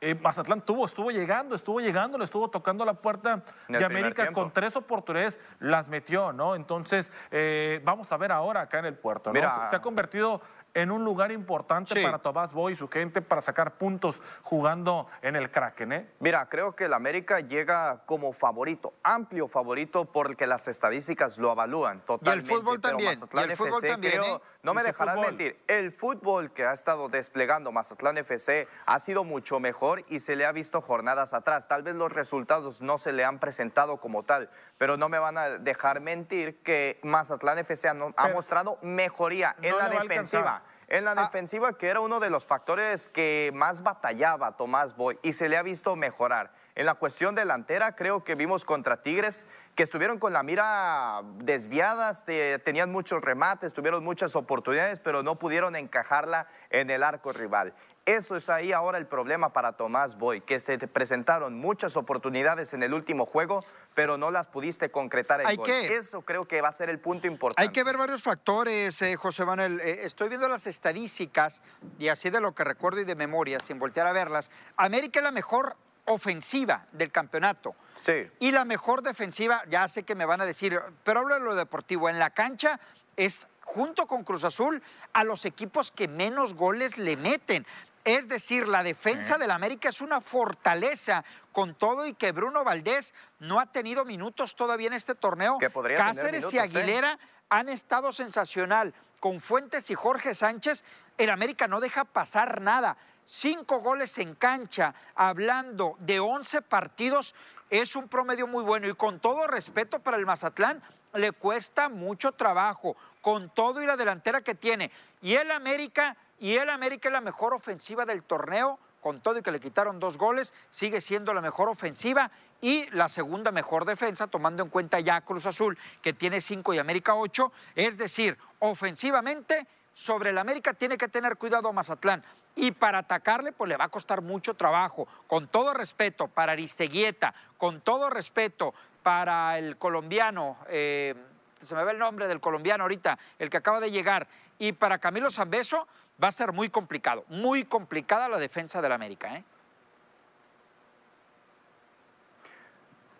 eh, 0.00 0.14
Mazatlán 0.14 0.60
tuvo, 0.60 0.86
estuvo 0.86 1.10
llegando, 1.10 1.54
estuvo 1.54 1.80
llegando, 1.80 2.18
le 2.18 2.24
estuvo 2.24 2.48
tocando 2.48 2.84
la 2.84 2.94
puerta 2.94 3.42
de 3.68 3.84
América 3.84 4.32
con 4.32 4.52
tres 4.52 4.76
oportunidades, 4.76 5.40
las 5.58 5.88
metió, 5.88 6.32
¿no? 6.32 6.54
Entonces, 6.54 7.10
eh, 7.30 7.80
vamos 7.84 8.12
a 8.12 8.16
ver 8.16 8.30
ahora 8.30 8.60
acá 8.62 8.78
en 8.78 8.86
el 8.86 8.94
puerto, 8.94 9.32
¿no? 9.32 9.66
se 9.66 9.76
ha 9.76 9.82
convertido 9.82 10.40
en 10.74 10.90
un 10.90 11.04
lugar 11.04 11.32
importante 11.32 12.00
para 12.02 12.18
Tomás 12.18 12.52
Boy 12.52 12.74
y 12.74 12.76
su 12.76 12.88
gente 12.88 13.22
para 13.22 13.40
sacar 13.40 13.78
puntos 13.78 14.20
jugando 14.42 15.08
en 15.22 15.34
el 15.34 15.50
Kraken. 15.50 15.92
¿eh? 15.92 16.08
Mira, 16.20 16.48
creo 16.48 16.76
que 16.76 16.84
el 16.84 16.92
América 16.92 17.40
llega 17.40 18.02
como 18.06 18.32
favorito, 18.32 18.94
amplio 19.02 19.48
favorito, 19.48 20.04
porque 20.04 20.46
las 20.46 20.68
estadísticas 20.68 21.38
lo 21.38 21.50
avalúan 21.50 22.00
totalmente. 22.02 22.50
Y 22.50 22.54
el 22.54 22.60
fútbol 22.60 22.80
también. 22.80 23.10
el 23.10 23.56
fútbol 23.56 23.82
también, 23.82 24.22
¿eh? 24.22 24.40
No 24.62 24.74
me 24.74 24.82
dejarás 24.82 25.16
mentir, 25.18 25.56
el 25.68 25.92
fútbol 25.92 26.52
que 26.52 26.66
ha 26.66 26.72
estado 26.72 27.08
desplegando 27.08 27.70
Mazatlán 27.70 28.18
FC 28.18 28.66
ha 28.86 28.98
sido 28.98 29.22
mucho 29.22 29.60
mejor 29.60 30.04
y 30.08 30.18
se 30.18 30.34
le 30.34 30.46
ha 30.46 30.52
visto 30.52 30.80
jornadas 30.80 31.32
atrás. 31.32 31.68
Tal 31.68 31.84
vez 31.84 31.94
los 31.94 32.12
resultados 32.12 32.82
no 32.82 32.98
se 32.98 33.12
le 33.12 33.24
han 33.24 33.38
presentado 33.38 33.98
como 33.98 34.24
tal, 34.24 34.50
pero 34.76 34.96
no 34.96 35.08
me 35.08 35.20
van 35.20 35.38
a 35.38 35.50
dejar 35.50 36.00
mentir 36.00 36.60
que 36.62 36.98
Mazatlán 37.04 37.58
FC 37.58 37.88
ha, 37.88 38.28
mostrado 38.28 38.78
mejoría 38.82 39.54
en 39.62 39.78
la 39.78 39.88
defensiva. 39.88 40.62
En 40.88 41.04
la 41.04 41.12
ah. 41.12 41.22
defensiva, 41.22 41.74
que 41.78 41.88
era 41.88 42.00
uno 42.00 42.18
de 42.18 42.30
los 42.30 42.44
factores 42.44 43.08
que 43.08 43.52
más 43.54 43.82
batallaba 43.82 44.56
Tomás 44.56 44.96
Boy 44.96 45.18
y 45.22 45.34
se 45.34 45.48
le 45.48 45.56
ha 45.56 45.62
visto 45.62 45.94
mejorar. 45.94 46.50
En 46.78 46.86
la 46.86 46.94
cuestión 46.94 47.34
delantera, 47.34 47.96
creo 47.96 48.22
que 48.22 48.36
vimos 48.36 48.64
contra 48.64 49.02
Tigres 49.02 49.46
que 49.74 49.82
estuvieron 49.82 50.20
con 50.20 50.32
la 50.32 50.44
mira 50.44 51.22
desviadas, 51.38 52.24
tenían 52.64 52.92
muchos 52.92 53.20
remates, 53.20 53.72
tuvieron 53.72 54.04
muchas 54.04 54.36
oportunidades, 54.36 55.00
pero 55.00 55.24
no 55.24 55.40
pudieron 55.40 55.74
encajarla 55.74 56.46
en 56.70 56.88
el 56.90 57.02
arco 57.02 57.32
rival. 57.32 57.74
Eso 58.06 58.36
es 58.36 58.48
ahí 58.48 58.70
ahora 58.72 58.96
el 58.98 59.06
problema 59.08 59.52
para 59.52 59.72
Tomás 59.72 60.16
Boy, 60.18 60.40
que 60.40 60.60
se 60.60 60.78
te 60.78 60.86
presentaron 60.86 61.58
muchas 61.58 61.96
oportunidades 61.96 62.72
en 62.74 62.84
el 62.84 62.94
último 62.94 63.26
juego, 63.26 63.64
pero 63.94 64.16
no 64.16 64.30
las 64.30 64.46
pudiste 64.46 64.92
concretar 64.92 65.40
en 65.40 65.48
Hay 65.48 65.56
gol. 65.56 65.66
que- 65.66 65.96
Eso 65.96 66.22
creo 66.22 66.44
que 66.44 66.60
va 66.60 66.68
a 66.68 66.72
ser 66.72 66.90
el 66.90 67.00
punto 67.00 67.26
importante. 67.26 67.60
Hay 67.60 67.72
que 67.72 67.82
ver 67.82 67.96
varios 67.96 68.22
factores, 68.22 69.02
eh, 69.02 69.16
José 69.16 69.44
Manuel. 69.44 69.80
Eh, 69.80 70.04
estoy 70.04 70.28
viendo 70.28 70.48
las 70.48 70.68
estadísticas 70.68 71.60
y 71.98 72.06
así 72.06 72.30
de 72.30 72.40
lo 72.40 72.54
que 72.54 72.62
recuerdo 72.62 73.00
y 73.00 73.04
de 73.04 73.16
memoria, 73.16 73.58
sin 73.58 73.80
voltear 73.80 74.06
a 74.06 74.12
verlas. 74.12 74.52
América 74.76 75.18
es 75.18 75.24
la 75.24 75.32
mejor 75.32 75.76
ofensiva 76.08 76.86
del 76.92 77.12
campeonato. 77.12 77.74
Sí. 78.02 78.28
Y 78.40 78.52
la 78.52 78.64
mejor 78.64 79.02
defensiva, 79.02 79.62
ya 79.68 79.86
sé 79.88 80.02
que 80.02 80.14
me 80.14 80.24
van 80.24 80.40
a 80.40 80.46
decir, 80.46 80.80
pero 81.04 81.20
hablo 81.20 81.34
de 81.34 81.40
lo 81.40 81.54
deportivo. 81.54 82.08
En 82.08 82.18
la 82.18 82.30
cancha 82.30 82.80
es, 83.16 83.46
junto 83.62 84.06
con 84.06 84.24
Cruz 84.24 84.44
Azul, 84.44 84.82
a 85.12 85.24
los 85.24 85.44
equipos 85.44 85.90
que 85.90 86.08
menos 86.08 86.54
goles 86.54 86.98
le 86.98 87.16
meten. 87.16 87.66
Es 88.04 88.28
decir, 88.28 88.68
la 88.68 88.82
defensa 88.82 89.36
del 89.36 89.50
América 89.50 89.90
es 89.90 90.00
una 90.00 90.20
fortaleza 90.20 91.24
con 91.52 91.74
todo 91.74 92.06
y 92.06 92.14
que 92.14 92.32
Bruno 92.32 92.64
Valdés 92.64 93.12
no 93.38 93.60
ha 93.60 93.66
tenido 93.66 94.04
minutos 94.04 94.56
todavía 94.56 94.86
en 94.86 94.94
este 94.94 95.14
torneo. 95.14 95.58
Que 95.58 95.68
podría 95.68 95.98
Cáceres 95.98 96.50
y 96.52 96.56
¿eh? 96.56 96.60
Aguilera 96.60 97.18
han 97.50 97.68
estado 97.68 98.12
sensacional. 98.12 98.94
Con 99.20 99.40
Fuentes 99.40 99.90
y 99.90 99.94
Jorge 99.94 100.34
Sánchez, 100.34 100.84
el 101.18 101.28
América 101.28 101.66
no 101.66 101.80
deja 101.80 102.04
pasar 102.04 102.60
nada. 102.60 102.96
Cinco 103.30 103.80
goles 103.80 104.16
en 104.16 104.34
cancha, 104.36 104.94
hablando 105.14 105.96
de 105.98 106.18
11 106.18 106.62
partidos, 106.62 107.34
es 107.68 107.94
un 107.94 108.08
promedio 108.08 108.46
muy 108.46 108.64
bueno. 108.64 108.88
Y 108.88 108.94
con 108.94 109.20
todo 109.20 109.46
respeto 109.46 109.98
para 109.98 110.16
el 110.16 110.24
Mazatlán, 110.24 110.82
le 111.12 111.32
cuesta 111.32 111.90
mucho 111.90 112.32
trabajo, 112.32 112.96
con 113.20 113.50
todo 113.50 113.82
y 113.82 113.86
la 113.86 113.98
delantera 113.98 114.40
que 114.40 114.54
tiene. 114.54 114.90
Y 115.20 115.34
el 115.34 115.50
América, 115.50 116.16
y 116.38 116.56
el 116.56 116.70
América 116.70 117.10
es 117.10 117.12
la 117.12 117.20
mejor 117.20 117.52
ofensiva 117.52 118.06
del 118.06 118.22
torneo, 118.22 118.78
con 119.02 119.20
todo 119.20 119.38
y 119.38 119.42
que 119.42 119.52
le 119.52 119.60
quitaron 119.60 120.00
dos 120.00 120.16
goles, 120.16 120.54
sigue 120.70 121.02
siendo 121.02 121.34
la 121.34 121.42
mejor 121.42 121.68
ofensiva 121.68 122.30
y 122.62 122.88
la 122.92 123.10
segunda 123.10 123.52
mejor 123.52 123.84
defensa, 123.84 124.28
tomando 124.28 124.62
en 124.62 124.70
cuenta 124.70 125.00
ya 125.00 125.20
Cruz 125.20 125.44
Azul, 125.44 125.76
que 126.00 126.14
tiene 126.14 126.40
cinco 126.40 126.72
y 126.72 126.78
América 126.78 127.14
ocho. 127.14 127.52
Es 127.74 127.98
decir, 127.98 128.38
ofensivamente, 128.58 129.66
sobre 129.92 130.30
el 130.30 130.38
América 130.38 130.72
tiene 130.72 130.96
que 130.96 131.08
tener 131.08 131.36
cuidado 131.36 131.72
Mazatlán. 131.72 132.24
Y 132.60 132.72
para 132.72 132.98
atacarle, 132.98 133.52
pues 133.52 133.68
le 133.68 133.76
va 133.76 133.84
a 133.84 133.88
costar 133.88 134.20
mucho 134.20 134.54
trabajo. 134.54 135.06
Con 135.28 135.46
todo 135.46 135.74
respeto 135.74 136.26
para 136.26 136.52
Aristeguieta, 136.52 137.32
con 137.56 137.80
todo 137.80 138.10
respeto 138.10 138.74
para 139.04 139.58
el 139.58 139.76
colombiano, 139.76 140.58
eh, 140.68 141.14
se 141.62 141.74
me 141.76 141.84
ve 141.84 141.92
el 141.92 141.98
nombre 141.98 142.26
del 142.26 142.40
colombiano 142.40 142.82
ahorita, 142.82 143.16
el 143.38 143.48
que 143.48 143.56
acaba 143.56 143.78
de 143.78 143.92
llegar, 143.92 144.26
y 144.58 144.72
para 144.72 144.98
Camilo 144.98 145.30
Zambeso, 145.30 145.86
va 146.22 146.28
a 146.28 146.32
ser 146.32 146.52
muy 146.52 146.68
complicado, 146.68 147.24
muy 147.28 147.64
complicada 147.64 148.28
la 148.28 148.38
defensa 148.38 148.82
del 148.82 148.90
América. 148.90 149.36
¿eh? 149.36 149.44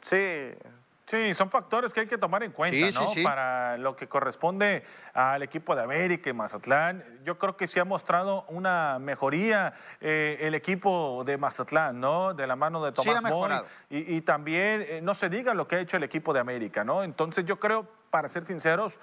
Sí, 0.03 0.69
Sí, 1.09 1.33
son 1.33 1.49
factores 1.49 1.95
que 1.95 2.01
hay 2.01 2.07
que 2.07 2.19
tomar 2.19 2.43
en 2.43 2.53
cuenta, 2.53 2.77
Sí, 2.77 2.93
sí, 2.93 2.99
¿no? 3.03 3.09
sí. 3.09 3.23
Para 3.23 3.79
lo 3.79 3.97
que 3.97 4.09
corresponde 4.09 4.85
al 5.15 5.43
equipo 5.43 5.75
de 5.75 5.83
América 5.83 6.29
y 6.29 6.35
Mazatlán. 6.35 7.03
Yo 7.25 7.39
creo 7.39 7.57
que 7.57 7.67
sí 7.67 7.81
ha 7.81 7.87
mostrado 7.87 8.45
una 8.49 8.99
mejoría 8.99 9.73
eh, 10.03 10.37
el 10.43 10.55
equipo 10.55 11.23
de 11.25 11.39
Mazatlán, 11.39 11.99
¿no? 11.99 12.35
De 12.35 12.47
la 12.47 12.57
mano 12.57 12.85
de 12.85 12.93
Tomás 12.93 13.23
Boy. 13.23 13.53
Y, 13.89 14.17
y 14.17 14.21
también 14.21 14.85
eh, 14.87 15.01
no 15.03 15.15
se 15.15 15.31
diga 15.31 15.55
lo 15.55 15.67
que 15.67 15.77
ha 15.77 15.81
hecho 15.81 15.97
el 15.97 16.03
equipo 16.03 16.35
de 16.35 16.41
América, 16.41 16.85
¿no? 16.85 17.03
Entonces 17.03 17.47
yo 17.47 17.59
creo, 17.59 17.87
para 18.11 18.29
ser 18.29 18.45
sinceros, 18.45 19.01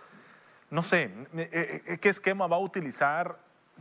no 0.69 0.83
sé, 0.83 1.11
eh, 1.35 1.97
¿qué 1.99 2.09
esquema 2.09 2.45
va 2.45 2.57
a 2.57 2.59
utilizar 2.59 3.35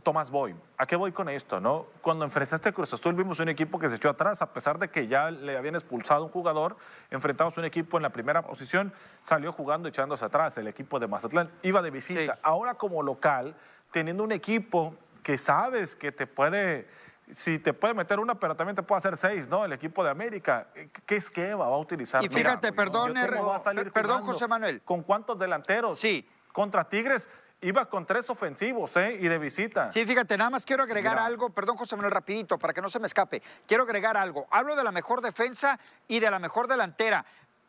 Tomás 0.05 0.29
Boy? 0.29 0.55
¿A 0.77 0.85
qué 0.85 0.95
voy 0.95 1.11
con 1.11 1.27
esto, 1.29 1.59
no? 1.59 1.87
Cuando 2.01 2.23
enfrentaste 2.23 2.69
a 2.69 2.71
Cruz 2.71 2.93
Azul 2.93 3.15
vimos 3.15 3.39
un 3.39 3.49
equipo 3.49 3.79
que 3.79 3.89
se 3.89 3.95
echó 3.95 4.09
atrás, 4.09 4.39
a 4.41 4.53
pesar 4.53 4.77
de 4.77 4.87
que 4.89 5.07
ya 5.07 5.31
le 5.31 5.57
habían 5.57 5.73
expulsado 5.73 6.23
un 6.23 6.29
jugador, 6.29 6.77
enfrentamos 7.09 7.57
un 7.57 7.65
equipo 7.65 7.97
en 7.97 8.03
la 8.03 8.11
primera 8.11 8.43
posición, 8.43 8.93
salió 9.23 9.51
jugando 9.51 9.89
echándose 9.89 10.23
atrás, 10.23 10.57
el 10.59 10.67
equipo 10.67 10.99
de 10.99 11.07
Mazatlán, 11.07 11.49
iba 11.63 11.81
de 11.81 11.89
visita. 11.89 12.35
Sí. 12.35 12.39
Ahora 12.43 12.75
como 12.75 13.01
local, 13.01 13.55
teniendo 13.91 14.23
un 14.23 14.31
equipo 14.31 14.93
que 15.23 15.37
sabes 15.37 15.95
que 15.95 16.11
te 16.11 16.27
puede... 16.27 16.87
Si 17.31 17.57
te 17.57 17.73
puede 17.73 17.95
meter 17.95 18.19
una, 18.19 18.35
pero 18.35 18.55
también 18.55 18.75
te 18.75 18.83
puede 18.83 18.99
hacer 18.99 19.17
seis, 19.17 19.47
¿no? 19.49 19.65
El 19.65 19.73
equipo 19.73 20.03
de 20.03 20.11
América. 20.11 20.67
¿Qué 21.07 21.15
esquema 21.15 21.67
va 21.67 21.75
a 21.75 21.79
utilizar? 21.79 22.23
Y 22.23 22.29
fíjate, 22.29 22.69
Mira, 22.69 22.83
perdón, 22.83 23.15
yo 23.15 23.23
R- 23.23 23.37
cómo 23.37 23.49
va 23.49 23.55
a 23.55 23.59
salir 23.59 23.83
per- 23.85 23.93
perdón, 23.93 24.21
José 24.23 24.47
Manuel. 24.47 24.83
¿Con 24.83 25.01
cuántos 25.01 25.39
delanteros? 25.39 25.97
Sí. 25.97 26.29
Contra 26.53 26.83
Tigres 26.87 27.27
iba 27.61 27.85
con 27.89 28.05
tres 28.05 28.29
ofensivos, 28.29 28.95
¿eh? 28.97 29.17
Y 29.19 29.27
de 29.27 29.37
visita. 29.37 29.91
Sí, 29.91 30.05
fíjate, 30.05 30.37
nada 30.37 30.49
más 30.49 30.65
quiero 30.65 30.83
agregar 30.83 31.15
Mira. 31.15 31.25
algo, 31.25 31.49
perdón 31.49 31.77
José 31.77 31.95
Manuel, 31.95 32.13
rapidito, 32.13 32.59
para 32.59 32.73
que 32.73 32.81
no 32.81 32.89
se 32.89 32.99
me 32.99 33.07
escape. 33.07 33.41
Quiero 33.67 33.83
agregar 33.83 34.17
algo. 34.17 34.47
Hablo 34.51 34.75
de 34.75 34.83
la 34.83 34.91
mejor 34.91 35.21
defensa 35.21 35.79
y 36.07 36.19
de 36.19 36.29
la 36.29 36.39
mejor 36.39 36.67
delantera. 36.67 37.25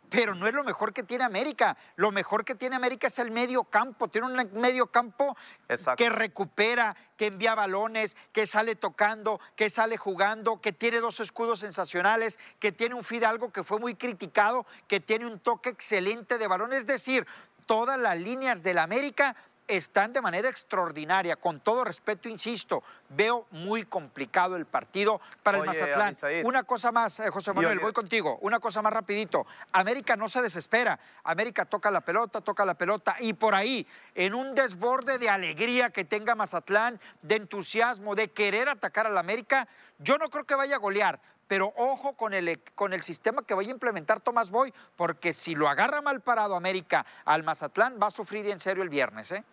Pero 0.08 0.36
no 0.36 0.46
es 0.46 0.54
lo 0.54 0.62
mejor 0.62 0.92
que 0.92 1.02
tiene 1.02 1.24
América. 1.24 1.76
Lo 1.96 2.12
mejor 2.12 2.44
que 2.44 2.54
tiene 2.54 2.76
América 2.76 3.08
es 3.08 3.18
el 3.18 3.32
medio 3.32 3.64
campo. 3.64 4.06
Tiene 4.06 4.28
un 4.28 4.60
medio 4.60 4.86
campo 4.86 5.36
Exacto. 5.68 5.96
que 6.02 6.10
recupera, 6.10 6.96
que 7.16 7.26
envía 7.26 7.56
balones, 7.56 8.16
que 8.32 8.46
sale 8.46 8.76
tocando, 8.76 9.40
que 9.56 9.68
sale 9.68 9.96
jugando, 9.96 10.60
que 10.60 10.72
tiene 10.72 11.00
dos 11.00 11.18
escudos 11.18 11.58
sensacionales, 11.58 12.38
que 12.60 12.70
tiene 12.70 12.94
un 12.94 13.02
Fidalgo 13.02 13.50
que 13.50 13.64
fue 13.64 13.80
muy 13.80 13.96
criticado, 13.96 14.64
que 14.86 15.00
tiene 15.00 15.26
un 15.26 15.40
toque 15.40 15.70
excelente 15.70 16.38
de 16.38 16.46
balón. 16.46 16.72
Es 16.72 16.86
decir, 16.86 17.26
todas 17.66 17.98
las 17.98 18.16
líneas 18.16 18.62
del 18.62 18.78
América 18.78 19.34
están 19.68 20.12
de 20.12 20.20
manera 20.20 20.48
extraordinaria. 20.48 21.36
Con 21.36 21.60
todo 21.60 21.84
respeto, 21.84 22.28
insisto, 22.28 22.82
veo 23.08 23.46
muy 23.50 23.84
complicado 23.84 24.56
el 24.56 24.66
partido 24.66 25.20
para 25.42 25.58
el 25.58 25.64
Mazatlán. 25.64 26.14
Una 26.44 26.64
cosa 26.64 26.92
más, 26.92 27.20
eh, 27.20 27.30
José 27.30 27.52
Manuel, 27.52 27.80
voy 27.80 27.92
contigo. 27.92 28.38
Una 28.40 28.60
cosa 28.60 28.82
más 28.82 28.92
rapidito. 28.92 29.46
América 29.72 30.16
no 30.16 30.28
se 30.28 30.42
desespera. 30.42 30.98
América 31.24 31.64
toca 31.64 31.90
la 31.90 32.00
pelota, 32.00 32.40
toca 32.40 32.64
la 32.64 32.74
pelota 32.74 33.16
y 33.20 33.32
por 33.32 33.54
ahí, 33.54 33.86
en 34.14 34.34
un 34.34 34.54
desborde 34.54 35.18
de 35.18 35.28
alegría 35.28 35.90
que 35.90 36.04
tenga 36.04 36.34
Mazatlán, 36.34 37.00
de 37.22 37.36
entusiasmo, 37.36 38.14
de 38.14 38.28
querer 38.28 38.68
atacar 38.68 39.06
al 39.06 39.18
América, 39.18 39.68
yo 39.98 40.18
no 40.18 40.30
creo 40.30 40.44
que 40.44 40.54
vaya 40.54 40.76
a 40.76 40.78
golear. 40.78 41.20
Pero 41.48 41.72
ojo 41.76 42.14
con 42.14 42.34
el, 42.34 42.60
con 42.74 42.92
el 42.92 43.02
sistema 43.02 43.42
que 43.42 43.54
vaya 43.54 43.68
a 43.68 43.72
implementar 43.72 44.20
Tomás 44.20 44.50
Boy, 44.50 44.74
porque 44.96 45.32
si 45.32 45.54
lo 45.54 45.68
agarra 45.68 46.02
mal 46.02 46.20
parado 46.20 46.56
América 46.56 47.06
al 47.24 47.44
Mazatlán, 47.44 47.98
va 48.02 48.08
a 48.08 48.10
sufrir 48.10 48.48
en 48.48 48.58
serio 48.58 48.82
el 48.82 48.88
viernes. 48.88 49.30
¿eh? 49.30 49.44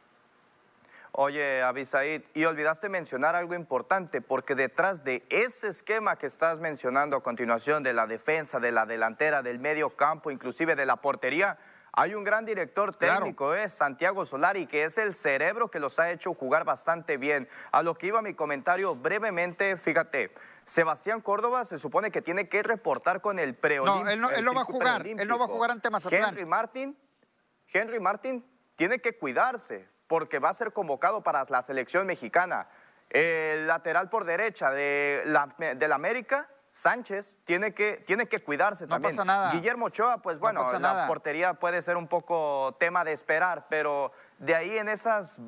Oye, 1.15 1.61
Abisaid, 1.61 2.23
y 2.33 2.45
olvidaste 2.45 2.89
mencionar 2.89 3.35
algo 3.35 3.53
importante, 3.53 4.19
porque 4.19 4.55
detrás 4.55 5.03
de 5.03 5.23
ese 5.29 5.67
esquema 5.67 6.15
que 6.15 6.25
estás 6.25 6.59
mencionando 6.59 7.15
a 7.15 7.21
continuación, 7.21 7.83
de 7.83 7.93
la 7.93 8.07
defensa, 8.07 8.59
de 8.59 8.71
la 8.71 8.87
delantera, 8.87 9.43
del 9.43 9.59
medio 9.59 9.91
campo, 9.91 10.31
inclusive 10.31 10.75
de 10.75 10.87
la 10.87 10.95
portería, 10.95 11.59
hay 11.91 12.15
un 12.15 12.23
gran 12.23 12.45
director 12.45 12.97
Claro. 12.97 13.19
técnico, 13.19 13.53
es 13.53 13.73
Santiago 13.73 14.25
Solari, 14.25 14.65
que 14.65 14.85
es 14.85 14.97
el 14.97 15.13
cerebro 15.13 15.69
que 15.69 15.79
los 15.79 15.99
ha 15.99 16.09
hecho 16.09 16.33
jugar 16.33 16.63
bastante 16.65 17.17
bien. 17.17 17.47
A 17.71 17.83
lo 17.83 17.93
que 17.93 18.07
iba 18.07 18.23
mi 18.23 18.33
comentario 18.33 18.95
brevemente, 18.95 19.77
fíjate, 19.77 20.31
Sebastián 20.65 21.21
Córdoba 21.21 21.63
se 21.63 21.77
supone 21.77 22.09
que 22.09 22.23
tiene 22.23 22.49
que 22.49 22.63
reportar 22.63 23.21
con 23.21 23.37
el 23.37 23.53
preolímpico. 23.53 24.05
No, 24.05 24.09
él 24.09 24.19
no- 24.19 24.31
él 24.31 24.43
no 24.43 24.55
va 24.55 24.61
a 24.61 24.65
jugar, 24.65 25.05
él 25.05 25.27
no 25.27 25.37
va 25.37 25.45
a 25.45 25.47
jugar 25.49 25.69
ante 25.69 25.91
Mazatlán. 25.91 26.29
Henry 26.29 26.45
Martin, 26.47 26.97
Henry 27.71 27.99
Martin 27.99 28.43
tiene 28.75 28.97
que 28.97 29.15
cuidarse 29.15 29.92
porque 30.07 30.39
va 30.39 30.49
a 30.49 30.53
ser 30.53 30.73
convocado 30.73 31.21
para 31.21 31.43
la 31.49 31.61
selección 31.61 32.05
mexicana. 32.07 32.67
El 33.09 33.67
lateral 33.67 34.09
por 34.09 34.25
derecha 34.25 34.71
de 34.71 35.23
la, 35.25 35.53
del 35.57 35.91
América, 35.91 36.49
Sánchez, 36.71 37.37
tiene 37.43 37.73
que, 37.75 38.03
tiene 38.07 38.27
que 38.27 38.43
cuidarse 38.43 38.85
No 38.85 38.95
también. 38.95 39.15
pasa 39.15 39.25
nada. 39.25 39.51
Guillermo 39.51 39.85
Ochoa, 39.85 40.17
pues 40.23 40.37
No 40.37 40.41
bueno, 40.41 40.79
la 40.79 41.05
portería 41.07 41.53
puede 41.53 41.81
ser 41.83 41.97
un 41.97 42.07
poco 42.07 42.75
tema 42.79 43.03
de 43.03 43.11
esperar, 43.11 43.67
pero 43.69 44.11
de 44.39 44.55
ahí 44.55 44.77
en 44.77 44.89
esas 44.89 45.39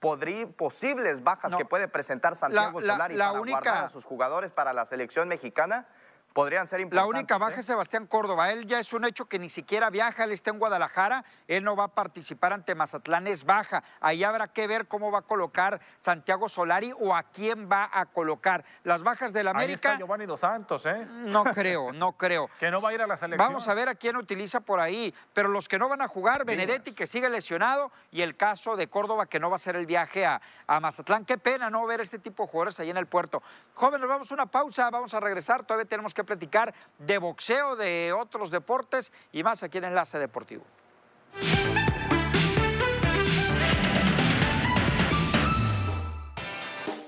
podrí- 0.00 0.54
posibles 0.54 1.22
bajas 1.24 1.52
No. 1.52 1.56
que 1.58 1.64
puede 1.64 1.88
presentar 1.88 2.36
Santiago 2.36 2.80
La- 2.80 2.86
la- 2.86 2.92
Solari 2.94 3.14
la 3.16 3.28
para 3.28 3.40
única- 3.40 3.60
guardar 3.60 3.84
a 3.84 3.88
sus 3.88 4.04
jugadores 4.04 4.52
para 4.52 4.74
la 4.74 4.84
selección 4.84 5.26
mexicana, 5.28 5.86
podrían 6.34 6.68
ser 6.68 6.80
La 6.80 6.82
importantes. 6.82 7.14
única 7.14 7.38
baja 7.38 7.56
¿eh? 7.56 7.60
es 7.60 7.66
Sebastián 7.66 8.06
Córdoba. 8.06 8.50
Él 8.50 8.66
ya 8.66 8.80
es 8.80 8.92
un 8.92 9.04
hecho 9.04 9.26
que 9.26 9.38
ni 9.38 9.48
siquiera 9.48 9.88
viaja, 9.88 10.24
él 10.24 10.32
está 10.32 10.50
en 10.50 10.58
Guadalajara, 10.58 11.24
él 11.48 11.64
no 11.64 11.76
va 11.76 11.84
a 11.84 11.88
participar 11.88 12.52
ante 12.52 12.74
Mazatlán, 12.74 13.26
es 13.28 13.44
baja. 13.44 13.82
Ahí 14.00 14.24
habrá 14.24 14.48
que 14.48 14.66
ver 14.66 14.88
cómo 14.88 15.10
va 15.10 15.20
a 15.20 15.22
colocar 15.22 15.80
Santiago 15.96 16.48
Solari 16.48 16.92
o 16.98 17.14
a 17.14 17.22
quién 17.22 17.70
va 17.70 17.88
a 17.90 18.04
colocar. 18.06 18.64
Las 18.82 19.02
bajas 19.02 19.32
del 19.32 19.46
Ahí 19.46 19.52
está 19.52 19.90
América, 19.90 19.98
Giovanni 19.98 20.26
Dos 20.26 20.40
Santos, 20.40 20.84
¿eh? 20.86 21.06
no 21.08 21.44
creo, 21.44 21.92
no 21.92 22.12
creo. 22.12 22.50
Que 22.58 22.70
no 22.70 22.80
va 22.80 22.90
a 22.90 22.94
ir 22.94 23.02
a 23.02 23.06
la 23.06 23.16
selección. 23.16 23.46
Vamos 23.46 23.68
a 23.68 23.74
ver 23.74 23.88
a 23.88 23.94
quién 23.94 24.16
utiliza 24.16 24.60
por 24.60 24.80
ahí. 24.80 25.14
Pero 25.34 25.48
los 25.48 25.68
que 25.68 25.78
no 25.78 25.88
van 25.88 26.02
a 26.02 26.08
jugar, 26.08 26.44
Benedetti 26.44 26.94
que 26.94 27.06
sigue 27.06 27.30
lesionado 27.30 27.92
y 28.10 28.22
el 28.22 28.36
caso 28.36 28.76
de 28.76 28.88
Córdoba 28.88 29.26
que 29.26 29.38
no 29.38 29.50
va 29.50 29.54
a 29.54 29.56
hacer 29.56 29.76
el 29.76 29.86
viaje 29.86 30.26
a, 30.26 30.40
a 30.66 30.80
Mazatlán. 30.80 31.24
Qué 31.24 31.38
pena 31.38 31.70
no 31.70 31.86
ver 31.86 32.00
este 32.00 32.18
tipo 32.18 32.42
de 32.44 32.48
jugadores 32.48 32.80
ahí 32.80 32.90
en 32.90 32.96
el 32.96 33.06
puerto. 33.06 33.42
Jóvenes, 33.74 34.08
vamos 34.08 34.30
a 34.30 34.34
una 34.34 34.46
pausa, 34.46 34.90
vamos 34.90 35.14
a 35.14 35.20
regresar. 35.20 35.64
Todavía 35.64 35.88
tenemos 35.88 36.12
que 36.12 36.23
platicar 36.24 36.74
de 36.98 37.18
boxeo, 37.18 37.76
de 37.76 38.12
otros 38.12 38.50
deportes 38.50 39.12
y 39.32 39.42
más 39.42 39.62
aquí 39.62 39.78
en 39.78 39.84
Enlace 39.84 40.18
Deportivo. 40.18 40.64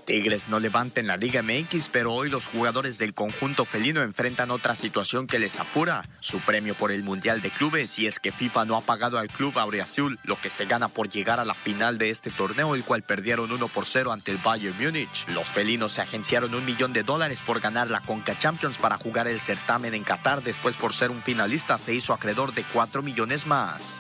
Tigres 0.07 0.49
no 0.49 0.61
levanta 0.61 1.01
en 1.01 1.09
la 1.09 1.17
Liga 1.17 1.43
MX, 1.43 1.89
pero 1.91 2.15
hoy 2.15 2.31
los 2.31 2.47
jugadores 2.47 2.97
del 2.97 3.13
conjunto 3.13 3.65
felino 3.65 4.03
enfrentan 4.03 4.53
otra 4.53 4.77
situación 4.77 5.27
que 5.27 5.41
les 5.41 5.59
apura, 5.59 6.09
su 6.21 6.39
premio 6.39 6.75
por 6.75 6.93
el 6.93 7.03
Mundial 7.03 7.43
de 7.43 7.51
Clubes, 7.51 7.99
y 7.99 8.07
es 8.07 8.21
que 8.21 8.31
FIFA 8.31 8.67
no 8.67 8.77
ha 8.77 8.83
pagado 8.83 9.19
al 9.19 9.29
club 9.29 9.59
Aureazul 9.59 10.21
lo 10.23 10.41
que 10.41 10.49
se 10.49 10.65
gana 10.65 10.87
por 10.87 11.09
llegar 11.09 11.41
a 11.41 11.45
la 11.45 11.55
final 11.55 11.99
de 11.99 12.11
este 12.11 12.31
torneo, 12.31 12.77
el 12.77 12.85
cual 12.85 13.03
perdieron 13.03 13.51
1 13.51 13.69
por 13.69 13.85
0 13.85 14.13
ante 14.13 14.31
el 14.31 14.39
Bayern 14.39 14.77
Múnich. 14.81 15.27
Los 15.27 15.49
felinos 15.49 15.93
se 15.93 16.03
agenciaron 16.03 16.55
un 16.55 16.65
millón 16.65 16.93
de 16.93 17.03
dólares 17.03 17.43
por 17.45 17.59
ganar 17.59 17.91
la 17.91 18.01
Conca 18.01 18.39
Champions 18.39 18.79
para 18.79 18.99
jugar 18.99 19.27
el 19.27 19.41
certamen 19.41 19.93
en 19.93 20.05
Qatar, 20.05 20.41
después 20.45 20.77
por 20.77 20.95
ser 20.95 21.11
un 21.11 21.21
finalista 21.21 21.79
se 21.79 21.95
hizo 21.95 22.13
acreedor 22.13 22.55
de 22.55 22.63
4 22.73 23.03
millones 23.03 23.45
más. 23.45 23.97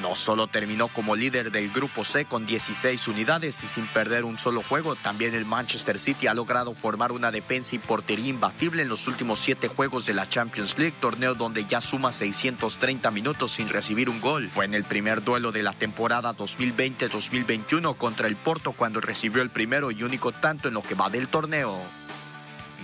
No 0.00 0.14
solo 0.14 0.46
terminó 0.46 0.88
como 0.88 1.16
líder 1.16 1.50
del 1.50 1.70
Grupo 1.70 2.04
C 2.04 2.24
con 2.24 2.46
16 2.46 3.08
unidades 3.08 3.62
y 3.62 3.66
sin 3.66 3.86
perder 3.88 4.24
un 4.24 4.38
solo 4.38 4.62
juego, 4.62 4.94
también 4.94 5.34
el 5.34 5.44
Manchester 5.44 5.98
City 5.98 6.26
ha 6.26 6.34
logrado 6.34 6.74
formar 6.74 7.12
una 7.12 7.30
defensa 7.30 7.74
y 7.74 7.78
portería 7.78 8.28
imbatible 8.28 8.82
en 8.82 8.88
los 8.88 9.06
últimos 9.06 9.40
siete 9.40 9.68
juegos 9.68 10.06
de 10.06 10.14
la 10.14 10.28
Champions 10.28 10.76
League, 10.78 10.96
torneo 11.00 11.34
donde 11.34 11.64
ya 11.64 11.80
suma 11.80 12.12
630 12.12 13.10
minutos 13.10 13.52
sin 13.52 13.68
recibir 13.68 14.08
un 14.08 14.20
gol. 14.20 14.50
Fue 14.50 14.64
en 14.64 14.74
el 14.74 14.84
primer 14.84 15.24
duelo 15.24 15.52
de 15.52 15.62
la 15.62 15.72
temporada 15.72 16.36
2020-2021 16.36 17.96
contra 17.96 18.26
el 18.28 18.36
Porto 18.36 18.72
cuando 18.72 19.00
recibió 19.00 19.42
el 19.42 19.50
primero 19.50 19.90
y 19.90 20.02
único 20.02 20.32
tanto 20.32 20.68
en 20.68 20.74
lo 20.74 20.82
que 20.82 20.94
va 20.94 21.08
del 21.08 21.28
torneo. 21.28 21.76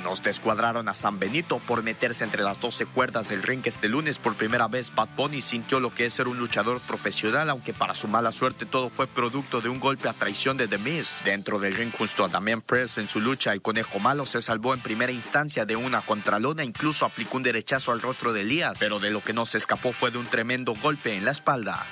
Nos 0.03 0.23
descuadraron 0.23 0.89
a 0.89 0.95
San 0.95 1.19
Benito 1.19 1.61
por 1.67 1.83
meterse 1.83 2.25
entre 2.25 2.43
las 2.43 2.59
12 2.59 2.87
cuerdas 2.87 3.29
del 3.29 3.43
ring 3.43 3.63
este 3.65 3.89
lunes. 3.89 4.19
Por 4.19 4.35
primera 4.35 4.67
vez, 4.67 4.95
Bad 4.95 5.11
Bunny 5.17 5.41
sintió 5.41 5.81
lo 5.81 5.95
que 5.95 6.07
es 6.07 6.15
ser 6.15 6.29
un 6.29 6.39
luchador 6.39 6.81
profesional, 6.81 7.51
aunque 7.51 7.73
para 7.73 7.95
su 7.95 8.09
mala 8.09 8.33
suerte 8.33 8.67
todo 8.67 8.91
fue 8.91 9.07
producto 9.07 9.61
de 9.61 9.69
un 9.69 9.81
golpe 9.81 10.09
a 10.09 10.13
traición 10.13 10.57
de 10.57 10.67
The 10.67 10.79
Miz. 10.79 11.19
Dentro 11.25 11.59
del 11.59 11.77
ring, 11.77 11.93
justo 11.93 12.25
a 12.25 12.29
Damian 12.29 12.63
Press 12.63 12.99
en 12.99 13.09
su 13.09 13.21
lucha, 13.21 13.53
el 13.53 13.63
conejo 13.63 13.99
malo 13.99 14.27
se 14.27 14.43
salvó 14.43 14.75
en 14.75 14.81
primera 14.81 15.13
instancia 15.13 15.67
de 15.67 15.77
una 15.77 16.01
contralona, 16.01 16.65
incluso 16.65 17.05
aplicó 17.05 17.37
un 17.37 17.43
derechazo 17.43 17.93
al 17.93 18.01
rostro 18.01 18.33
de 18.33 18.41
Elías, 18.41 18.79
pero 18.79 18.99
de 18.99 19.11
lo 19.11 19.23
que 19.23 19.33
no 19.33 19.47
se 19.47 19.59
escapó 19.59 19.93
fue 19.93 20.11
de 20.11 20.19
un 20.19 20.27
tremendo 20.27 20.75
golpe 20.75 21.15
en 21.15 21.25
la 21.25 21.31
espalda. 21.31 21.87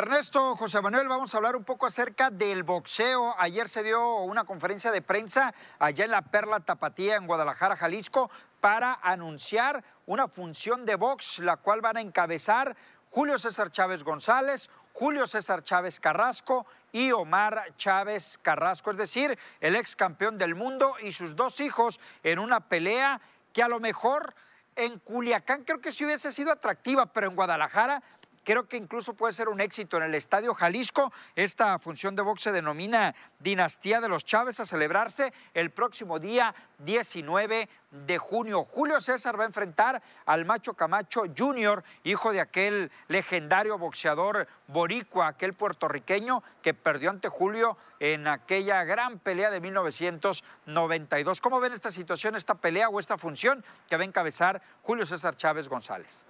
Ernesto, 0.00 0.56
José 0.56 0.80
Manuel, 0.80 1.08
vamos 1.08 1.34
a 1.34 1.36
hablar 1.36 1.56
un 1.56 1.64
poco 1.64 1.84
acerca 1.84 2.30
del 2.30 2.62
boxeo. 2.62 3.34
Ayer 3.38 3.68
se 3.68 3.82
dio 3.82 4.20
una 4.20 4.44
conferencia 4.44 4.90
de 4.90 5.02
prensa 5.02 5.52
allá 5.78 6.06
en 6.06 6.10
la 6.10 6.22
Perla 6.22 6.60
Tapatía, 6.60 7.16
en 7.16 7.26
Guadalajara, 7.26 7.76
Jalisco, 7.76 8.30
para 8.62 8.98
anunciar 9.02 9.84
una 10.06 10.26
función 10.26 10.86
de 10.86 10.94
box, 10.94 11.40
la 11.40 11.58
cual 11.58 11.82
van 11.82 11.98
a 11.98 12.00
encabezar 12.00 12.74
Julio 13.10 13.38
César 13.38 13.70
Chávez 13.70 14.02
González, 14.02 14.70
Julio 14.94 15.26
César 15.26 15.62
Chávez 15.64 16.00
Carrasco 16.00 16.64
y 16.92 17.12
Omar 17.12 17.74
Chávez 17.76 18.38
Carrasco, 18.40 18.92
es 18.92 18.96
decir, 18.96 19.38
el 19.60 19.76
ex 19.76 19.96
campeón 19.96 20.38
del 20.38 20.54
mundo 20.54 20.94
y 21.02 21.12
sus 21.12 21.36
dos 21.36 21.60
hijos 21.60 22.00
en 22.22 22.38
una 22.38 22.60
pelea 22.60 23.20
que 23.52 23.62
a 23.62 23.68
lo 23.68 23.80
mejor 23.80 24.34
en 24.76 24.98
Culiacán 25.00 25.64
creo 25.64 25.82
que 25.82 25.92
sí 25.92 26.06
hubiese 26.06 26.32
sido 26.32 26.52
atractiva, 26.52 27.04
pero 27.04 27.26
en 27.26 27.36
Guadalajara 27.36 28.02
Creo 28.42 28.66
que 28.66 28.78
incluso 28.78 29.14
puede 29.14 29.34
ser 29.34 29.48
un 29.48 29.60
éxito 29.60 29.98
en 29.98 30.04
el 30.04 30.14
Estadio 30.14 30.54
Jalisco. 30.54 31.12
Esta 31.36 31.78
función 31.78 32.16
de 32.16 32.22
box 32.22 32.42
se 32.42 32.52
denomina 32.52 33.14
Dinastía 33.38 34.00
de 34.00 34.08
los 34.08 34.24
Chávez 34.24 34.60
a 34.60 34.66
celebrarse 34.66 35.32
el 35.52 35.70
próximo 35.70 36.18
día 36.18 36.54
19 36.78 37.68
de 37.90 38.18
junio. 38.18 38.64
Julio 38.64 39.00
César 39.00 39.38
va 39.38 39.44
a 39.44 39.46
enfrentar 39.46 40.02
al 40.24 40.44
Macho 40.46 40.74
Camacho 40.74 41.24
Jr., 41.36 41.84
hijo 42.04 42.32
de 42.32 42.40
aquel 42.40 42.90
legendario 43.08 43.76
boxeador 43.76 44.48
boricua, 44.68 45.28
aquel 45.28 45.54
puertorriqueño 45.54 46.42
que 46.62 46.72
perdió 46.72 47.10
ante 47.10 47.28
Julio 47.28 47.76
en 47.98 48.26
aquella 48.26 48.84
gran 48.84 49.18
pelea 49.18 49.50
de 49.50 49.60
1992. 49.60 51.40
¿Cómo 51.40 51.60
ven 51.60 51.72
esta 51.72 51.90
situación, 51.90 52.36
esta 52.36 52.54
pelea 52.54 52.88
o 52.88 53.00
esta 53.00 53.18
función 53.18 53.62
que 53.88 53.96
va 53.96 54.02
a 54.02 54.06
encabezar 54.06 54.62
Julio 54.82 55.04
César 55.04 55.36
Chávez 55.36 55.68
González? 55.68 56.26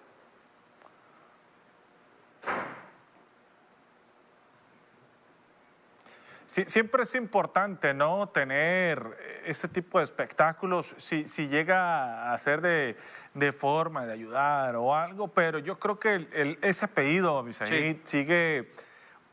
Siempre 6.51 7.05
es 7.05 7.15
importante, 7.15 7.95
¿no? 7.95 8.29
Tener 8.29 9.41
este 9.45 9.69
tipo 9.69 9.99
de 9.99 10.05
espectáculos, 10.05 10.95
si, 10.99 11.29
si 11.29 11.47
llega 11.47 12.33
a 12.33 12.39
ser 12.39 12.61
de, 12.61 12.97
de, 13.35 13.53
forma 13.53 14.05
de 14.05 14.13
ayudar 14.13 14.75
o 14.75 14.95
algo, 14.95 15.29
pero 15.29 15.61
yo 15.61 15.79
creo 15.79 16.01
que 16.01 16.15
el, 16.15 16.59
ese 16.61 16.87
apellido, 16.87 17.39
Abisaid, 17.39 17.99
sigue 18.03 18.73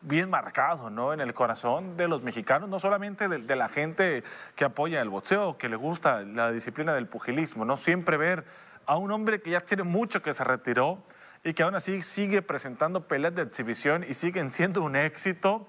bien 0.02 0.30
marcado, 0.30 0.92
¿no? 0.92 1.12
En 1.12 1.20
el 1.20 1.34
corazón 1.34 1.98
de 1.98 2.08
los 2.08 2.22
mexicanos, 2.22 2.70
no 2.70 2.78
solamente 2.78 3.28
de, 3.28 3.40
de, 3.40 3.56
la 3.56 3.68
gente 3.68 4.24
que 4.56 4.66
apoya 4.66 5.02
el 5.02 5.10
boxeo, 5.10 5.58
que 5.58 5.70
le 5.70 5.76
gusta 5.76 6.22
la 6.22 6.52
disciplina 6.52 6.94
del 6.94 7.08
pugilismo, 7.08 7.66
¿no? 7.66 7.78
Siempre 7.78 8.18
ver 8.18 8.46
a 8.86 8.96
un 8.96 9.12
hombre 9.12 9.42
que 9.42 9.50
ya 9.50 9.62
tiene 9.62 9.82
mucho 9.82 10.22
que 10.22 10.36
se 10.36 10.44
retiró 10.44 11.04
y 11.44 11.56
que 11.56 11.64
aún 11.64 11.74
así 11.74 12.04
sigue 12.04 12.44
presentando 12.44 13.08
peleas 13.08 13.34
de 13.34 13.42
exhibición 13.42 14.06
y 14.08 14.14
siguen 14.14 14.52
siendo 14.52 14.84
un 14.84 14.96
éxito 14.96 15.68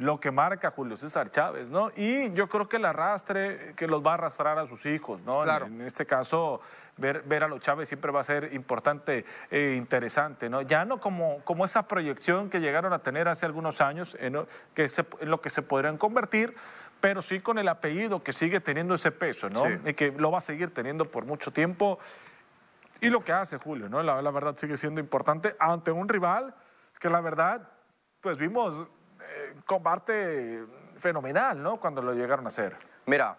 lo 0.00 0.18
que 0.18 0.30
marca 0.30 0.70
Julio 0.70 0.96
César 0.96 1.30
Chávez, 1.30 1.70
¿no? 1.70 1.90
Y 1.94 2.32
yo 2.32 2.48
creo 2.48 2.66
que 2.70 2.78
el 2.78 2.86
arrastre, 2.86 3.74
que 3.76 3.86
los 3.86 4.04
va 4.04 4.12
a 4.12 4.14
arrastrar 4.14 4.58
a 4.58 4.66
sus 4.66 4.86
hijos, 4.86 5.20
¿no? 5.26 5.42
Claro. 5.42 5.66
En, 5.66 5.82
este 5.82 6.06
caso, 6.06 6.62
ver, 6.96 7.22
ver, 7.26 7.44
a 7.44 7.48
los 7.48 7.60
Chávez 7.60 7.86
siempre 7.86 8.10
va 8.10 8.20
a 8.20 8.24
ser 8.24 8.54
importante 8.54 9.26
e 9.50 9.74
interesante, 9.74 10.48
¿no? 10.48 10.62
Ya 10.62 10.86
no 10.86 11.00
como, 11.00 11.40
como 11.44 11.66
esa 11.66 11.86
proyección 11.86 12.48
que 12.48 12.60
llegaron 12.60 12.94
a 12.94 13.00
tener 13.00 13.28
hace 13.28 13.44
algunos 13.44 13.82
años, 13.82 14.16
en, 14.18 14.38
que 14.72 14.88
en 15.20 15.30
lo 15.30 15.42
que 15.42 15.50
se 15.50 15.60
podrían 15.60 15.98
convertir, 15.98 16.56
pero 17.02 17.20
sí 17.20 17.40
con 17.40 17.58
el 17.58 17.68
apellido 17.68 18.22
que 18.22 18.32
sigue 18.32 18.60
teniendo 18.60 18.94
ese 18.94 19.12
peso, 19.12 19.50
¿no? 19.50 19.64
Y 19.84 19.92
que 19.92 20.12
lo 20.12 20.30
va 20.30 20.38
a 20.38 20.42
seguir 20.42 20.72
teniendo 20.72 21.10
por 21.10 21.26
mucho 21.26 21.52
tiempo. 21.52 21.98
Y 23.02 23.10
lo 23.10 23.22
que 23.22 23.32
hace 23.32 23.58
Julio, 23.58 23.90
¿no? 23.90 24.02
La, 24.02 24.22
la 24.22 24.30
verdad 24.30 24.56
sigue 24.56 24.78
siendo 24.78 24.98
importante 24.98 25.56
ante 25.58 25.90
un 25.90 26.08
rival 26.08 26.54
que 26.98 27.10
la 27.10 27.20
verdad, 27.20 27.68
pues 28.22 28.38
vimos 28.38 28.86
combate 29.66 30.64
fenomenal, 30.98 31.62
¿no? 31.62 31.78
Cuando 31.80 32.02
lo 32.02 32.12
llegaron 32.14 32.44
a 32.44 32.48
hacer. 32.48 32.76
Mira, 33.06 33.38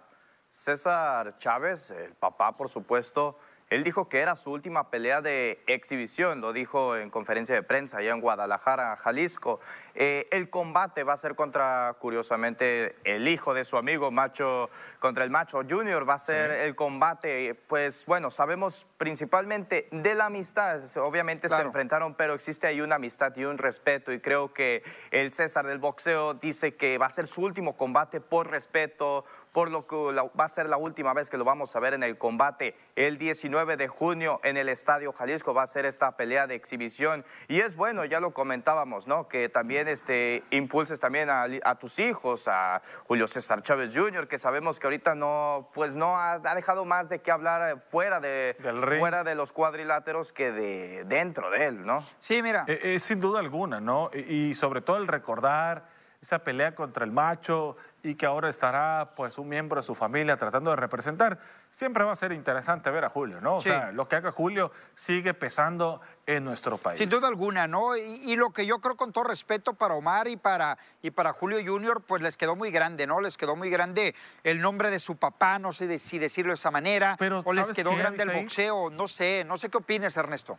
César 0.50 1.38
Chávez, 1.38 1.92
el 1.92 2.14
papá, 2.16 2.58
por 2.58 2.70
supuesto, 2.70 3.38
él 3.72 3.86
dijo 3.86 4.10
que 4.10 4.20
era 4.20 4.36
su 4.36 4.52
última 4.52 4.90
pelea 4.90 5.22
de 5.22 5.64
exhibición, 5.66 6.42
lo 6.42 6.52
dijo 6.52 6.98
en 6.98 7.10
conferencia 7.10 7.56
de 7.56 7.64
prensa 7.64 8.00
allá 8.00 8.12
en 8.12 8.20
Guadalajara, 8.20 8.98
Jalisco. 8.98 9.62
Eh, 9.96 10.28
el 10.32 10.50
combate 10.50 11.04
va 11.04 11.14
a 11.14 11.18
ser 11.18 11.36
contra, 11.36 11.96
curiosamente, 11.98 12.98
el 13.06 13.30
hijo 13.30 13.54
de 13.54 13.64
su 13.64 13.78
amigo 13.78 14.12
Macho, 14.12 14.70
contra 15.00 15.24
el 15.24 15.30
Macho 15.30 15.62
Junior, 15.68 16.08
va 16.08 16.16
a 16.16 16.20
ser 16.20 16.52
el 16.52 16.76
combate, 16.76 17.56
pues 17.68 18.06
bueno, 18.06 18.30
sabemos 18.30 18.86
principalmente 18.98 19.88
de 19.92 20.16
la 20.16 20.26
amistad, 20.26 20.82
obviamente 20.98 21.48
se 21.48 21.62
enfrentaron, 21.62 22.16
pero 22.16 22.34
existe 22.34 22.68
ahí 22.68 22.82
una 22.82 22.96
amistad 22.96 23.34
y 23.38 23.46
un 23.46 23.58
respeto 23.58 24.12
y 24.12 24.20
creo 24.20 24.54
que 24.54 24.84
el 25.12 25.32
César 25.32 25.66
del 25.66 25.80
boxeo 25.80 26.34
dice 26.34 26.76
que 26.76 26.98
va 26.98 27.06
a 27.06 27.10
ser 27.10 27.26
su 27.26 27.42
último 27.42 27.78
combate 27.78 28.20
por 28.20 28.50
respeto, 28.50 29.24
por 29.52 29.70
lo 29.70 29.86
que 29.86 29.96
va 29.96 30.46
a 30.46 30.48
ser 30.48 30.70
la 30.70 30.78
última 30.78 31.14
vez 31.14 31.30
que 31.30 31.38
lo 31.38 31.44
vamos 31.44 31.76
a 31.76 31.80
ver 31.80 31.94
en 31.94 32.04
el 32.04 32.18
combate. 32.18 32.76
El 32.96 33.18
19 33.18 33.78
de 33.78 33.88
junio 33.88 34.40
en 34.44 34.58
el 34.58 34.70
Estadio 34.70 35.12
Jalisco 35.12 35.54
va 35.54 35.64
a 35.64 35.68
ser 35.68 35.86
esta 35.86 36.16
pelea 36.16 36.48
de 36.48 36.56
exhibición. 36.56 37.26
Y 37.48 37.60
es 37.60 37.76
bueno, 37.76 38.06
ya 38.06 38.20
lo 38.20 38.34
comentábamos, 38.34 39.08
¿no? 39.08 39.28
Que 39.28 39.50
también 39.50 39.88
este, 39.88 40.44
impulses 40.52 41.00
también 41.00 41.30
a, 41.30 41.76
tus 41.80 42.00
hijos, 42.00 42.48
a 42.48 42.82
Julio 43.08 43.28
César 43.28 43.62
Chávez 43.62 43.94
Jr., 43.96 44.28
que 44.28 44.38
sabemos 44.38 44.80
que 44.80 44.88
ahorita 44.88 45.16
no, 45.16 45.70
pues 45.74 45.96
no 45.96 46.18
ha, 46.18 46.40
dejado 46.40 46.86
más 46.86 47.10
de 47.10 47.20
qué 47.20 47.32
hablar 47.32 47.80
fuera 47.90 48.20
de, 48.20 48.56
fuera 49.00 49.24
de 49.24 49.36
los 49.36 49.52
cuadriláteros 49.52 50.32
que 50.32 50.52
de 50.52 51.04
dentro 51.06 51.50
de 51.50 51.66
él, 51.66 51.86
¿no? 51.86 52.00
Sí, 52.20 52.42
mira. 52.42 52.66
Es, 52.68 52.80
e, 52.84 53.00
sin 53.00 53.20
duda 53.20 53.40
alguna, 53.40 53.80
¿no? 53.80 54.10
y 54.14 54.54
sobre 54.54 54.82
todo 54.82 54.98
el 54.98 55.08
recordar 55.08 55.86
esa 56.22 56.40
pelea 56.40 56.76
contra 56.76 57.04
el 57.04 57.12
macho 57.12 57.76
y 58.04 58.16
que 58.16 58.26
ahora 58.26 58.50
estará 58.50 59.12
pues 59.16 59.38
un 59.38 59.48
miembro 59.48 59.80
de 59.80 59.86
su 59.86 59.94
familia 59.94 60.36
tratando 60.38 60.72
de 60.72 60.76
representar, 60.76 61.40
siempre 61.70 62.04
va 62.04 62.14
a 62.14 62.16
ser 62.16 62.32
interesante 62.32 62.90
ver 62.90 63.06
a 63.06 63.10
Julio, 63.10 63.40
¿no? 63.42 63.58
O 63.58 63.62
sea, 63.62 63.92
lo 63.92 64.08
que 64.08 64.16
haga 64.16 64.32
Julio 64.32 64.72
sigue 64.96 65.34
pesando 65.34 66.02
en 66.26 66.44
nuestro 66.44 66.78
país. 66.78 66.98
Sin 66.98 67.10
duda 67.10 67.28
alguna, 67.28 67.68
¿no? 67.68 67.96
Y, 67.96 68.36
lo 68.36 68.52
que 68.52 68.66
yo 68.66 68.80
creo 68.80 68.96
con 68.96 69.12
todo 69.12 69.26
respeto 69.26 69.74
para 69.74 69.94
Omar 69.94 70.28
y 70.28 70.36
para, 70.36 70.78
y 71.04 71.12
para 71.12 71.34
Julio 71.34 71.60
Junior, 71.64 72.02
pues 72.02 72.22
les 72.22 72.38
quedó 72.38 72.56
muy 72.56 72.72
grande, 72.72 73.06
¿no? 73.06 73.22
Les 73.22 73.38
quedó 73.38 73.56
muy 73.56 73.70
grande 73.70 74.16
el 74.44 74.62
nombre 74.62 74.90
de 74.90 75.00
su 75.00 75.18
papá, 75.18 75.60
no 75.60 75.72
sé 75.72 76.00
si 76.00 76.18
decirlo 76.18 76.52
de 76.52 76.56
esa 76.56 76.72
manera, 76.72 77.16
Pero, 77.20 77.42
o 77.46 77.54
les 77.54 77.72
quedó 77.72 77.96
grande 77.96 78.24
el 78.24 78.32
boxeo, 78.32 78.90
no 78.90 79.08
sé, 79.08 79.44
no 79.44 79.58
sé 79.58 79.70
qué 79.70 79.78
opinas, 79.78 80.18
Ernesto. 80.18 80.58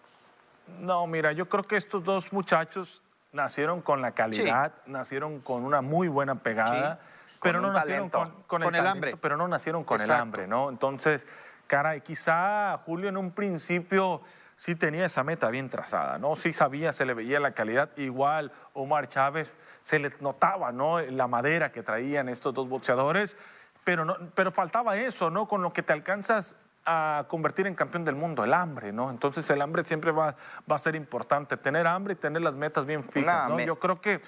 No, 0.81 1.07
mira, 1.07 1.33
yo 1.33 1.49
creo 1.49 1.65
que 1.65 1.77
estos 1.77 2.05
dos 2.05 2.33
muchachos 2.33 3.03
nacieron 3.33 3.81
con 3.81 4.01
la 4.01 4.13
calidad, 4.13 4.73
nacieron 4.87 5.41
con 5.41 5.65
una 5.65 5.81
muy 5.81 6.09
buena 6.09 6.37
pegada, 6.37 7.01
pero 7.43 7.61
no 7.61 7.73
nacieron 7.73 8.09
con, 8.09 8.63
el, 8.63 8.87
hambre. 8.87 9.17
Pero 9.17 9.37
no 9.37 9.49
nacieron 9.49 9.85
con 9.85 10.01
el 10.01 10.11
hambre, 10.11 10.47
¿no? 10.47 10.71
Entonces, 10.71 11.27
caray, 11.67 12.01
quizá 12.01 12.79
Julio 12.79 13.09
en 13.09 13.17
un 13.17 13.33
principio 13.33 14.23
sí 14.57 14.77
tenía 14.77 15.07
esa 15.07 15.25
meta 15.25 15.49
bien 15.49 15.69
trazada, 15.69 16.19
¿no? 16.19 16.37
Sí 16.37 16.53
sabía, 16.53 16.93
se 16.93 17.05
le 17.05 17.15
veía 17.15 17.41
la 17.41 17.53
calidad. 17.53 17.91
Igual 17.97 18.53
Omar 18.75 19.09
Chávez, 19.09 19.57
se 19.81 19.99
le 19.99 20.13
notaba, 20.21 20.71
¿no? 20.71 21.01
La 21.01 21.27
madera 21.27 21.73
que 21.73 21.83
traían 21.83 22.29
estos 22.29 22.55
dos 22.55 22.69
boxeadores, 22.69 23.37
pero, 23.85 24.05
no, 24.05 24.17
pero 24.35 24.53
faltaba 24.53 24.97
eso, 24.97 25.31
¿no? 25.31 25.49
Con 25.49 25.63
lo 25.63 25.73
que 25.73 25.83
te 25.83 25.93
alcanzas 25.93 26.57
a 26.85 27.27
convertir 27.29 27.67
en 27.67 27.75
campeón 27.75 28.05
del 28.05 28.15
mundo, 28.15 28.45
el 28.45 28.55
hambre, 28.55 28.93
¿no? 28.93 29.11
Entonces 29.11 29.49
el 29.51 29.63
hambre 29.63 29.83
siempre 29.83 30.11
va, 30.11 30.37
va 30.71 30.77
a 30.77 30.79
ser 30.79 30.95
importante, 30.95 31.57
tener 31.57 31.87
hambre 31.87 32.15
y 32.15 32.17
tener 32.17 32.43
las 32.43 32.55
metas 32.55 32.87
bien 32.87 33.05
fijas, 33.05 33.49
¿no? 33.49 33.59
Yo 33.61 33.79
creo 33.79 34.01
que 34.01 34.21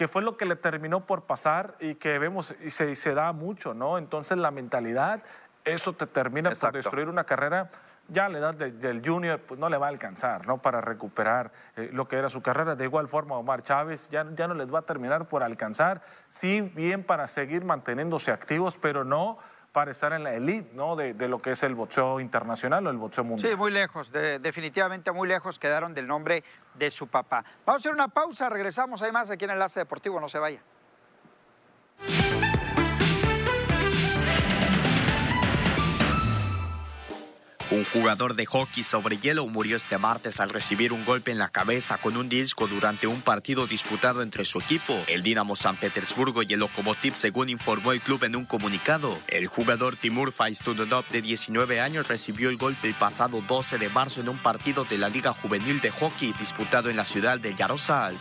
que 0.00 0.08
fue 0.08 0.22
lo 0.22 0.38
que 0.38 0.46
le 0.46 0.56
terminó 0.56 1.04
por 1.04 1.24
pasar 1.24 1.74
y 1.78 1.96
que 1.96 2.18
vemos 2.18 2.54
y 2.64 2.70
se, 2.70 2.94
se 2.94 3.12
da 3.12 3.32
mucho, 3.34 3.74
¿no? 3.74 3.98
Entonces 3.98 4.38
la 4.38 4.50
mentalidad, 4.50 5.22
eso 5.62 5.92
te 5.92 6.06
termina 6.06 6.52
por 6.52 6.72
destruir 6.72 7.10
una 7.10 7.24
carrera 7.24 7.70
ya 8.08 8.24
a 8.24 8.28
la 8.30 8.38
edad 8.38 8.54
del 8.54 9.06
junior 9.06 9.40
pues 9.40 9.60
no 9.60 9.68
le 9.68 9.76
va 9.76 9.88
a 9.88 9.88
alcanzar, 9.90 10.46
¿no? 10.46 10.56
Para 10.56 10.80
recuperar 10.80 11.52
eh, 11.76 11.90
lo 11.92 12.08
que 12.08 12.16
era 12.16 12.30
su 12.30 12.40
carrera. 12.40 12.76
De 12.76 12.84
igual 12.84 13.08
forma, 13.08 13.36
Omar 13.36 13.62
Chávez 13.62 14.08
ya, 14.08 14.26
ya 14.34 14.48
no 14.48 14.54
les 14.54 14.72
va 14.72 14.78
a 14.78 14.82
terminar 14.86 15.28
por 15.28 15.42
alcanzar. 15.42 16.00
Sí, 16.30 16.62
bien 16.62 17.04
para 17.04 17.28
seguir 17.28 17.66
manteniéndose 17.66 18.32
activos, 18.32 18.78
pero 18.80 19.04
no 19.04 19.36
para 19.72 19.90
estar 19.90 20.12
en 20.12 20.24
la 20.24 20.34
elite, 20.34 20.70
¿no? 20.74 20.96
De, 20.96 21.14
lo 21.28 21.38
que 21.38 21.52
es 21.52 21.62
el 21.62 21.74
boxeo 21.74 22.20
internacional 22.20 22.86
o 22.86 22.90
el 22.90 22.96
boxeo 22.96 23.24
mundial. 23.24 23.50
Sí, 23.50 23.56
muy 23.56 23.70
lejos, 23.70 24.10
definitivamente 24.12 25.12
muy 25.12 25.28
lejos 25.28 25.58
quedaron 25.58 25.94
del 25.94 26.06
nombre 26.06 26.42
de 26.74 26.90
su 26.90 27.06
papá. 27.06 27.44
Vamos 27.64 27.80
a 27.80 27.88
hacer 27.88 27.92
una 27.92 28.08
pausa, 28.08 28.48
regresamos, 28.48 29.02
hay 29.02 29.12
más 29.12 29.30
aquí 29.30 29.44
en 29.44 29.52
Enlace 29.52 29.80
Deportivo, 29.80 30.20
no 30.20 30.28
se 30.28 30.38
vaya. 30.38 30.60
Un 37.70 37.84
jugador 37.84 38.34
de 38.34 38.46
hockey 38.46 38.82
sobre 38.82 39.18
hielo 39.18 39.46
murió 39.46 39.76
este 39.76 39.96
martes 39.96 40.40
al 40.40 40.50
recibir 40.50 40.92
un 40.92 41.04
golpe 41.04 41.30
en 41.30 41.38
la 41.38 41.50
cabeza 41.50 41.98
con 41.98 42.16
un 42.16 42.28
disco 42.28 42.66
durante 42.66 43.06
un 43.06 43.22
partido 43.22 43.68
disputado 43.68 44.22
entre 44.22 44.44
su 44.44 44.58
equipo, 44.58 44.98
el 45.06 45.22
Dinamo 45.22 45.54
San 45.54 45.76
Petersburgo 45.76 46.42
y 46.42 46.52
el 46.52 46.58
Lokomotiv, 46.58 47.14
según 47.14 47.48
informó 47.48 47.92
el 47.92 48.00
club 48.00 48.24
en 48.24 48.34
un 48.34 48.44
comunicado. 48.44 49.16
El 49.28 49.46
jugador 49.46 49.94
Timur 49.94 50.32
Faistunov, 50.32 51.06
de 51.10 51.22
19 51.22 51.80
años, 51.80 52.08
recibió 52.08 52.50
el 52.50 52.56
golpe 52.56 52.88
el 52.88 52.94
pasado 52.94 53.40
12 53.46 53.78
de 53.78 53.88
marzo 53.88 54.20
en 54.20 54.30
un 54.30 54.42
partido 54.42 54.84
de 54.84 54.98
la 54.98 55.08
Liga 55.08 55.32
Juvenil 55.32 55.80
de 55.80 55.92
Hockey 55.92 56.34
disputado 56.40 56.90
en 56.90 56.96
la 56.96 57.04
ciudad 57.04 57.38
de 57.38 57.54
Yarosal. 57.54 58.16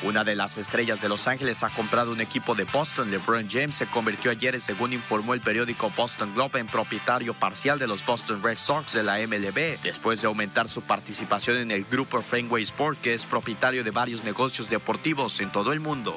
Una 0.00 0.22
de 0.22 0.36
las 0.36 0.58
estrellas 0.58 1.00
de 1.00 1.08
Los 1.08 1.26
Ángeles 1.26 1.64
ha 1.64 1.70
comprado 1.70 2.12
un 2.12 2.20
equipo 2.20 2.54
de 2.54 2.62
Boston. 2.62 3.10
LeBron 3.10 3.48
James 3.50 3.74
se 3.74 3.88
convirtió 3.88 4.30
ayer, 4.30 4.60
según 4.60 4.92
informó 4.92 5.34
el 5.34 5.40
periódico 5.40 5.90
Boston 5.90 6.34
Globe, 6.34 6.60
en 6.60 6.68
propietario 6.68 7.34
parcial 7.34 7.80
de 7.80 7.88
los 7.88 8.06
Boston 8.06 8.40
Red 8.40 8.58
Sox 8.58 8.92
de 8.92 9.02
la 9.02 9.18
MLB, 9.18 9.82
después 9.82 10.22
de 10.22 10.28
aumentar 10.28 10.68
su 10.68 10.82
participación 10.82 11.56
en 11.56 11.72
el 11.72 11.84
grupo 11.84 12.22
Fenway 12.22 12.62
Sport, 12.62 13.00
que 13.00 13.12
es 13.12 13.24
propietario 13.24 13.82
de 13.82 13.90
varios 13.90 14.22
negocios 14.22 14.70
deportivos 14.70 15.40
en 15.40 15.50
todo 15.50 15.72
el 15.72 15.80
mundo. 15.80 16.16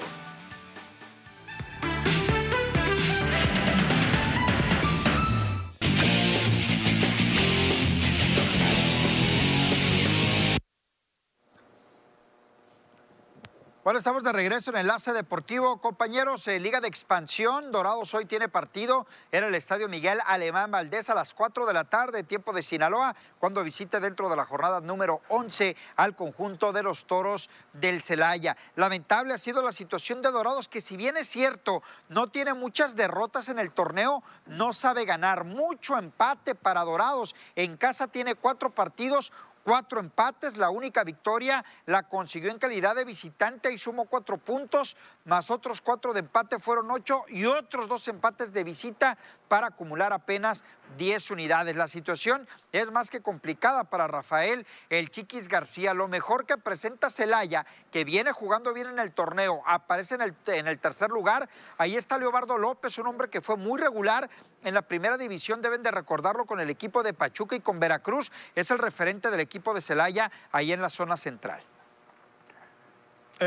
Bueno, 13.84 13.98
estamos 13.98 14.24
de 14.24 14.32
regreso 14.32 14.70
en 14.70 14.78
Enlace 14.78 15.12
Deportivo. 15.12 15.82
Compañeros, 15.82 16.48
eh, 16.48 16.60
Liga 16.60 16.80
de 16.82 16.88
Expansión, 16.88 17.72
Dorados 17.72 18.14
hoy 18.14 18.26
tiene 18.26 18.48
partido. 18.48 19.08
Era 19.32 19.48
el 19.48 19.56
Estadio 19.56 19.90
Miguel 19.90 20.20
Alemán 20.28 20.70
Valdés 20.70 21.10
a 21.10 21.16
las 21.16 21.34
4 21.34 21.66
de 21.66 21.74
la 21.74 21.86
tarde, 21.86 22.22
tiempo 22.22 22.54
de 22.54 22.62
Sinaloa, 22.62 23.16
cuando 23.40 23.64
visite 23.64 24.00
dentro 24.00 24.30
de 24.30 24.36
la 24.36 24.46
jornada 24.46 24.82
número 24.82 25.22
11 25.30 25.76
al 25.96 26.16
conjunto 26.16 26.72
de 26.72 26.84
los 26.84 27.06
Toros 27.06 27.50
del 27.74 28.04
Celaya. 28.04 28.56
Lamentable 28.76 29.34
ha 29.34 29.40
sido 29.40 29.64
la 29.64 29.72
situación 29.72 30.22
de 30.22 30.30
Dorados, 30.30 30.68
que 30.68 30.80
si 30.80 30.96
bien 30.96 31.18
es 31.18 31.28
cierto, 31.28 31.82
no 32.08 32.28
tiene 32.28 32.54
muchas 32.54 32.96
derrotas 32.96 33.50
en 33.50 33.58
el 33.58 33.72
torneo, 33.72 34.22
no 34.46 34.74
sabe 34.74 35.06
ganar. 35.06 35.44
Mucho 35.44 35.98
empate 35.98 36.54
para 36.54 36.84
Dorados. 36.84 37.36
En 37.56 37.78
casa 37.78 38.06
tiene 38.06 38.36
cuatro 38.36 38.70
partidos, 38.70 39.34
cuatro 39.64 40.00
empates, 40.00 40.58
la 40.58 40.70
única 40.70 41.04
victoria 41.04 41.64
la 41.86 42.04
consiguió 42.04 42.52
en 42.52 42.60
calidad 42.60 42.96
de 42.96 43.06
visitante 43.06 43.72
y 43.72 43.78
sumó 43.78 44.06
cuatro 44.06 44.38
puntos, 44.38 44.98
más 45.26 45.52
otros 45.52 45.82
cuatro 45.82 46.14
de 46.14 46.20
empate 46.22 46.60
fueron 46.60 46.90
ocho 46.92 47.24
y 47.28 47.46
otros 47.46 47.88
dos 47.88 48.08
empates 48.08 48.54
de 48.54 48.64
visita 48.64 49.18
para 49.52 49.68
acumular 49.68 50.14
apenas 50.14 50.64
10 50.98 51.32
unidades. 51.32 51.76
La 51.76 51.90
situación 51.90 52.48
es 52.72 52.90
más 52.90 53.10
que 53.10 53.20
complicada 53.20 53.84
para 53.84 54.08
Rafael 54.08 54.66
El 54.90 55.10
Chiquis 55.12 55.50
García. 55.50 55.94
Lo 55.94 56.08
mejor 56.08 56.46
que 56.46 56.56
presenta 56.56 57.10
Celaya, 57.10 57.66
que 57.92 58.06
viene 58.06 58.32
jugando 58.32 58.72
bien 58.72 58.88
en 58.88 58.98
el 58.98 59.12
torneo, 59.12 59.62
aparece 59.66 60.16
en 60.16 60.22
el, 60.22 60.34
en 60.46 60.70
el 60.70 60.80
tercer 60.80 61.10
lugar. 61.10 61.50
Ahí 61.78 61.98
está 61.98 62.18
Leobardo 62.18 62.58
López, 62.58 62.98
un 62.98 63.08
hombre 63.08 63.30
que 63.30 63.42
fue 63.42 63.58
muy 63.58 63.78
regular 63.78 64.30
en 64.64 64.74
la 64.74 64.84
primera 64.84 65.18
división. 65.18 65.62
Deben 65.62 65.84
de 65.84 65.92
recordarlo 65.92 66.46
con 66.46 66.62
el 66.62 66.70
equipo 66.70 67.04
de 67.04 67.14
Pachuca 67.14 67.58
y 67.58 67.60
con 67.60 67.78
Veracruz. 67.78 68.32
Es 68.56 68.72
el 68.72 68.80
referente 68.80 69.32
del 69.32 69.42
equipo 69.42 69.74
de 69.74 69.82
Celaya 69.82 70.32
ahí 70.54 70.72
en 70.72 70.82
la 70.82 70.90
zona 70.90 71.18
central 71.18 71.62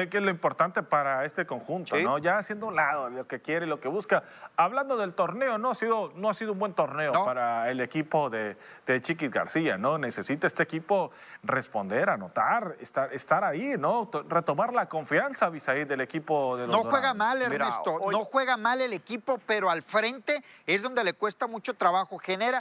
es 0.00 0.08
que 0.08 0.18
es 0.18 0.22
lo 0.24 0.30
importante 0.30 0.82
para 0.82 1.24
este 1.24 1.46
conjunto, 1.46 1.96
¿no? 1.96 2.18
Ya 2.18 2.38
haciendo 2.38 2.66
un 2.66 2.74
lado 2.74 3.08
lo 3.10 3.26
que 3.28 3.40
quiere 3.40 3.66
y 3.66 3.68
lo 3.68 3.78
que 3.78 3.88
busca. 3.88 4.24
Hablando 4.56 4.96
del 4.96 5.14
torneo, 5.14 5.56
no 5.56 5.70
ha 5.70 5.74
sido, 5.74 6.12
no 6.16 6.30
ha 6.30 6.34
sido 6.34 6.52
un 6.52 6.58
buen 6.58 6.74
torneo 6.74 7.12
para 7.24 7.70
el 7.70 7.80
equipo 7.80 8.28
de, 8.28 8.56
de 8.86 9.00
Chiquis 9.00 9.30
García, 9.30 9.78
¿no? 9.78 9.96
Necesita 9.96 10.48
este 10.48 10.64
equipo 10.64 11.12
responder, 11.44 12.10
anotar, 12.10 12.74
estar, 12.80 13.12
estar 13.12 13.44
ahí, 13.44 13.74
¿no? 13.78 14.10
Retomar 14.28 14.72
la 14.72 14.88
confianza, 14.88 15.48
Visaí, 15.48 15.84
del 15.84 16.00
equipo 16.00 16.56
de 16.56 16.66
los 16.66 16.76
No 16.76 16.90
juega 16.90 17.14
mal, 17.14 17.40
Ernesto, 17.40 18.00
no 18.10 18.24
juega 18.24 18.56
mal 18.56 18.80
el 18.80 18.92
equipo, 18.92 19.38
pero 19.46 19.70
al 19.70 19.82
frente 19.82 20.42
es 20.66 20.82
donde 20.82 21.04
le 21.04 21.12
cuesta 21.12 21.46
mucho 21.46 21.74
trabajo. 21.74 22.18
Genera, 22.18 22.60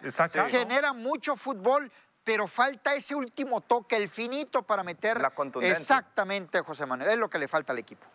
genera 0.50 0.94
mucho 0.94 1.36
fútbol, 1.36 1.92
pero 2.24 2.48
falta 2.48 2.96
ese 2.96 3.16
último 3.16 3.62
toque, 3.62 3.96
el 3.96 4.10
finito 4.10 4.64
para 4.64 4.84
meter... 4.84 5.20
La 5.20 5.32
contundencia. 5.32 5.80
Exactamente, 5.80 6.62
José 6.62 6.86
Manuel, 6.86 7.12
es 7.12 7.18
lo 7.18 7.30
que 7.30 7.38
le 7.38 7.48
falta 7.48 7.74
al 7.74 7.80
equipo. 7.80 8.06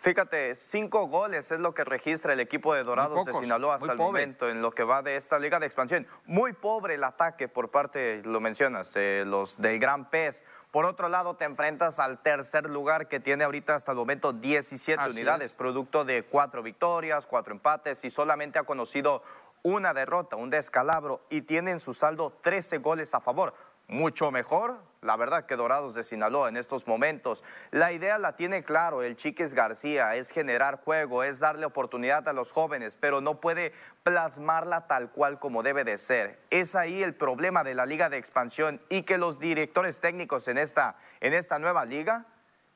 Fíjate, 0.00 0.54
cinco 0.54 1.08
goles 1.08 1.50
es 1.50 1.58
lo 1.58 1.74
que 1.74 1.82
registra 1.82 2.32
el 2.32 2.38
equipo 2.38 2.72
de 2.74 2.84
Dorados 2.84 3.24
de 3.24 3.34
Sinaloa 3.34 3.74
hasta 3.74 3.90
el 3.90 3.98
momento 3.98 4.48
en 4.48 4.62
lo 4.62 4.70
que 4.70 4.84
va 4.84 5.02
de 5.02 5.16
esta 5.16 5.38
liga 5.40 5.58
de 5.58 5.66
expansión. 5.66 6.06
Muy 6.26 6.52
pobre 6.52 6.94
el 6.94 7.02
ataque 7.02 7.48
por 7.48 7.70
parte, 7.70 8.22
lo 8.22 8.38
mencionas, 8.38 8.92
los 9.24 9.56
del 9.56 9.80
Gran 9.80 10.08
Pez. 10.08 10.44
Por 10.70 10.84
otro 10.84 11.08
lado, 11.08 11.34
te 11.34 11.44
enfrentas 11.44 11.98
al 11.98 12.22
tercer 12.22 12.70
lugar 12.70 13.08
que 13.08 13.18
tiene 13.18 13.42
ahorita 13.42 13.74
hasta 13.74 13.90
el 13.90 13.98
momento 13.98 14.32
17 14.32 15.10
unidades, 15.10 15.54
producto 15.54 16.04
de 16.04 16.22
cuatro 16.22 16.62
victorias, 16.62 17.26
cuatro 17.26 17.52
empates 17.52 18.04
y 18.04 18.10
solamente 18.10 18.60
ha 18.60 18.62
conocido 18.62 19.24
una 19.62 19.94
derrota, 19.94 20.36
un 20.36 20.50
descalabro 20.50 21.24
y 21.30 21.42
tienen 21.42 21.80
su 21.80 21.94
saldo 21.94 22.38
13 22.42 22.78
goles 22.78 23.14
a 23.14 23.20
favor. 23.20 23.54
Mucho 23.88 24.32
mejor, 24.32 24.78
la 25.00 25.16
verdad, 25.16 25.46
que 25.46 25.54
Dorados 25.54 25.94
de 25.94 26.02
Sinaloa 26.02 26.48
en 26.48 26.56
estos 26.56 26.88
momentos. 26.88 27.44
La 27.70 27.92
idea 27.92 28.18
la 28.18 28.34
tiene 28.34 28.64
claro 28.64 29.02
el 29.04 29.14
Chiques 29.14 29.54
García, 29.54 30.16
es 30.16 30.30
generar 30.30 30.80
juego, 30.82 31.22
es 31.22 31.38
darle 31.38 31.66
oportunidad 31.66 32.28
a 32.28 32.32
los 32.32 32.50
jóvenes, 32.50 32.96
pero 32.98 33.20
no 33.20 33.40
puede 33.40 33.72
plasmarla 34.02 34.88
tal 34.88 35.12
cual 35.12 35.38
como 35.38 35.62
debe 35.62 35.84
de 35.84 35.98
ser. 35.98 36.40
Es 36.50 36.74
ahí 36.74 37.04
el 37.04 37.14
problema 37.14 37.62
de 37.62 37.76
la 37.76 37.86
liga 37.86 38.08
de 38.10 38.16
expansión 38.16 38.80
y 38.88 39.02
que 39.02 39.18
los 39.18 39.38
directores 39.38 40.00
técnicos 40.00 40.48
en 40.48 40.58
esta, 40.58 40.96
en 41.20 41.32
esta 41.32 41.60
nueva 41.60 41.84
liga 41.84 42.26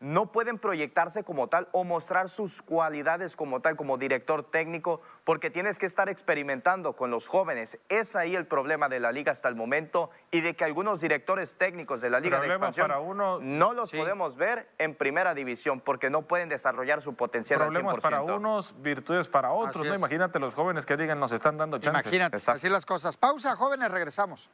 no 0.00 0.32
pueden 0.32 0.58
proyectarse 0.58 1.22
como 1.24 1.48
tal 1.48 1.68
o 1.72 1.84
mostrar 1.84 2.30
sus 2.30 2.62
cualidades 2.62 3.36
como 3.36 3.60
tal, 3.60 3.76
como 3.76 3.98
director 3.98 4.42
técnico, 4.50 5.02
porque 5.24 5.50
tienes 5.50 5.78
que 5.78 5.84
estar 5.84 6.08
experimentando 6.08 6.94
con 6.94 7.10
los 7.10 7.28
jóvenes. 7.28 7.78
Es 7.90 8.16
ahí 8.16 8.34
el 8.34 8.46
problema 8.46 8.88
de 8.88 8.98
la 8.98 9.12
liga 9.12 9.32
hasta 9.32 9.48
el 9.48 9.54
momento 9.54 10.10
y 10.30 10.40
de 10.40 10.56
que 10.56 10.64
algunos 10.64 11.00
directores 11.00 11.56
técnicos 11.56 12.00
de 12.00 12.08
la 12.08 12.18
liga 12.18 12.40
de 12.40 12.48
expansión 12.48 12.88
para 12.88 13.00
uno, 13.00 13.38
no 13.40 13.74
los 13.74 13.92
podemos 13.92 14.36
ver 14.36 14.68
en 14.78 14.94
primera 14.94 15.34
división 15.34 15.80
porque 15.80 16.08
no 16.08 16.22
pueden 16.22 16.48
desarrollar 16.48 17.02
su 17.02 17.14
potencial 17.14 17.60
Problemas 17.60 17.96
al 17.96 18.00
100%. 18.00 18.02
para 18.02 18.22
unos, 18.22 18.74
virtudes 18.80 19.28
para 19.28 19.52
otros. 19.52 19.86
¿no? 19.86 19.94
Imagínate 19.94 20.38
los 20.38 20.54
jóvenes 20.54 20.86
que 20.86 20.96
digan 20.96 21.20
nos 21.20 21.32
están 21.32 21.58
dando 21.58 21.78
chances. 21.78 22.06
Imagínate, 22.06 22.38
así 22.38 22.68
las 22.70 22.86
cosas. 22.86 23.18
Pausa, 23.18 23.54
jóvenes, 23.54 23.90
regresamos. 23.90 24.50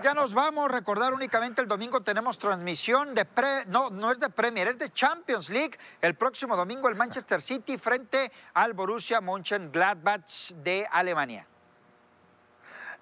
Ya 0.00 0.14
nos 0.14 0.32
vamos. 0.32 0.70
Recordar 0.70 1.12
únicamente 1.12 1.60
el 1.60 1.68
domingo 1.68 2.00
tenemos 2.00 2.38
transmisión 2.38 3.14
de 3.14 3.24
pre, 3.24 3.66
no, 3.66 3.90
no 3.90 4.10
es 4.10 4.18
de 4.18 4.30
Premier, 4.30 4.68
es 4.68 4.78
de 4.78 4.88
Champions 4.90 5.50
League. 5.50 5.78
El 6.00 6.14
próximo 6.14 6.56
domingo 6.56 6.88
el 6.88 6.94
Manchester 6.94 7.42
City 7.42 7.76
frente 7.76 8.32
al 8.54 8.72
Borussia 8.72 9.20
Mönchengladbach 9.20 10.52
de 10.62 10.86
Alemania. 10.90 11.46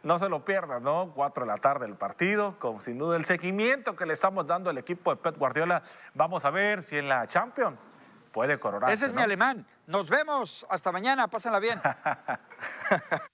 No 0.02 0.18
se 0.18 0.28
lo 0.28 0.44
pierdan, 0.44 0.82
¿no? 0.82 1.12
Cuatro 1.14 1.44
de 1.44 1.52
la 1.52 1.58
tarde 1.58 1.86
el 1.86 1.94
partido, 1.94 2.58
con 2.58 2.80
sin 2.80 2.98
duda 2.98 3.16
el 3.16 3.24
seguimiento 3.24 3.94
que 3.94 4.06
le 4.06 4.14
estamos 4.14 4.46
dando 4.46 4.70
al 4.70 4.78
equipo 4.78 5.14
de 5.14 5.16
Pep 5.16 5.36
Guardiola. 5.36 5.82
Vamos 6.14 6.44
a 6.44 6.50
ver 6.50 6.82
si 6.82 6.96
en 6.96 7.08
la 7.08 7.26
Champions 7.26 7.78
puede 8.32 8.58
coronar. 8.58 8.90
Ese 8.90 9.06
es 9.06 9.12
mi 9.12 9.22
alemán. 9.22 9.66
Nos 9.86 10.08
vemos. 10.08 10.66
Hasta 10.70 10.90
mañana. 10.90 11.28
Pásenla 11.28 11.60
bien. 11.60 11.80